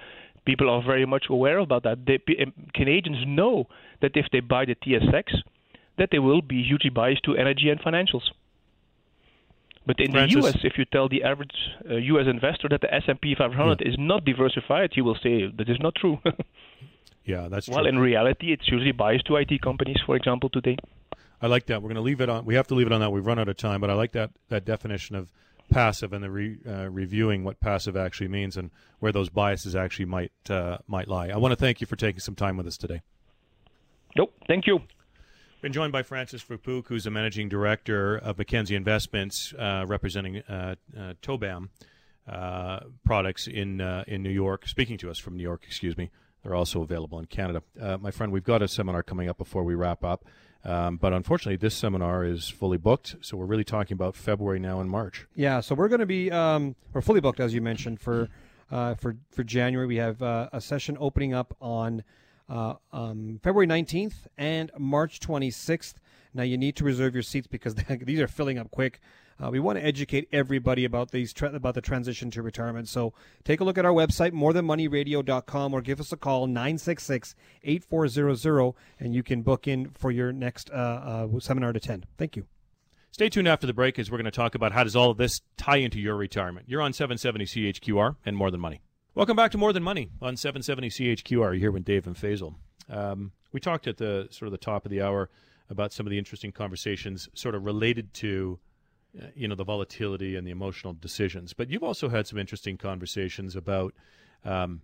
people 0.45 0.71
are 0.71 0.83
very 0.83 1.05
much 1.05 1.27
aware 1.29 1.59
about 1.59 1.83
that. 1.83 2.07
They, 2.07 2.21
um, 2.43 2.53
Canadians 2.75 3.25
know 3.27 3.67
that 4.01 4.13
if 4.15 4.27
they 4.33 4.41
buy 4.41 4.65
the 4.65 4.75
TSX, 4.75 5.43
that 5.99 6.11
they 6.13 6.19
will 6.19 6.43
be 6.43 6.63
hugely 6.63 6.91
biased 6.91 7.25
to 7.25 7.37
energy 7.37 7.71
and 7.71 7.81
financials. 7.81 8.31
But 9.85 10.01
in 10.01 10.13
Francis? 10.13 10.35
the 10.35 10.41
U.S., 10.43 10.59
if 10.65 10.79
you 10.79 10.85
tell 10.85 11.09
the 11.09 11.25
average 11.25 11.57
uh, 11.91 11.95
U.S. 11.95 12.27
investor 12.29 12.69
that 12.69 12.83
the 12.83 12.95
S&P 12.95 13.35
500 13.35 13.83
is 13.83 13.97
not 13.99 14.25
diversified, 14.25 14.91
he 14.95 15.01
will 15.01 15.17
say 15.23 15.51
that 15.57 15.69
is 15.69 15.79
not 15.81 15.95
true. 15.95 16.19
Yeah, 17.25 17.49
that's 17.51 17.67
true. 17.67 17.75
well, 17.75 17.87
in 17.87 17.99
reality, 17.99 18.55
it's 18.55 18.67
usually 18.69 18.93
biased 18.93 19.27
to 19.27 19.37
IT 19.37 19.61
companies, 19.61 19.99
for 20.07 20.17
example, 20.17 20.49
today. 20.49 20.79
I 21.41 21.47
like 21.47 21.67
that. 21.67 21.83
We're 21.83 21.89
going 21.89 21.97
to 21.97 22.03
leave 22.03 22.21
it 22.21 22.29
on. 22.29 22.45
We 22.45 22.55
have 22.55 22.67
to 22.69 22.75
leave 22.75 22.87
it 22.87 22.93
on 22.93 23.01
that. 23.01 23.11
We've 23.11 23.27
run 23.27 23.39
out 23.39 23.49
of 23.49 23.57
time, 23.57 23.81
but 23.81 23.91
I 23.91 23.95
like 23.95 24.13
that 24.13 24.31
that 24.49 24.65
definition 24.65 25.17
of 25.17 25.33
passive 25.71 26.13
and 26.13 26.25
the 26.25 26.31
re, 26.31 26.57
uh, 26.67 26.89
reviewing 26.89 27.45
what 27.45 27.61
passive 27.61 27.97
actually 27.97 28.29
means 28.29 28.57
and 28.57 28.71
where 29.01 29.13
those 29.13 29.29
biases 29.29 29.77
actually 29.77 30.07
might 30.07 30.33
uh, 30.51 30.79
might 30.87 31.09
lie. 31.09 31.29
I 31.29 31.37
want 31.37 31.53
to 31.53 31.57
thank 31.57 31.81
you 31.81 31.87
for 31.87 31.97
taking 31.97 32.21
some 32.21 32.35
time 32.35 32.57
with 32.57 32.67
us 32.67 32.77
today. 32.77 33.03
Nope, 34.17 34.35
thank 34.47 34.67
you. 34.67 34.81
Been 35.61 35.73
joined 35.73 35.93
by 35.93 36.03
Francis 36.05 36.43
Fupuk, 36.43 36.87
who's 36.87 37.05
the 37.05 37.11
managing 37.11 37.49
director 37.49 38.17
of 38.17 38.39
Mackenzie 38.39 38.77
Investments, 38.77 39.53
uh, 39.59 39.85
representing 39.89 40.39
uh, 40.49 40.77
uh, 40.97 41.15
Tobam 41.21 41.69
uh, 42.29 42.81
products 43.05 43.49
in 43.49 43.81
uh, 43.81 44.05
in 44.07 44.23
New 44.23 44.31
York. 44.31 44.69
Speaking 44.69 44.99
to 44.99 45.11
us 45.11 45.19
from 45.19 45.37
New 45.37 45.43
York, 45.43 45.65
excuse 45.67 45.97
me. 45.97 46.11
They're 46.43 46.55
also 46.55 46.83
available 46.83 47.19
in 47.19 47.25
Canada. 47.27 47.63
Uh, 47.81 47.99
my 47.99 48.13
friend, 48.13 48.33
we've 48.33 48.45
got 48.45 48.63
a 48.63 48.69
seminar 48.69 49.03
coming 49.03 49.29
up 49.29 49.37
before 49.37 49.65
we 49.65 49.75
wrap 49.75 50.05
up, 50.05 50.25
um, 50.69 50.99
but 50.99 51.15
unfortunately, 51.15 51.57
this 51.57 51.75
seminar 51.75 52.27
is 52.27 52.51
fully 52.51 52.77
booked. 52.77 53.17
So 53.23 53.39
we're 53.39 53.47
really 53.47 53.65
talking 53.65 53.95
about 53.95 54.15
February 54.15 54.59
now 54.59 54.81
and 54.81 54.91
March. 54.91 55.27
Yeah, 55.35 55.61
so 55.61 55.75
we're 55.75 55.89
going 55.89 56.01
to 56.01 56.07
be 56.07 56.31
um, 56.31 56.77
we're 56.93 57.01
fully 57.01 57.21
booked 57.21 57.41
as 57.41 57.55
you 57.55 57.63
mentioned 57.63 58.01
for 58.01 58.29
uh, 58.71 58.95
for 58.95 59.17
for 59.31 59.43
January. 59.45 59.87
We 59.87 59.97
have 59.97 60.23
uh, 60.23 60.51
a 60.53 60.61
session 60.61 60.99
opening 61.01 61.33
up 61.33 61.57
on 61.63 62.05
uh, 62.51 62.75
um, 62.93 63.41
February 63.43 63.67
nineteenth 63.67 64.29
and 64.37 64.71
March 64.79 65.21
twenty 65.21 65.51
sixth. 65.51 66.01
Now 66.35 66.43
you 66.43 66.59
need 66.59 66.77
to 66.77 66.85
reserve 66.85 67.15
your 67.15 67.23
seats 67.23 67.47
because 67.47 67.75
these 68.03 68.21
are 68.21 68.29
filling 68.29 68.59
up 68.59 68.71
quick. 68.71 69.01
Uh, 69.43 69.49
we 69.51 69.59
want 69.61 69.79
to 69.79 69.85
educate 69.85 70.29
everybody 70.33 70.85
about 70.85 71.13
these 71.13 71.33
tra- 71.33 71.55
about 71.55 71.75
the 71.75 71.81
transition 71.81 72.29
to 72.31 72.43
retirement. 72.43 72.89
So 72.89 73.15
take 73.45 73.61
a 73.61 73.65
look 73.65 73.79
at 73.79 73.85
our 73.85 73.93
website 73.93 74.33
morethanmoneyradio.com 74.33 75.73
or 75.73 75.81
give 75.81 76.01
us 76.01 76.11
a 76.13 76.17
call 76.17 76.49
966-8400 76.49 78.75
and 78.99 79.15
you 79.15 79.23
can 79.23 79.43
book 79.43 79.69
in 79.69 79.91
for 79.91 80.11
your 80.11 80.33
next 80.33 80.71
uh, 80.71 81.29
uh, 81.33 81.39
seminar 81.39 81.73
to 81.73 81.77
attend. 81.77 82.07
Thank 82.17 82.35
you. 82.37 82.47
Stay 83.11 83.29
tuned 83.29 83.49
after 83.49 83.67
the 83.67 83.73
break 83.73 83.99
as 83.99 84.11
we're 84.11 84.19
going 84.19 84.27
to 84.27 84.31
talk 84.31 84.55
about 84.55 84.73
how 84.73 84.85
does 84.85 84.95
all 84.95 85.11
of 85.11 85.17
this 85.17 85.41
tie 85.57 85.79
into 85.79 85.99
your 86.01 86.17
retirement. 86.17 86.67
You're 86.69 86.83
on 86.83 86.93
770 86.93 87.47
CHQR 87.47 88.17
and 88.27 88.37
More 88.37 88.51
Than 88.51 88.61
Money. 88.61 88.83
Welcome 89.15 89.37
back 89.37 89.51
to 89.53 89.59
More 89.59 89.73
Than 89.73 89.83
Money 89.83 90.11
on 90.21 90.37
770 90.37 90.91
CHQR. 90.91 91.31
You're 91.31 91.55
here 91.55 91.73
with 91.73 91.85
Dave 91.85 92.07
and 92.07 92.17
Faisal. 92.17 92.57
Um, 92.89 93.33
we 93.53 93.61
talked 93.61 93.87
at 93.87 93.97
the 93.97 94.29
sort 94.31 94.47
of 94.47 94.53
the 94.53 94.59
top 94.59 94.85
of 94.85 94.91
the 94.91 95.03
hour 95.03 95.31
about 95.71 95.93
some 95.93 96.07
of 96.07 96.11
the 96.11 96.19
interesting 96.19 96.53
conversations 96.53 97.29
sort 97.35 97.55
of 97.55 97.65
related 97.65 98.13
to 98.15 98.59
you 99.35 99.49
know 99.49 99.55
the 99.55 99.65
volatility 99.65 100.37
and 100.37 100.47
the 100.47 100.51
emotional 100.51 100.93
decisions. 100.93 101.53
But 101.53 101.71
you've 101.71 101.83
also 101.83 102.09
had 102.09 102.27
some 102.27 102.39
interesting 102.39 102.77
conversations 102.77 103.57
about 103.57 103.95
um, 104.45 104.83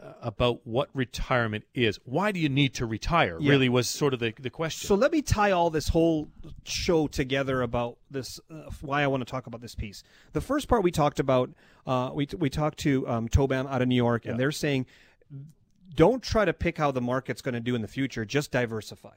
uh, 0.00 0.12
about 0.22 0.66
what 0.66 0.88
retirement 0.94 1.64
is. 1.74 1.98
Why 2.04 2.32
do 2.32 2.40
you 2.40 2.48
need 2.48 2.74
to 2.74 2.86
retire? 2.86 3.38
Yeah. 3.40 3.50
Really 3.50 3.68
was 3.68 3.88
sort 3.88 4.14
of 4.14 4.20
the 4.20 4.32
the 4.38 4.50
question. 4.50 4.86
So 4.88 4.94
let 4.94 5.12
me 5.12 5.22
tie 5.22 5.50
all 5.50 5.70
this 5.70 5.88
whole 5.88 6.28
show 6.64 7.06
together 7.06 7.62
about 7.62 7.98
this. 8.10 8.40
Uh, 8.50 8.70
why 8.80 9.02
I 9.02 9.06
want 9.06 9.20
to 9.22 9.30
talk 9.30 9.46
about 9.46 9.60
this 9.60 9.74
piece. 9.74 10.02
The 10.32 10.40
first 10.40 10.68
part 10.68 10.82
we 10.82 10.90
talked 10.90 11.20
about. 11.20 11.50
Uh, 11.86 12.10
we 12.14 12.28
we 12.38 12.48
talked 12.48 12.78
to 12.80 13.08
um, 13.08 13.28
Tobam 13.28 13.68
out 13.68 13.82
of 13.82 13.88
New 13.88 13.96
York, 13.96 14.24
and 14.24 14.38
they're 14.38 14.52
saying, 14.52 14.86
don't 15.94 16.22
try 16.22 16.44
to 16.44 16.52
pick 16.52 16.78
how 16.78 16.90
the 16.90 17.00
market's 17.00 17.42
going 17.42 17.54
to 17.54 17.60
do 17.60 17.74
in 17.74 17.82
the 17.82 17.88
future. 17.88 18.24
Just 18.24 18.50
diversify. 18.52 19.14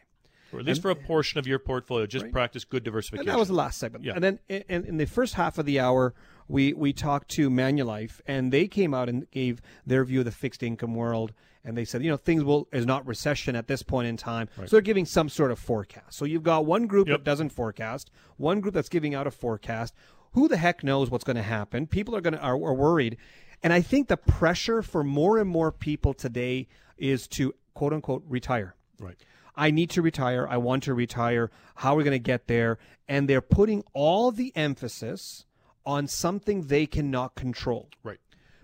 Or 0.53 0.59
at 0.59 0.65
least 0.65 0.81
for 0.81 0.91
a 0.91 0.95
portion 0.95 1.39
of 1.39 1.47
your 1.47 1.59
portfolio, 1.59 2.05
just 2.05 2.31
practice 2.31 2.63
good 2.63 2.83
diversification. 2.83 3.27
And 3.27 3.35
that 3.35 3.39
was 3.39 3.47
the 3.49 3.53
last 3.55 3.79
segment. 3.79 4.03
Yeah. 4.05 4.13
And 4.15 4.23
then 4.23 4.39
in, 4.49 4.85
in 4.85 4.97
the 4.97 5.05
first 5.05 5.33
half 5.33 5.57
of 5.57 5.65
the 5.65 5.79
hour, 5.79 6.13
we 6.47 6.73
we 6.73 6.93
talked 6.93 7.29
to 7.31 7.49
Manulife, 7.49 8.21
and 8.27 8.51
they 8.51 8.67
came 8.67 8.93
out 8.93 9.09
and 9.09 9.29
gave 9.31 9.61
their 9.85 10.03
view 10.05 10.19
of 10.19 10.25
the 10.25 10.31
fixed 10.31 10.61
income 10.61 10.93
world, 10.93 11.33
and 11.63 11.75
they 11.75 11.85
said, 11.85 12.03
you 12.03 12.09
know, 12.09 12.17
things 12.17 12.43
will 12.43 12.67
is 12.71 12.85
not 12.85 13.05
recession 13.07 13.55
at 13.55 13.67
this 13.67 13.81
point 13.81 14.07
in 14.07 14.15
time. 14.17 14.47
So 14.57 14.65
they're 14.67 14.81
giving 14.81 15.05
some 15.05 15.29
sort 15.29 15.51
of 15.51 15.57
forecast. 15.59 16.13
So 16.17 16.25
you've 16.25 16.43
got 16.43 16.65
one 16.65 16.85
group 16.85 17.07
Yep. 17.07 17.19
that 17.19 17.23
doesn't 17.23 17.49
forecast, 17.49 18.11
one 18.37 18.61
group 18.61 18.73
that's 18.75 18.89
giving 18.89 19.15
out 19.15 19.25
a 19.27 19.31
forecast. 19.31 19.93
Who 20.33 20.47
the 20.47 20.57
heck 20.57 20.83
knows 20.83 21.09
what's 21.09 21.23
going 21.23 21.37
to 21.37 21.41
happen? 21.43 21.87
People 21.87 22.15
are 22.15 22.21
going 22.21 22.33
to 22.33 22.41
are, 22.41 22.53
are 22.55 22.73
worried, 22.73 23.17
and 23.63 23.73
I 23.73 23.81
think 23.81 24.07
the 24.07 24.17
pressure 24.17 24.81
for 24.81 25.03
more 25.03 25.39
and 25.39 25.49
more 25.49 25.71
people 25.71 26.13
today 26.13 26.67
is 26.97 27.27
to 27.29 27.55
quote 27.73 27.93
unquote 27.93 28.23
retire. 28.27 28.75
Right. 28.99 29.15
I 29.55 29.71
need 29.71 29.89
to 29.91 30.01
retire. 30.01 30.47
I 30.47 30.57
want 30.57 30.83
to 30.83 30.93
retire. 30.93 31.51
How 31.75 31.93
are 31.93 31.97
we 31.97 32.03
going 32.03 32.11
to 32.11 32.19
get 32.19 32.47
there? 32.47 32.77
And 33.07 33.29
they're 33.29 33.41
putting 33.41 33.83
all 33.93 34.31
the 34.31 34.51
emphasis 34.55 35.45
on 35.85 36.07
something 36.07 36.63
they 36.63 36.85
cannot 36.85 37.35
control. 37.35 37.89
Right. 38.03 38.19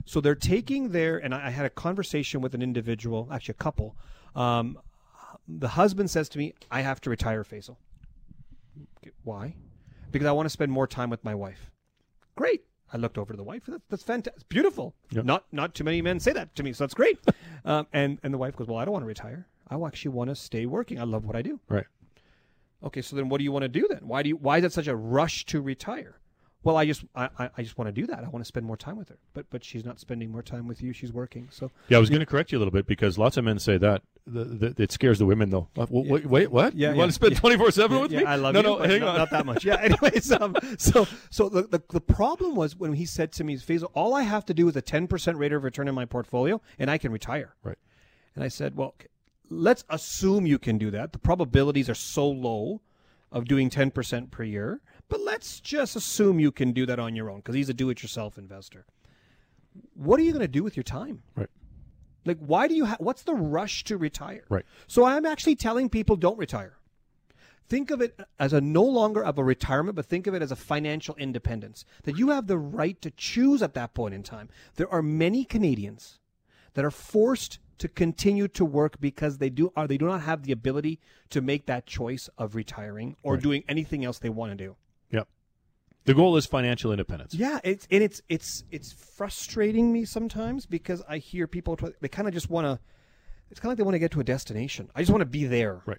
So 0.06 0.20
they're 0.20 0.36
taking 0.36 0.90
their, 0.90 1.18
and 1.18 1.34
I 1.34 1.52
had 1.52 1.66
a 1.66 1.70
conversation 1.70 2.42
with 2.42 2.56
an 2.56 2.62
individual, 2.62 3.30
actually 3.32 3.54
a 3.54 3.64
couple. 3.64 3.96
Um, 4.36 4.80
the 5.48 5.70
husband 5.70 6.10
says 6.10 6.30
to 6.30 6.38
me, 6.38 6.54
I 6.70 6.82
have 6.82 7.00
to 7.02 7.10
retire, 7.10 7.44
Faisal. 7.44 7.78
Why? 9.24 9.56
Because 10.12 10.28
I 10.28 10.32
want 10.32 10.46
to 10.46 10.50
spend 10.50 10.72
more 10.72 10.88
time 10.88 11.10
with 11.10 11.24
my 11.24 11.36
wife. 11.36 11.72
Great. 12.36 12.64
I 12.94 12.98
looked 12.98 13.18
over 13.18 13.34
to 13.34 13.38
the 13.38 13.44
wife. 13.44 13.66
That, 13.68 13.82
that's 13.90 14.04
fantastic. 14.04 14.48
Beautiful. 14.50 14.94
Yep. 15.12 15.26
Not 15.26 15.46
not 15.52 15.74
too 15.74 15.84
many 15.84 16.02
men 16.02 16.20
say 16.20 16.34
that 16.34 16.54
to 16.56 16.64
me, 16.64 16.74
so 16.74 16.84
that's 16.84 16.94
great. 16.94 17.20
um, 17.66 17.88
and 17.94 18.20
and 18.24 18.34
the 18.34 18.38
wife 18.38 18.56
goes, 18.56 18.68
well, 18.68 18.78
I 18.78 18.86
don't 18.86 18.92
want 18.92 19.04
to 19.04 19.08
retire. 19.08 19.48
I 19.72 19.88
actually 19.88 20.12
want 20.12 20.30
to 20.30 20.36
stay 20.36 20.66
working. 20.66 21.00
I 21.00 21.04
love 21.04 21.26
what 21.26 21.36
I 21.36 21.42
do. 21.42 21.60
Right. 21.70 21.86
Okay, 22.84 23.02
so 23.02 23.16
then 23.16 23.30
what 23.30 23.38
do 23.38 23.44
you 23.44 23.52
want 23.52 23.64
to 23.64 23.70
do 23.70 23.88
then? 23.90 24.02
Why 24.08 24.22
do 24.24 24.30
you 24.30 24.36
why 24.36 24.58
is 24.58 24.64
it 24.66 24.74
such 24.74 24.88
a 24.88 24.96
rush 24.96 25.46
to 25.46 25.62
retire? 25.62 26.18
Well, 26.64 26.78
I 26.78 26.86
just 26.86 27.04
I, 27.16 27.30
I- 27.58 27.64
just 27.64 27.78
want 27.78 27.88
to 27.88 27.92
do 27.92 28.06
that. 28.08 28.20
I 28.24 28.30
want 28.30 28.44
to 28.44 28.48
spend 28.48 28.66
more 28.68 28.78
time 28.78 28.98
with 28.98 29.10
her. 29.10 29.18
But 29.34 29.46
but 29.50 29.64
she's 29.64 29.86
not 29.86 30.00
spending 30.00 30.32
more 30.32 30.44
time 30.44 30.68
with 30.68 30.82
you. 30.82 30.94
She's 30.94 31.14
working. 31.14 31.48
So 31.52 31.72
Yeah, 31.90 31.98
I 31.98 32.00
was 32.00 32.10
going 32.10 32.20
to 32.20 32.26
correct 32.26 32.52
you 32.52 32.58
a 32.58 32.60
little 32.60 32.72
bit 32.72 32.86
because 32.86 33.18
lots 33.18 33.38
of 33.38 33.46
men 33.46 33.58
say 33.60 33.78
that. 33.78 34.04
The, 34.28 34.44
the, 34.44 34.84
it 34.84 34.92
scares 34.92 35.18
the 35.18 35.26
women, 35.26 35.50
though. 35.50 35.68
Uh, 35.76 35.86
w- 35.88 36.12
Wait, 36.14 36.26
wait, 36.28 36.52
what? 36.52 36.76
Yeah, 36.76 36.90
you 36.90 36.94
yeah, 36.94 37.00
want 37.00 37.10
to 37.10 37.16
spend 37.16 37.36
twenty 37.36 37.58
four 37.58 37.72
seven 37.72 38.00
with 38.00 38.12
yeah, 38.12 38.20
me? 38.20 38.26
I 38.26 38.36
love 38.36 38.54
no, 38.54 38.60
you. 38.60 38.66
No, 38.68 38.78
but 38.78 38.90
hang 38.92 39.00
not, 39.00 39.10
on. 39.10 39.18
not 39.18 39.30
that 39.32 39.46
much. 39.48 39.66
Yeah. 39.66 39.78
Anyways, 39.82 40.32
um, 40.32 40.56
so 40.78 41.08
so 41.32 41.50
the, 41.50 41.64
the 41.64 41.82
the 41.90 42.02
problem 42.02 42.54
was 42.56 42.76
when 42.76 42.94
he 42.94 43.06
said 43.06 43.32
to 43.34 43.44
me, 43.44 43.58
Faisal, 43.58 43.90
all 43.96 44.14
I 44.14 44.22
have 44.22 44.46
to 44.46 44.54
do 44.54 44.68
is 44.70 44.76
a 44.76 44.82
ten 44.82 45.08
percent 45.08 45.38
rate 45.38 45.54
of 45.54 45.64
return 45.64 45.88
in 45.88 45.96
my 45.96 46.06
portfolio, 46.06 46.62
and 46.78 46.92
I 46.92 46.98
can 47.00 47.12
retire. 47.12 47.56
Right. 47.64 47.78
And 48.36 48.44
I 48.44 48.48
said, 48.48 48.76
well, 48.78 48.94
let's 49.52 49.84
assume 49.90 50.46
you 50.48 50.58
can 50.58 50.78
do 50.78 50.90
that. 50.92 51.12
The 51.12 51.20
probabilities 51.20 51.90
are 51.90 51.96
so 51.96 52.28
low 52.28 52.82
of 53.32 53.46
doing 53.46 53.70
ten 53.70 53.92
percent 53.92 54.32
per 54.32 54.44
year, 54.44 54.82
but 55.10 55.22
let's 55.22 55.60
just 55.60 55.96
assume 55.96 56.40
you 56.40 56.52
can 56.52 56.72
do 56.72 56.86
that 56.86 57.00
on 57.00 57.16
your 57.16 57.30
own 57.30 57.38
because 57.38 57.56
he's 57.56 57.70
a 57.70 57.74
do-it-yourself 57.74 58.38
investor. 58.38 58.86
What 59.94 60.20
are 60.20 60.24
you 60.24 60.32
going 60.32 60.42
to 60.42 60.48
do 60.48 60.64
with 60.64 60.76
your 60.76 60.84
time? 60.84 61.22
Right. 61.36 61.50
Like, 62.26 62.38
why 62.40 62.68
do 62.68 62.76
you? 62.76 62.86
Ha- 62.86 62.98
what's 63.00 63.24
the 63.24 63.34
rush 63.34 63.84
to 63.86 63.98
retire? 63.98 64.44
Right. 64.50 64.66
So 64.88 65.06
I'm 65.06 65.26
actually 65.26 65.56
telling 65.56 65.90
people 65.90 66.16
don't 66.16 66.38
retire. 66.38 66.78
Think 67.68 67.90
of 67.90 68.02
it 68.02 68.20
as 68.38 68.52
a 68.52 68.60
no 68.60 68.84
longer 68.84 69.24
of 69.24 69.38
a 69.38 69.44
retirement, 69.44 69.96
but 69.96 70.06
think 70.06 70.28
of 70.28 70.34
it 70.34 70.42
as 70.42 70.52
a 70.52 70.58
financial 70.58 71.16
independence. 71.16 71.86
That 72.04 72.18
you 72.18 72.30
have 72.30 72.48
the 72.48 72.58
right 72.58 73.02
to 73.02 73.12
choose 73.12 73.62
at 73.62 73.76
that 73.76 73.94
point 73.94 74.14
in 74.14 74.24
time. 74.24 74.50
There 74.76 74.92
are 74.92 75.02
many 75.02 75.46
Canadians 75.46 76.20
that 76.74 76.84
are 76.84 76.92
forced 76.92 77.60
to 77.82 77.88
continue 77.88 78.48
to 78.48 78.64
work 78.64 79.00
because 79.02 79.40
they 79.40 79.50
do 79.50 79.72
are 79.76 79.88
they 79.88 79.98
do 79.98 80.06
not 80.06 80.22
have 80.22 80.44
the 80.44 80.52
ability 80.52 81.00
to 81.32 81.42
make 81.42 81.66
that 81.66 81.86
choice 81.88 82.30
of 82.38 82.54
retiring 82.56 83.16
or 83.24 83.38
doing 83.38 83.64
anything 83.68 84.06
else 84.06 84.20
they 84.20 84.30
want 84.30 84.52
to 84.52 84.56
do. 84.56 84.76
Yep. 85.10 85.28
The 86.06 86.14
goal 86.14 86.38
is 86.38 86.46
financial 86.46 86.92
independence. 86.92 87.34
Yeah, 87.34 87.60
it's 87.64 87.88
and 87.90 88.04
it's 88.04 88.22
it's 88.30 88.64
it's 88.70 88.92
frustrating 88.92 89.92
me 89.92 90.06
sometimes 90.06 90.66
because 90.68 91.02
I 91.10 91.18
hear 91.18 91.48
people 91.48 91.76
try, 91.76 91.90
they 92.02 92.08
kind 92.08 92.28
of 92.28 92.34
just 92.36 92.50
want 92.52 92.66
to. 92.66 92.80
It's 93.50 93.60
kind 93.60 93.70
of 93.70 93.72
like 93.72 93.78
they 93.80 93.84
want 93.84 93.96
to 93.96 94.00
get 94.00 94.12
to 94.12 94.20
a 94.20 94.24
destination. 94.24 94.90
I 94.96 95.02
just 95.02 95.12
want 95.12 95.22
to 95.22 95.26
be 95.26 95.46
there, 95.46 95.82
Right. 95.86 95.98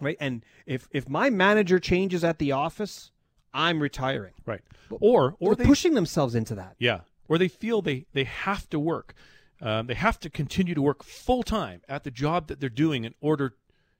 right? 0.00 0.16
And 0.20 0.44
if 0.66 0.88
if 0.90 1.08
my 1.08 1.30
manager 1.30 1.78
changes 1.78 2.24
at 2.24 2.38
the 2.38 2.50
office, 2.52 3.12
I'm 3.54 3.80
retiring. 3.80 4.34
Right. 4.44 4.62
Or 4.90 5.36
or 5.38 5.54
They're 5.54 5.64
they 5.64 5.68
pushing 5.68 5.94
themselves 5.94 6.34
into 6.34 6.56
that. 6.56 6.74
Yeah, 6.80 7.00
or 7.28 7.38
they 7.38 7.48
feel 7.48 7.82
they 7.82 8.06
they 8.12 8.24
have 8.24 8.68
to 8.70 8.80
work. 8.80 9.14
Um, 9.60 9.86
they 9.86 9.94
have 9.94 10.20
to 10.20 10.30
continue 10.30 10.74
to 10.74 10.82
work 10.82 11.02
full 11.02 11.42
time 11.42 11.82
at 11.88 12.04
the 12.04 12.10
job 12.10 12.46
that 12.48 12.60
they're 12.60 12.68
doing 12.68 13.04
in 13.04 13.14
order 13.20 13.54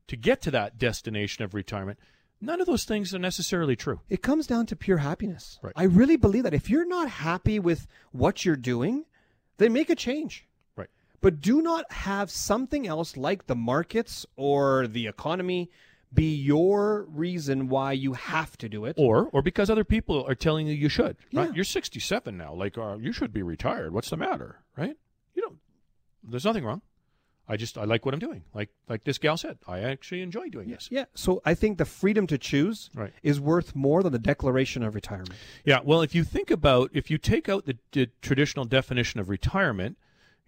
to 0.06 0.16
get 0.16 0.40
to 0.42 0.50
that 0.52 0.78
destination 0.78 1.44
of 1.44 1.54
retirement. 1.54 1.98
None 2.40 2.61
of 2.61 2.66
those 2.66 2.84
things 2.84 3.12
are 3.14 3.18
necessarily 3.18 3.74
true. 3.74 4.00
It 4.09 4.22
comes 4.22 4.46
down 4.46 4.66
to 4.66 4.76
pure 4.76 4.98
happiness. 4.98 5.59
Right. 5.62 5.72
I 5.74 5.84
really 5.84 6.16
believe 6.16 6.44
that 6.44 6.54
if 6.54 6.70
you're 6.70 6.86
not 6.86 7.09
happy 7.09 7.59
with 7.59 7.86
what 8.12 8.44
you're 8.44 8.56
doing, 8.56 9.04
then 9.56 9.72
make 9.72 9.90
a 9.90 9.96
change. 9.96 10.46
Right. 10.76 10.88
But 11.20 11.40
do 11.40 11.61
not 11.61 11.90
have 11.92 12.30
something 12.30 12.86
else 12.86 13.16
like 13.16 13.48
the 13.48 13.56
markets 13.56 14.24
or 14.36 14.86
the 14.86 15.09
economy 15.09 15.70
be 16.14 16.34
your 16.34 17.06
reason 17.11 17.68
why 17.68 17.92
you 17.92 18.14
have 18.14 18.56
to 18.59 18.68
do 18.68 18.84
it. 18.84 18.94
Or 18.96 19.28
or 19.32 19.42
because 19.42 19.68
other 19.68 19.84
people 19.84 20.24
are 20.26 20.36
telling 20.36 20.68
you 20.68 20.74
you 20.74 20.88
should. 20.88 21.16
Right. 21.32 21.48
Yeah. 21.48 21.52
You're 21.52 21.64
67 21.64 22.36
now. 22.36 22.54
Like 22.54 22.78
uh, 22.78 22.96
you 22.98 23.12
should 23.12 23.32
be 23.32 23.42
retired. 23.42 23.92
What's 23.92 24.11
the 24.11 24.16
matter? 24.16 24.61
Right. 24.76 24.96
There's 26.31 26.45
nothing 26.45 26.64
wrong. 26.64 26.83
I 27.51 27.57
just 27.57 27.79
I 27.79 27.85
like 27.85 28.05
what 28.05 28.12
I'm 28.12 28.20
doing. 28.20 28.45
Like 28.53 28.68
like 28.89 29.05
this 29.05 29.16
gal 29.16 29.37
said, 29.39 29.59
I 29.66 29.81
actually 29.81 30.20
enjoy 30.20 30.51
doing 30.51 30.68
this. 30.68 30.89
Yeah. 30.91 31.07
So 31.14 31.41
I 31.47 31.55
think 31.55 31.79
the 31.79 31.87
freedom 31.87 32.26
to 32.26 32.37
choose 32.37 32.91
Right. 32.95 33.12
is 33.22 33.41
worth 33.41 33.74
more 33.74 34.03
than 34.03 34.12
the 34.12 34.18
declaration 34.18 34.83
of 34.83 34.95
retirement. 34.95 35.33
Yeah, 35.64 35.81
well, 35.83 36.03
if 36.03 36.14
you 36.14 36.24
think 36.24 36.51
about 36.51 36.91
if 36.93 37.11
you 37.11 37.16
take 37.16 37.49
out 37.49 37.64
the, 37.64 37.79
the 37.93 38.11
traditional 38.20 38.66
definition 38.66 39.18
of 39.18 39.31
retirement, 39.31 39.97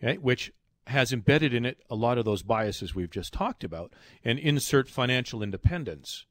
okay, 0.02 0.18
which 0.18 0.52
has 0.88 1.12
embedded 1.12 1.54
in 1.54 1.64
it 1.64 1.78
a 1.88 1.94
lot 1.94 2.18
of 2.18 2.24
those 2.24 2.42
biases 2.42 2.94
we've 2.94 3.10
just 3.10 3.32
talked 3.32 3.64
about, 3.64 3.92
and 4.24 4.38
insert 4.38 4.88
financial 4.90 5.42
independence, 5.42 6.26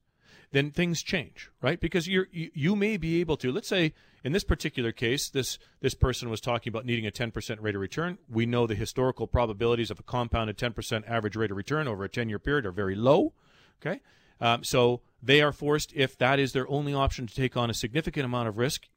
then 0.52 0.72
things 0.72 1.04
change, 1.04 1.50
right? 1.62 1.80
Because 1.80 2.08
you 2.08 2.26
you 2.32 2.76
may 2.76 2.98
be 2.98 3.20
able 3.20 3.38
to. 3.38 3.52
Let's 3.52 3.68
say 3.68 3.94
in 4.24 4.32
this 4.32 4.44
particular 4.44 4.92
case, 4.92 5.30
this 5.30 5.60
this 5.82 5.94
person 5.94 6.30
was 6.30 6.42
talking 6.42 6.72
about 6.72 6.86
needing 6.86 7.06
a 7.06 7.12
10% 7.12 7.58
rate 7.62 7.76
of 7.76 7.82
return. 7.82 8.18
We 8.30 8.46
know 8.46 8.68
the 8.68 8.76
historical 8.76 9.28
probabilities 9.28 9.92
of 9.92 10.00
a 10.00 10.04
compounded 10.04 10.58
10% 10.58 11.10
average 11.10 11.36
rate 11.36 11.52
of 11.52 11.58
return 11.58 11.88
over 11.88 12.04
a 12.04 12.10
10 12.10 12.30
year 12.30 12.40
period 12.40 12.66
are 12.66 12.72
very 12.72 12.96
low. 12.96 13.34
Okay, 13.82 14.02
um, 14.42 14.64
so 14.64 15.02
they 15.22 15.42
are 15.42 15.52
forced, 15.52 15.94
if 15.96 16.18
that 16.18 16.40
is 16.40 16.54
their 16.54 16.70
only 16.70 16.94
option, 16.94 17.28
to 17.28 17.36
take 17.36 17.56
on 17.56 17.70
a 17.70 17.74
significant 17.74 18.26
amount 18.26 18.48
of 18.48 18.58
risk 18.58 18.88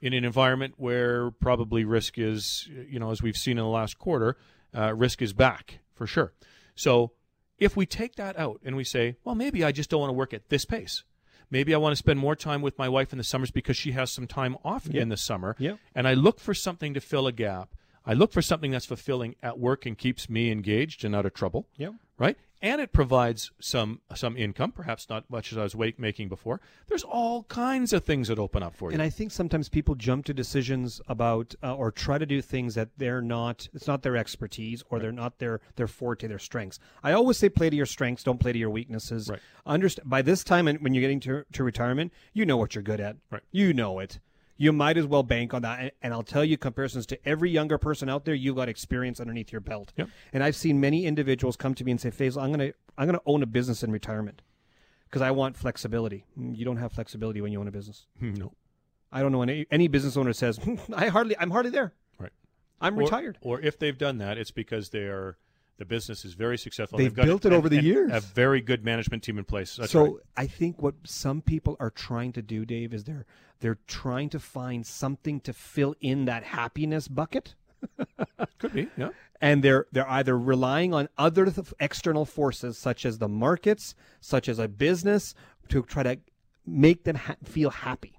in 0.00 0.12
an 0.12 0.24
environment 0.24 0.74
where 0.76 1.30
probably 1.30 1.84
risk 1.84 2.18
is, 2.18 2.68
you 2.88 2.98
know, 2.98 3.10
as 3.10 3.22
we've 3.22 3.36
seen 3.36 3.58
in 3.58 3.64
the 3.64 3.70
last 3.70 3.98
quarter, 3.98 4.36
uh, 4.76 4.94
risk 4.94 5.22
is 5.22 5.32
back 5.32 5.80
for 5.94 6.06
sure. 6.06 6.32
So 6.74 7.12
if 7.58 7.76
we 7.76 7.86
take 7.86 8.16
that 8.16 8.38
out 8.38 8.60
and 8.64 8.76
we 8.76 8.84
say, 8.84 9.16
well, 9.24 9.34
maybe 9.34 9.64
I 9.64 9.72
just 9.72 9.90
don't 9.90 10.00
want 10.00 10.10
to 10.10 10.14
work 10.14 10.32
at 10.32 10.48
this 10.48 10.64
pace. 10.64 11.04
Maybe 11.50 11.74
I 11.74 11.78
want 11.78 11.92
to 11.92 11.96
spend 11.96 12.18
more 12.18 12.36
time 12.36 12.60
with 12.60 12.78
my 12.78 12.88
wife 12.88 13.12
in 13.12 13.18
the 13.18 13.24
summers 13.24 13.50
because 13.50 13.76
she 13.76 13.92
has 13.92 14.10
some 14.10 14.26
time 14.26 14.56
off 14.64 14.86
in 14.86 15.08
the 15.08 15.16
summer. 15.16 15.56
Yeah. 15.58 15.76
And 15.94 16.06
I 16.06 16.14
look 16.14 16.40
for 16.40 16.52
something 16.52 16.92
to 16.94 17.00
fill 17.00 17.26
a 17.26 17.32
gap. 17.32 17.74
I 18.08 18.14
look 18.14 18.32
for 18.32 18.42
something 18.42 18.70
that's 18.72 18.86
fulfilling 18.86 19.36
at 19.42 19.58
work 19.58 19.84
and 19.86 19.96
keeps 19.96 20.28
me 20.30 20.50
engaged 20.50 21.04
and 21.04 21.14
out 21.14 21.26
of 21.26 21.34
trouble 21.34 21.68
Yep. 21.76 21.92
right? 22.18 22.36
And 22.60 22.80
it 22.80 22.90
provides 22.92 23.52
some 23.60 24.00
some 24.16 24.36
income, 24.36 24.72
perhaps 24.72 25.08
not 25.08 25.30
much 25.30 25.52
as 25.52 25.58
I 25.58 25.62
was 25.62 25.76
wake 25.76 25.96
making 25.96 26.28
before. 26.28 26.60
There's 26.88 27.04
all 27.04 27.44
kinds 27.44 27.92
of 27.92 28.04
things 28.04 28.26
that 28.26 28.38
open 28.40 28.64
up 28.64 28.74
for 28.74 28.90
you. 28.90 28.94
And 28.94 29.02
I 29.02 29.10
think 29.10 29.30
sometimes 29.30 29.68
people 29.68 29.94
jump 29.94 30.24
to 30.24 30.34
decisions 30.34 31.00
about 31.06 31.54
uh, 31.62 31.76
or 31.76 31.92
try 31.92 32.18
to 32.18 32.26
do 32.26 32.42
things 32.42 32.74
that 32.74 32.88
they're 32.96 33.22
not. 33.22 33.68
It's 33.74 33.86
not 33.86 34.02
their 34.02 34.16
expertise 34.16 34.82
or 34.90 34.98
they're 34.98 35.12
not 35.12 35.38
their 35.38 35.60
their 35.76 35.86
forte, 35.86 36.26
their 36.26 36.40
strengths. 36.40 36.80
I 37.04 37.12
always 37.12 37.36
say 37.36 37.48
play 37.48 37.70
to 37.70 37.76
your 37.76 37.86
strengths, 37.86 38.24
don't 38.24 38.40
play 38.40 38.52
to 38.52 38.58
your 38.58 38.70
weaknesses. 38.70 39.28
Right. 39.30 39.40
Understand 39.64 40.10
by 40.10 40.22
this 40.22 40.42
time 40.42 40.66
and 40.66 40.80
when 40.80 40.94
you're 40.94 41.02
getting 41.02 41.20
to 41.20 41.44
to 41.52 41.62
retirement, 41.62 42.12
you 42.32 42.44
know 42.44 42.56
what 42.56 42.74
you're 42.74 42.82
good 42.82 42.98
at. 43.00 43.18
Right. 43.30 43.42
You 43.52 43.72
know 43.72 44.00
it. 44.00 44.18
You 44.60 44.72
might 44.72 44.96
as 44.98 45.06
well 45.06 45.22
bank 45.22 45.54
on 45.54 45.62
that. 45.62 45.78
And, 45.80 45.90
and 46.02 46.12
I'll 46.12 46.24
tell 46.24 46.44
you, 46.44 46.58
comparisons 46.58 47.06
to 47.06 47.18
every 47.28 47.48
younger 47.50 47.78
person 47.78 48.08
out 48.08 48.24
there, 48.24 48.34
you've 48.34 48.56
got 48.56 48.68
experience 48.68 49.20
underneath 49.20 49.52
your 49.52 49.60
belt. 49.60 49.92
Yep. 49.96 50.08
And 50.32 50.42
I've 50.42 50.56
seen 50.56 50.80
many 50.80 51.06
individuals 51.06 51.56
come 51.56 51.74
to 51.74 51.84
me 51.84 51.92
and 51.92 52.00
say, 52.00 52.10
Faisal, 52.10 52.42
I'm 52.42 52.50
gonna 52.50 52.72
I'm 52.98 53.06
gonna 53.06 53.20
own 53.24 53.42
a 53.42 53.46
business 53.46 53.82
in 53.84 53.92
retirement 53.92 54.42
because 55.04 55.22
I 55.22 55.30
want 55.30 55.56
flexibility. 55.56 56.24
Mm, 56.38 56.58
You 56.58 56.64
don't 56.64 56.76
have 56.78 56.92
flexibility 56.92 57.40
when 57.40 57.52
you 57.52 57.60
own 57.60 57.68
a 57.68 57.70
business. 57.72 58.06
no, 58.20 58.52
I 59.12 59.22
don't 59.22 59.30
know 59.32 59.42
any 59.42 59.66
any 59.70 59.86
business 59.88 60.16
owner 60.16 60.32
says 60.32 60.56
"Hmm, 60.58 60.74
I 60.94 61.06
hardly 61.06 61.36
I'm 61.38 61.50
hardly 61.52 61.70
there. 61.70 61.92
right. 62.18 62.32
I'm 62.80 62.96
Or- 62.96 63.02
retired. 63.04 63.38
Or 63.40 63.60
if 63.60 63.78
they've 63.78 63.96
done 63.96 64.18
that, 64.18 64.38
it's 64.38 64.50
because 64.50 64.88
they 64.90 65.04
are 65.04 65.38
the 65.78 65.84
business 65.84 66.24
is 66.24 66.34
very 66.34 66.58
successful. 66.58 66.98
They've 66.98 67.14
got 67.14 67.24
built 67.26 67.46
it 67.46 67.52
a- 67.52 67.56
over 67.56 67.68
the 67.68 67.82
years. 67.82 68.10
A 68.12 68.20
very 68.20 68.60
good 68.60 68.84
management 68.84 69.22
team 69.22 69.38
in 69.38 69.44
place. 69.44 69.76
That's 69.76 69.92
so 69.92 70.04
right. 70.04 70.14
I 70.36 70.46
think 70.46 70.82
what 70.82 70.94
some 71.04 71.40
people 71.40 71.76
are 71.80 71.90
trying 71.90 72.32
to 72.32 72.42
do, 72.42 72.64
Dave, 72.64 72.92
is 72.92 73.04
they're 73.04 73.26
they're 73.60 73.78
trying 73.86 74.28
to 74.30 74.38
find 74.38 74.86
something 74.86 75.40
to 75.40 75.52
fill 75.52 75.94
in 76.00 76.26
that 76.26 76.44
happiness 76.44 77.08
bucket, 77.08 77.54
Could 78.58 78.72
be. 78.72 78.88
Yeah. 78.96 79.10
and 79.40 79.62
they're 79.62 79.86
they're 79.92 80.08
either 80.10 80.36
relying 80.38 80.94
on 80.94 81.08
other 81.16 81.46
th- 81.50 81.72
external 81.80 82.24
forces 82.24 82.76
such 82.78 83.04
as 83.06 83.18
the 83.18 83.28
markets, 83.28 83.94
such 84.20 84.48
as 84.48 84.58
a 84.58 84.68
business, 84.68 85.34
to 85.68 85.82
try 85.82 86.02
to 86.02 86.18
make 86.66 87.04
them 87.04 87.16
ha- 87.16 87.36
feel 87.44 87.70
happy. 87.70 88.18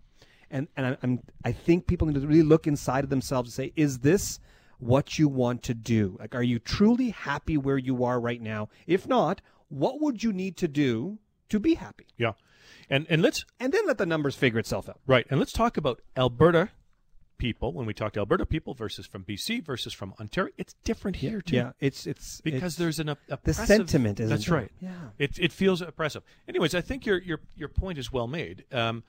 And 0.50 0.68
and 0.78 0.86
I, 0.88 0.98
I'm 1.04 1.20
I 1.44 1.52
think 1.52 1.88
people 1.88 2.08
need 2.08 2.20
to 2.20 2.26
really 2.28 2.42
look 2.44 2.68
inside 2.68 3.04
of 3.04 3.10
themselves 3.10 3.50
and 3.50 3.54
say, 3.68 3.74
is 3.76 4.00
this 4.00 4.40
what 4.80 5.20
you 5.20 5.28
want 5.28 5.64
to 5.64 5.74
do? 5.74 6.18
Like, 6.20 6.34
are 6.36 6.44
you 6.44 6.60
truly 6.60 7.10
happy 7.12 7.58
where 7.58 7.78
you 7.78 8.04
are 8.04 8.20
right 8.20 8.42
now? 8.42 8.70
If 8.88 9.08
not, 9.08 9.42
what 9.70 10.02
would 10.02 10.24
you 10.24 10.34
need 10.34 10.58
to 10.58 10.68
do 10.68 11.20
to 11.50 11.60
be 11.60 11.76
happy? 11.76 12.08
Yeah. 12.18 12.34
And 12.90 13.06
and 13.10 13.22
let's 13.22 13.46
And 13.60 13.72
then 13.72 13.86
let 13.86 13.98
the 13.98 14.06
numbers 14.06 14.36
figure 14.36 14.60
itself 14.60 14.90
out. 14.90 15.00
right, 15.06 15.26
and 15.30 15.40
let's 15.40 15.52
talk 15.52 15.78
about 15.78 16.02
Alberta 16.18 16.70
people 17.38 17.72
when 17.72 17.86
we 17.86 17.94
talk 17.94 18.12
to 18.14 18.20
Alberta 18.20 18.46
people 18.46 18.74
versus 18.74 19.06
from 19.06 19.24
BC 19.24 19.64
versus 19.64 19.94
from 19.94 20.14
Ontario. 20.20 20.52
It's 20.58 20.76
different 20.84 21.18
here 21.18 21.40
too. 21.42 21.56
Yeah, 21.56 21.72
it's 21.80 22.06
it's 22.08 22.42
because 22.42 22.58
it's- 22.58 22.76
there's 22.76 23.00
an 23.00 23.10
op- 23.10 23.44
the 23.44 23.54
sentiment 23.54 24.20
isn't 24.20 24.30
That's 24.30 24.46
there? 24.48 24.58
right. 24.58 24.72
Yeah. 24.82 25.10
it 25.18 25.38
it 25.40 25.52
feels 25.54 25.82
oppressive. 25.82 26.24
Anyways, 26.48 26.74
I 26.76 26.82
think 26.82 27.06
your 27.06 27.20
your 27.22 27.40
your 27.56 27.70
point 27.70 27.98
is 27.98 28.12
well 28.12 28.28
made. 28.28 28.66
Um, 28.72 29.04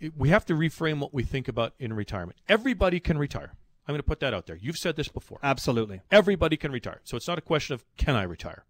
it- 0.00 0.16
we 0.16 0.28
have 0.30 0.44
to 0.46 0.54
reframe 0.54 0.98
what 0.98 1.14
we 1.14 1.22
think 1.22 1.46
about 1.48 1.72
in 1.78 1.92
retirement. 1.92 2.38
Everybody 2.48 3.00
can 3.00 3.16
retire. 3.16 3.52
I'm 3.86 3.92
going 3.92 3.98
to 3.98 4.02
put 4.02 4.20
that 4.20 4.32
out 4.34 4.46
there. 4.46 4.56
You've 4.56 4.78
said 4.78 4.96
this 4.96 5.08
before. 5.08 5.38
absolutely. 5.42 6.00
Everybody 6.10 6.56
can 6.56 6.72
retire. 6.72 7.00
So 7.04 7.16
it's 7.16 7.28
not 7.28 7.38
a 7.38 7.42
question 7.42 7.74
of 7.74 7.84
can 7.96 8.16
I 8.16 8.22
retire. 8.22 8.64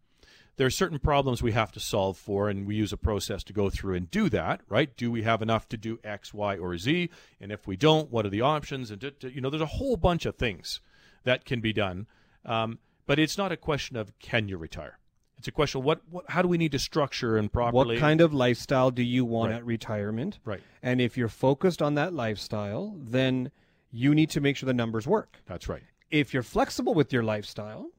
There 0.57 0.67
are 0.67 0.71
certain 0.71 1.01
problems 1.01 1.43
we 1.43 1.51
have 1.53 1.73
to 1.73 1.81
solve 1.81 2.17
for, 2.17 2.49
and 2.49 2.65
we 2.65 2.77
use 2.77 2.93
a 2.93 2.97
process 2.97 3.43
to 3.45 3.53
go 3.53 3.71
through 3.71 3.95
and 3.97 4.09
do 4.11 4.29
that. 4.29 4.61
Right? 4.69 4.97
Do 4.97 5.11
we 5.11 5.23
have 5.23 5.43
enough 5.43 5.69
to 5.71 5.77
do 5.77 5.99
X, 6.05 6.33
Y, 6.33 6.57
or 6.57 6.79
Z? 6.79 7.11
And 7.41 7.51
if 7.51 7.67
we 7.67 7.77
don't, 7.77 8.11
what 8.11 8.25
are 8.25 8.29
the 8.31 8.41
options? 8.41 8.91
And 8.93 9.03
you 9.23 9.41
know, 9.41 9.51
there's 9.51 9.61
a 9.63 9.67
whole 9.67 9.97
bunch 9.97 10.27
of 10.27 10.37
things 10.37 10.81
that 11.25 11.45
can 11.45 11.61
be 11.61 11.73
done. 11.73 12.07
Um, 12.45 12.79
but 13.07 13.19
it's 13.19 13.37
not 13.37 13.51
a 13.53 13.57
question 13.57 13.97
of 13.97 14.17
can 14.21 14.49
you 14.49 14.57
retire. 14.57 14.99
It's 15.39 15.49
a 15.49 15.53
question 15.53 15.81
of 15.81 15.85
what, 15.85 16.03
what 16.09 16.25
how 16.31 16.41
do 16.41 16.49
we 16.49 16.57
need 16.57 16.73
to 16.73 16.79
structure 16.79 17.37
and 17.37 17.53
properly 17.53 17.97
What 17.97 17.99
kind 18.01 18.21
of 18.21 18.33
lifestyle 18.33 18.91
do 18.93 19.03
you 19.03 19.25
want 19.25 19.51
Right. 19.51 19.57
at 19.59 19.65
retirement? 19.67 20.39
Right. 20.45 20.61
And 20.83 21.01
if 21.01 21.17
you're 21.19 21.29
focused 21.29 21.83
on 21.83 21.95
that 21.97 22.13
lifestyle, 22.15 22.95
then 22.99 23.51
you 23.97 24.13
need 24.15 24.29
to 24.31 24.41
make 24.41 24.57
sure 24.57 24.67
the 24.67 24.75
numbers 24.75 25.07
work. 25.07 25.39
That's 25.47 25.69
right. 25.69 25.83
If 26.11 26.35
you're 26.35 26.43
flexible 26.43 26.95
with 26.95 27.13
your 27.13 27.23
lifestyle, 27.23 27.91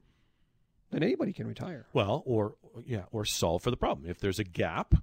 then 0.91 1.04
anybody 1.04 1.32
can 1.32 1.48
retire. 1.48 1.86
Well, 1.93 2.22
or 2.26 2.56
yeah, 2.86 3.04
or 3.12 3.24
solve 3.24 3.64
for 3.64 3.72
the 3.72 3.78
problem. 3.78 4.10
If 4.10 4.20
there's 4.20 4.39
a 4.39 4.43
gap, 4.43 4.93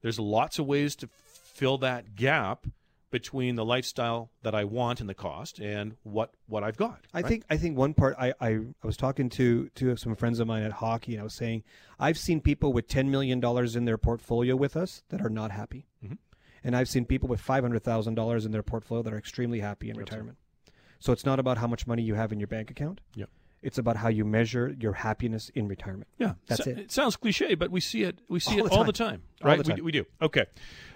there's 0.00 0.18
lots 0.18 0.58
of 0.58 0.66
ways 0.66 0.96
to 0.96 1.08
fill 1.12 1.78
that 1.78 2.14
gap 2.14 2.66
between 3.10 3.54
the 3.56 3.64
lifestyle 3.64 4.30
that 4.42 4.54
I 4.54 4.64
want 4.64 5.00
and 5.00 5.08
the 5.08 5.14
cost 5.14 5.58
and 5.60 5.96
what 6.02 6.32
what 6.46 6.62
I've 6.64 6.76
got. 6.76 7.06
I 7.12 7.18
right? 7.20 7.26
think 7.26 7.44
I 7.50 7.56
think 7.58 7.76
one 7.76 7.92
part 7.94 8.16
I, 8.18 8.32
I, 8.40 8.48
I 8.48 8.58
was 8.86 8.96
talking 8.96 9.28
to 9.30 9.68
to 9.76 9.96
some 9.96 10.14
friends 10.14 10.40
of 10.40 10.46
mine 10.46 10.62
at 10.62 10.72
hockey 10.72 11.12
and 11.12 11.20
I 11.20 11.24
was 11.24 11.34
saying 11.34 11.62
I've 11.98 12.18
seen 12.18 12.40
people 12.40 12.72
with 12.72 12.88
ten 12.88 13.10
million 13.10 13.40
dollars 13.40 13.76
in 13.76 13.84
their 13.86 13.98
portfolio 13.98 14.56
with 14.56 14.76
us 14.76 15.02
that 15.10 15.20
are 15.22 15.30
not 15.30 15.50
happy, 15.50 15.86
Mhm. 16.04 16.18
And 16.64 16.76
I've 16.76 16.88
seen 16.88 17.04
people 17.04 17.28
with 17.28 17.40
five 17.40 17.62
hundred 17.64 17.82
thousand 17.84 18.14
dollars 18.14 18.44
in 18.46 18.52
their 18.52 18.62
portfolio 18.62 19.02
that 19.02 19.12
are 19.12 19.18
extremely 19.18 19.60
happy 19.60 19.90
in 19.90 19.96
retirement. 19.96 20.36
So 21.00 21.12
it's 21.12 21.24
not 21.24 21.38
about 21.38 21.58
how 21.58 21.66
much 21.68 21.86
money 21.86 22.02
you 22.02 22.14
have 22.14 22.32
in 22.32 22.40
your 22.40 22.48
bank 22.48 22.70
account. 22.70 23.00
Yep. 23.14 23.28
It's 23.60 23.78
about 23.78 23.96
how 23.96 24.08
you 24.08 24.24
measure 24.24 24.76
your 24.78 24.92
happiness 24.92 25.48
in 25.52 25.66
retirement. 25.66 26.06
Yeah, 26.18 26.34
That's 26.46 26.62
so- 26.62 26.70
it. 26.70 26.78
It 26.78 26.92
sounds 26.92 27.16
cliche, 27.16 27.56
but 27.56 27.70
we 27.72 27.80
see 27.80 28.04
it. 28.04 28.20
We 28.28 28.38
see 28.38 28.60
All 28.60 28.66
it 28.66 28.70
the 28.70 28.76
all 28.76 28.84
the 28.84 28.92
time. 28.92 29.22
right? 29.42 29.58
The 29.58 29.64
time. 29.64 29.76
We, 29.76 29.82
we 29.82 29.92
do. 29.92 30.04
Okay, 30.22 30.44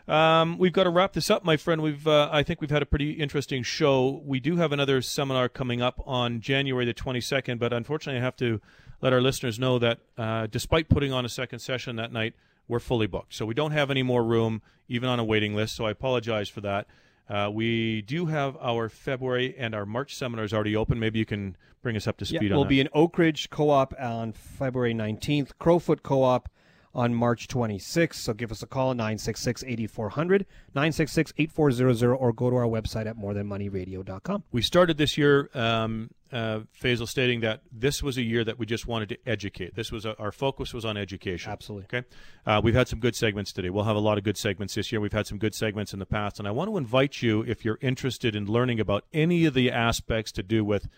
um, 0.09 0.59
we've 0.59 0.73
got 0.73 0.85
to 0.85 0.91
wrap 0.91 1.13
this 1.13 1.29
up, 1.31 1.45
my 1.45 1.57
friend. 1.57 1.83
We've 1.83 2.07
uh, 2.07 2.29
I 2.33 2.43
think 2.45 2.61
we've 2.61 2.71
had 2.71 2.83
a 2.83 2.87
pretty 2.87 3.13
interesting 3.13 3.63
show. 3.65 4.23
We 4.25 4.39
do 4.41 4.57
have 4.57 4.71
another 4.73 5.03
seminar 5.03 5.49
coming 5.49 5.83
up 5.83 6.01
on 6.07 6.41
January 6.41 6.85
the 6.85 6.93
twenty 6.95 7.21
second, 7.21 7.59
but 7.59 7.73
unfortunately, 7.73 8.21
I 8.21 8.25
have 8.25 8.37
to 8.37 8.61
let 9.01 9.13
our 9.13 9.21
listeners 9.21 9.59
know 9.59 9.81
that 9.81 9.99
uh, 10.17 10.47
despite 10.47 10.89
putting 10.89 11.13
on 11.13 11.25
a 11.25 11.29
second 11.29 11.59
session 11.59 11.97
that 11.97 12.13
night, 12.13 12.35
we're 12.73 12.81
fully 12.81 13.07
booked. 13.07 13.35
So 13.35 13.45
we 13.45 13.53
don't 13.53 13.73
have 13.73 13.91
any 13.91 14.03
more 14.03 14.25
room, 14.25 14.63
even 14.89 15.07
on 15.07 15.21
a 15.21 15.25
waiting 15.25 15.55
list. 15.55 15.77
So 15.77 15.85
I 15.85 15.91
apologize 15.91 16.49
for 16.49 16.63
that. 16.63 16.87
Uh, 17.29 17.51
we 17.53 18.01
do 18.01 18.27
have 18.27 18.57
our 18.63 18.89
February 18.89 19.55
and 19.59 19.75
our 19.75 19.85
March 19.85 20.17
seminars 20.17 20.55
already 20.55 20.75
open. 20.75 20.99
Maybe 20.99 21.19
you 21.19 21.27
can 21.27 21.55
bring 21.83 21.97
us 21.97 22.07
up 22.07 22.17
to 22.17 22.25
Yeah, 22.25 22.39
speed 22.39 22.51
on 22.51 22.57
we'll 22.57 22.65
be 22.65 22.81
in 22.81 22.89
Oak 22.95 23.19
Ridge 23.19 23.51
Co-op 23.51 23.93
on 24.01 24.33
February 24.33 24.95
19th, 24.95 25.51
Crowfoot 25.59 26.03
Co-op 26.03 26.49
on 26.95 27.15
March 27.15 27.49
26th. 27.49 28.15
So 28.15 28.35
give 28.35 28.51
us 28.51 28.63
a 28.63 28.67
call, 28.67 28.95
966-8400, 28.95 30.45
966-8400, 30.77 32.17
or 32.19 32.33
go 32.33 32.51
to 32.51 32.57
our 32.57 32.67
website 32.67 33.07
at 33.07 33.17
morethanmoneyradio.com. 33.17 34.45
we 34.53 34.63
started 34.63 34.99
this 34.99 35.17
year, 35.17 35.49
um, 35.55 36.11
uh, 36.31 36.61
Faisal, 36.79 37.09
stating 37.09 37.41
that 37.41 37.63
this 37.71 38.03
was 38.03 38.19
a 38.19 38.23
year 38.23 38.45
that 38.45 38.59
we 38.59 38.67
just 38.67 38.87
wanted 38.87 39.09
to 39.11 39.19
educate. 39.27 39.75
This 39.75 39.91
was 39.91 40.05
a, 40.05 40.17
our 40.19 40.33
focus 40.33 40.75
was 40.75 40.85
on 40.85 40.97
education. 40.97 41.51
Absolutely. 41.51 41.99
Okay. 41.99 42.07
Uh, 42.47 42.61
we've 42.63 42.75
had 42.75 42.89
some 42.89 43.01
good 43.01 43.17
segments 43.17 43.53
today. 43.53 43.71
We'll 43.71 43.85
have 43.85 43.97
a 43.97 44.01
lot 44.01 44.19
of 44.19 44.25
good 44.25 44.37
segments 44.37 44.75
this 44.75 44.93
year. 44.93 45.01
We've 45.01 45.13
had 45.13 45.27
some 45.27 45.39
good 45.39 45.55
segments 45.55 45.93
in 45.93 45.99
the 45.99 46.07
past, 46.07 46.39
and 46.39 46.49
I 46.49 46.51
want 46.51 46.71
to 46.71 46.77
invite 46.77 47.23
you 47.23 47.43
if 47.43 47.65
you're 47.65 47.79
interested 47.81 48.37
in 48.37 48.47
learning 48.47 48.81
about 48.81 49.05
any 49.13 49.45
of 49.47 49.55
the 49.55 49.71
aspects 49.71 50.33
to 50.33 50.43
do 50.43 50.65
with 50.65 50.89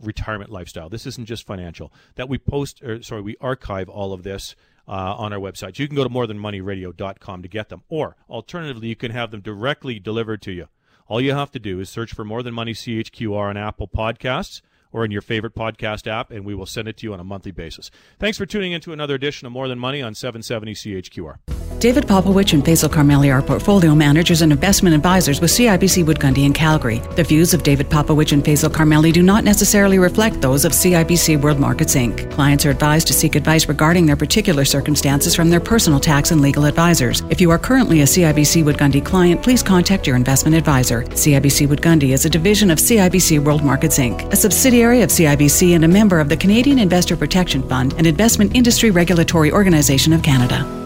retirement 0.00 0.50
lifestyle. 0.50 0.88
This 0.88 1.06
isn't 1.06 1.26
just 1.26 1.46
financial. 1.46 1.92
That 2.16 2.28
we 2.28 2.38
post, 2.38 2.82
or 2.82 3.02
sorry, 3.02 3.22
we 3.22 3.36
archive 3.40 3.88
all 3.88 4.12
of 4.12 4.22
this 4.22 4.54
Uh, 4.88 5.16
on 5.18 5.32
our 5.32 5.40
website. 5.40 5.80
You 5.80 5.88
can 5.88 5.96
go 5.96 6.04
to 6.04 6.10
morethanmoneyradio.com 6.10 7.42
to 7.42 7.48
get 7.48 7.70
them, 7.70 7.82
or 7.88 8.14
alternatively, 8.30 8.86
you 8.86 8.94
can 8.94 9.10
have 9.10 9.32
them 9.32 9.40
directly 9.40 9.98
delivered 9.98 10.40
to 10.42 10.52
you. 10.52 10.68
All 11.08 11.20
you 11.20 11.32
have 11.32 11.50
to 11.52 11.58
do 11.58 11.80
is 11.80 11.88
search 11.88 12.12
for 12.14 12.24
More 12.24 12.40
Than 12.42 12.54
Money 12.54 12.72
CHQR 12.72 13.50
on 13.50 13.56
Apple 13.56 13.88
Podcasts 13.88 14.60
or 14.96 15.04
in 15.04 15.10
your 15.10 15.20
favorite 15.20 15.54
podcast 15.54 16.06
app, 16.06 16.30
and 16.30 16.44
we 16.44 16.54
will 16.54 16.66
send 16.66 16.88
it 16.88 16.96
to 16.96 17.06
you 17.06 17.12
on 17.12 17.20
a 17.20 17.24
monthly 17.24 17.52
basis. 17.52 17.90
Thanks 18.18 18.38
for 18.38 18.46
tuning 18.46 18.72
in 18.72 18.80
to 18.80 18.92
another 18.92 19.14
edition 19.14 19.46
of 19.46 19.52
More 19.52 19.68
Than 19.68 19.78
Money 19.78 20.00
on 20.00 20.14
770 20.14 20.74
CHQR. 20.74 21.36
David 21.78 22.06
Popowich 22.06 22.54
and 22.54 22.64
Faisal 22.64 22.88
Karmali 22.88 23.30
are 23.30 23.42
portfolio 23.42 23.94
managers 23.94 24.40
and 24.40 24.50
investment 24.50 24.96
advisors 24.96 25.42
with 25.42 25.50
CIBC 25.50 26.06
Wood 26.06 26.18
Gundy 26.18 26.46
in 26.46 26.54
Calgary. 26.54 27.00
The 27.16 27.22
views 27.22 27.52
of 27.52 27.62
David 27.64 27.90
Popowich 27.90 28.32
and 28.32 28.42
Faisal 28.42 28.70
Karmali 28.70 29.12
do 29.12 29.22
not 29.22 29.44
necessarily 29.44 29.98
reflect 29.98 30.40
those 30.40 30.64
of 30.64 30.72
CIBC 30.72 31.42
World 31.42 31.60
Markets 31.60 31.94
Inc. 31.94 32.30
Clients 32.32 32.64
are 32.64 32.70
advised 32.70 33.06
to 33.08 33.12
seek 33.12 33.34
advice 33.34 33.68
regarding 33.68 34.06
their 34.06 34.16
particular 34.16 34.64
circumstances 34.64 35.34
from 35.36 35.50
their 35.50 35.60
personal 35.60 36.00
tax 36.00 36.30
and 36.30 36.40
legal 36.40 36.64
advisors. 36.64 37.22
If 37.28 37.42
you 37.42 37.50
are 37.50 37.58
currently 37.58 38.00
a 38.00 38.04
CIBC 38.04 38.64
Wood 38.64 38.78
Gundy 38.78 39.04
client, 39.04 39.42
please 39.42 39.62
contact 39.62 40.06
your 40.06 40.16
investment 40.16 40.56
advisor. 40.56 41.02
CIBC 41.02 41.68
Wood 41.68 41.82
Gundy 41.82 42.14
is 42.14 42.24
a 42.24 42.30
division 42.30 42.70
of 42.70 42.78
CIBC 42.78 43.44
World 43.44 43.62
Markets 43.62 43.98
Inc., 43.98 44.32
a 44.32 44.36
subsidiary 44.36 44.85
of 44.86 45.10
CIBC 45.10 45.74
and 45.74 45.84
a 45.84 45.88
member 45.88 46.20
of 46.20 46.28
the 46.28 46.36
Canadian 46.36 46.78
Investor 46.78 47.16
Protection 47.16 47.68
Fund 47.68 47.94
and 47.98 48.06
Investment 48.06 48.54
Industry 48.54 48.90
Regulatory 48.90 49.50
Organization 49.50 50.12
of 50.12 50.22
Canada. 50.22 50.85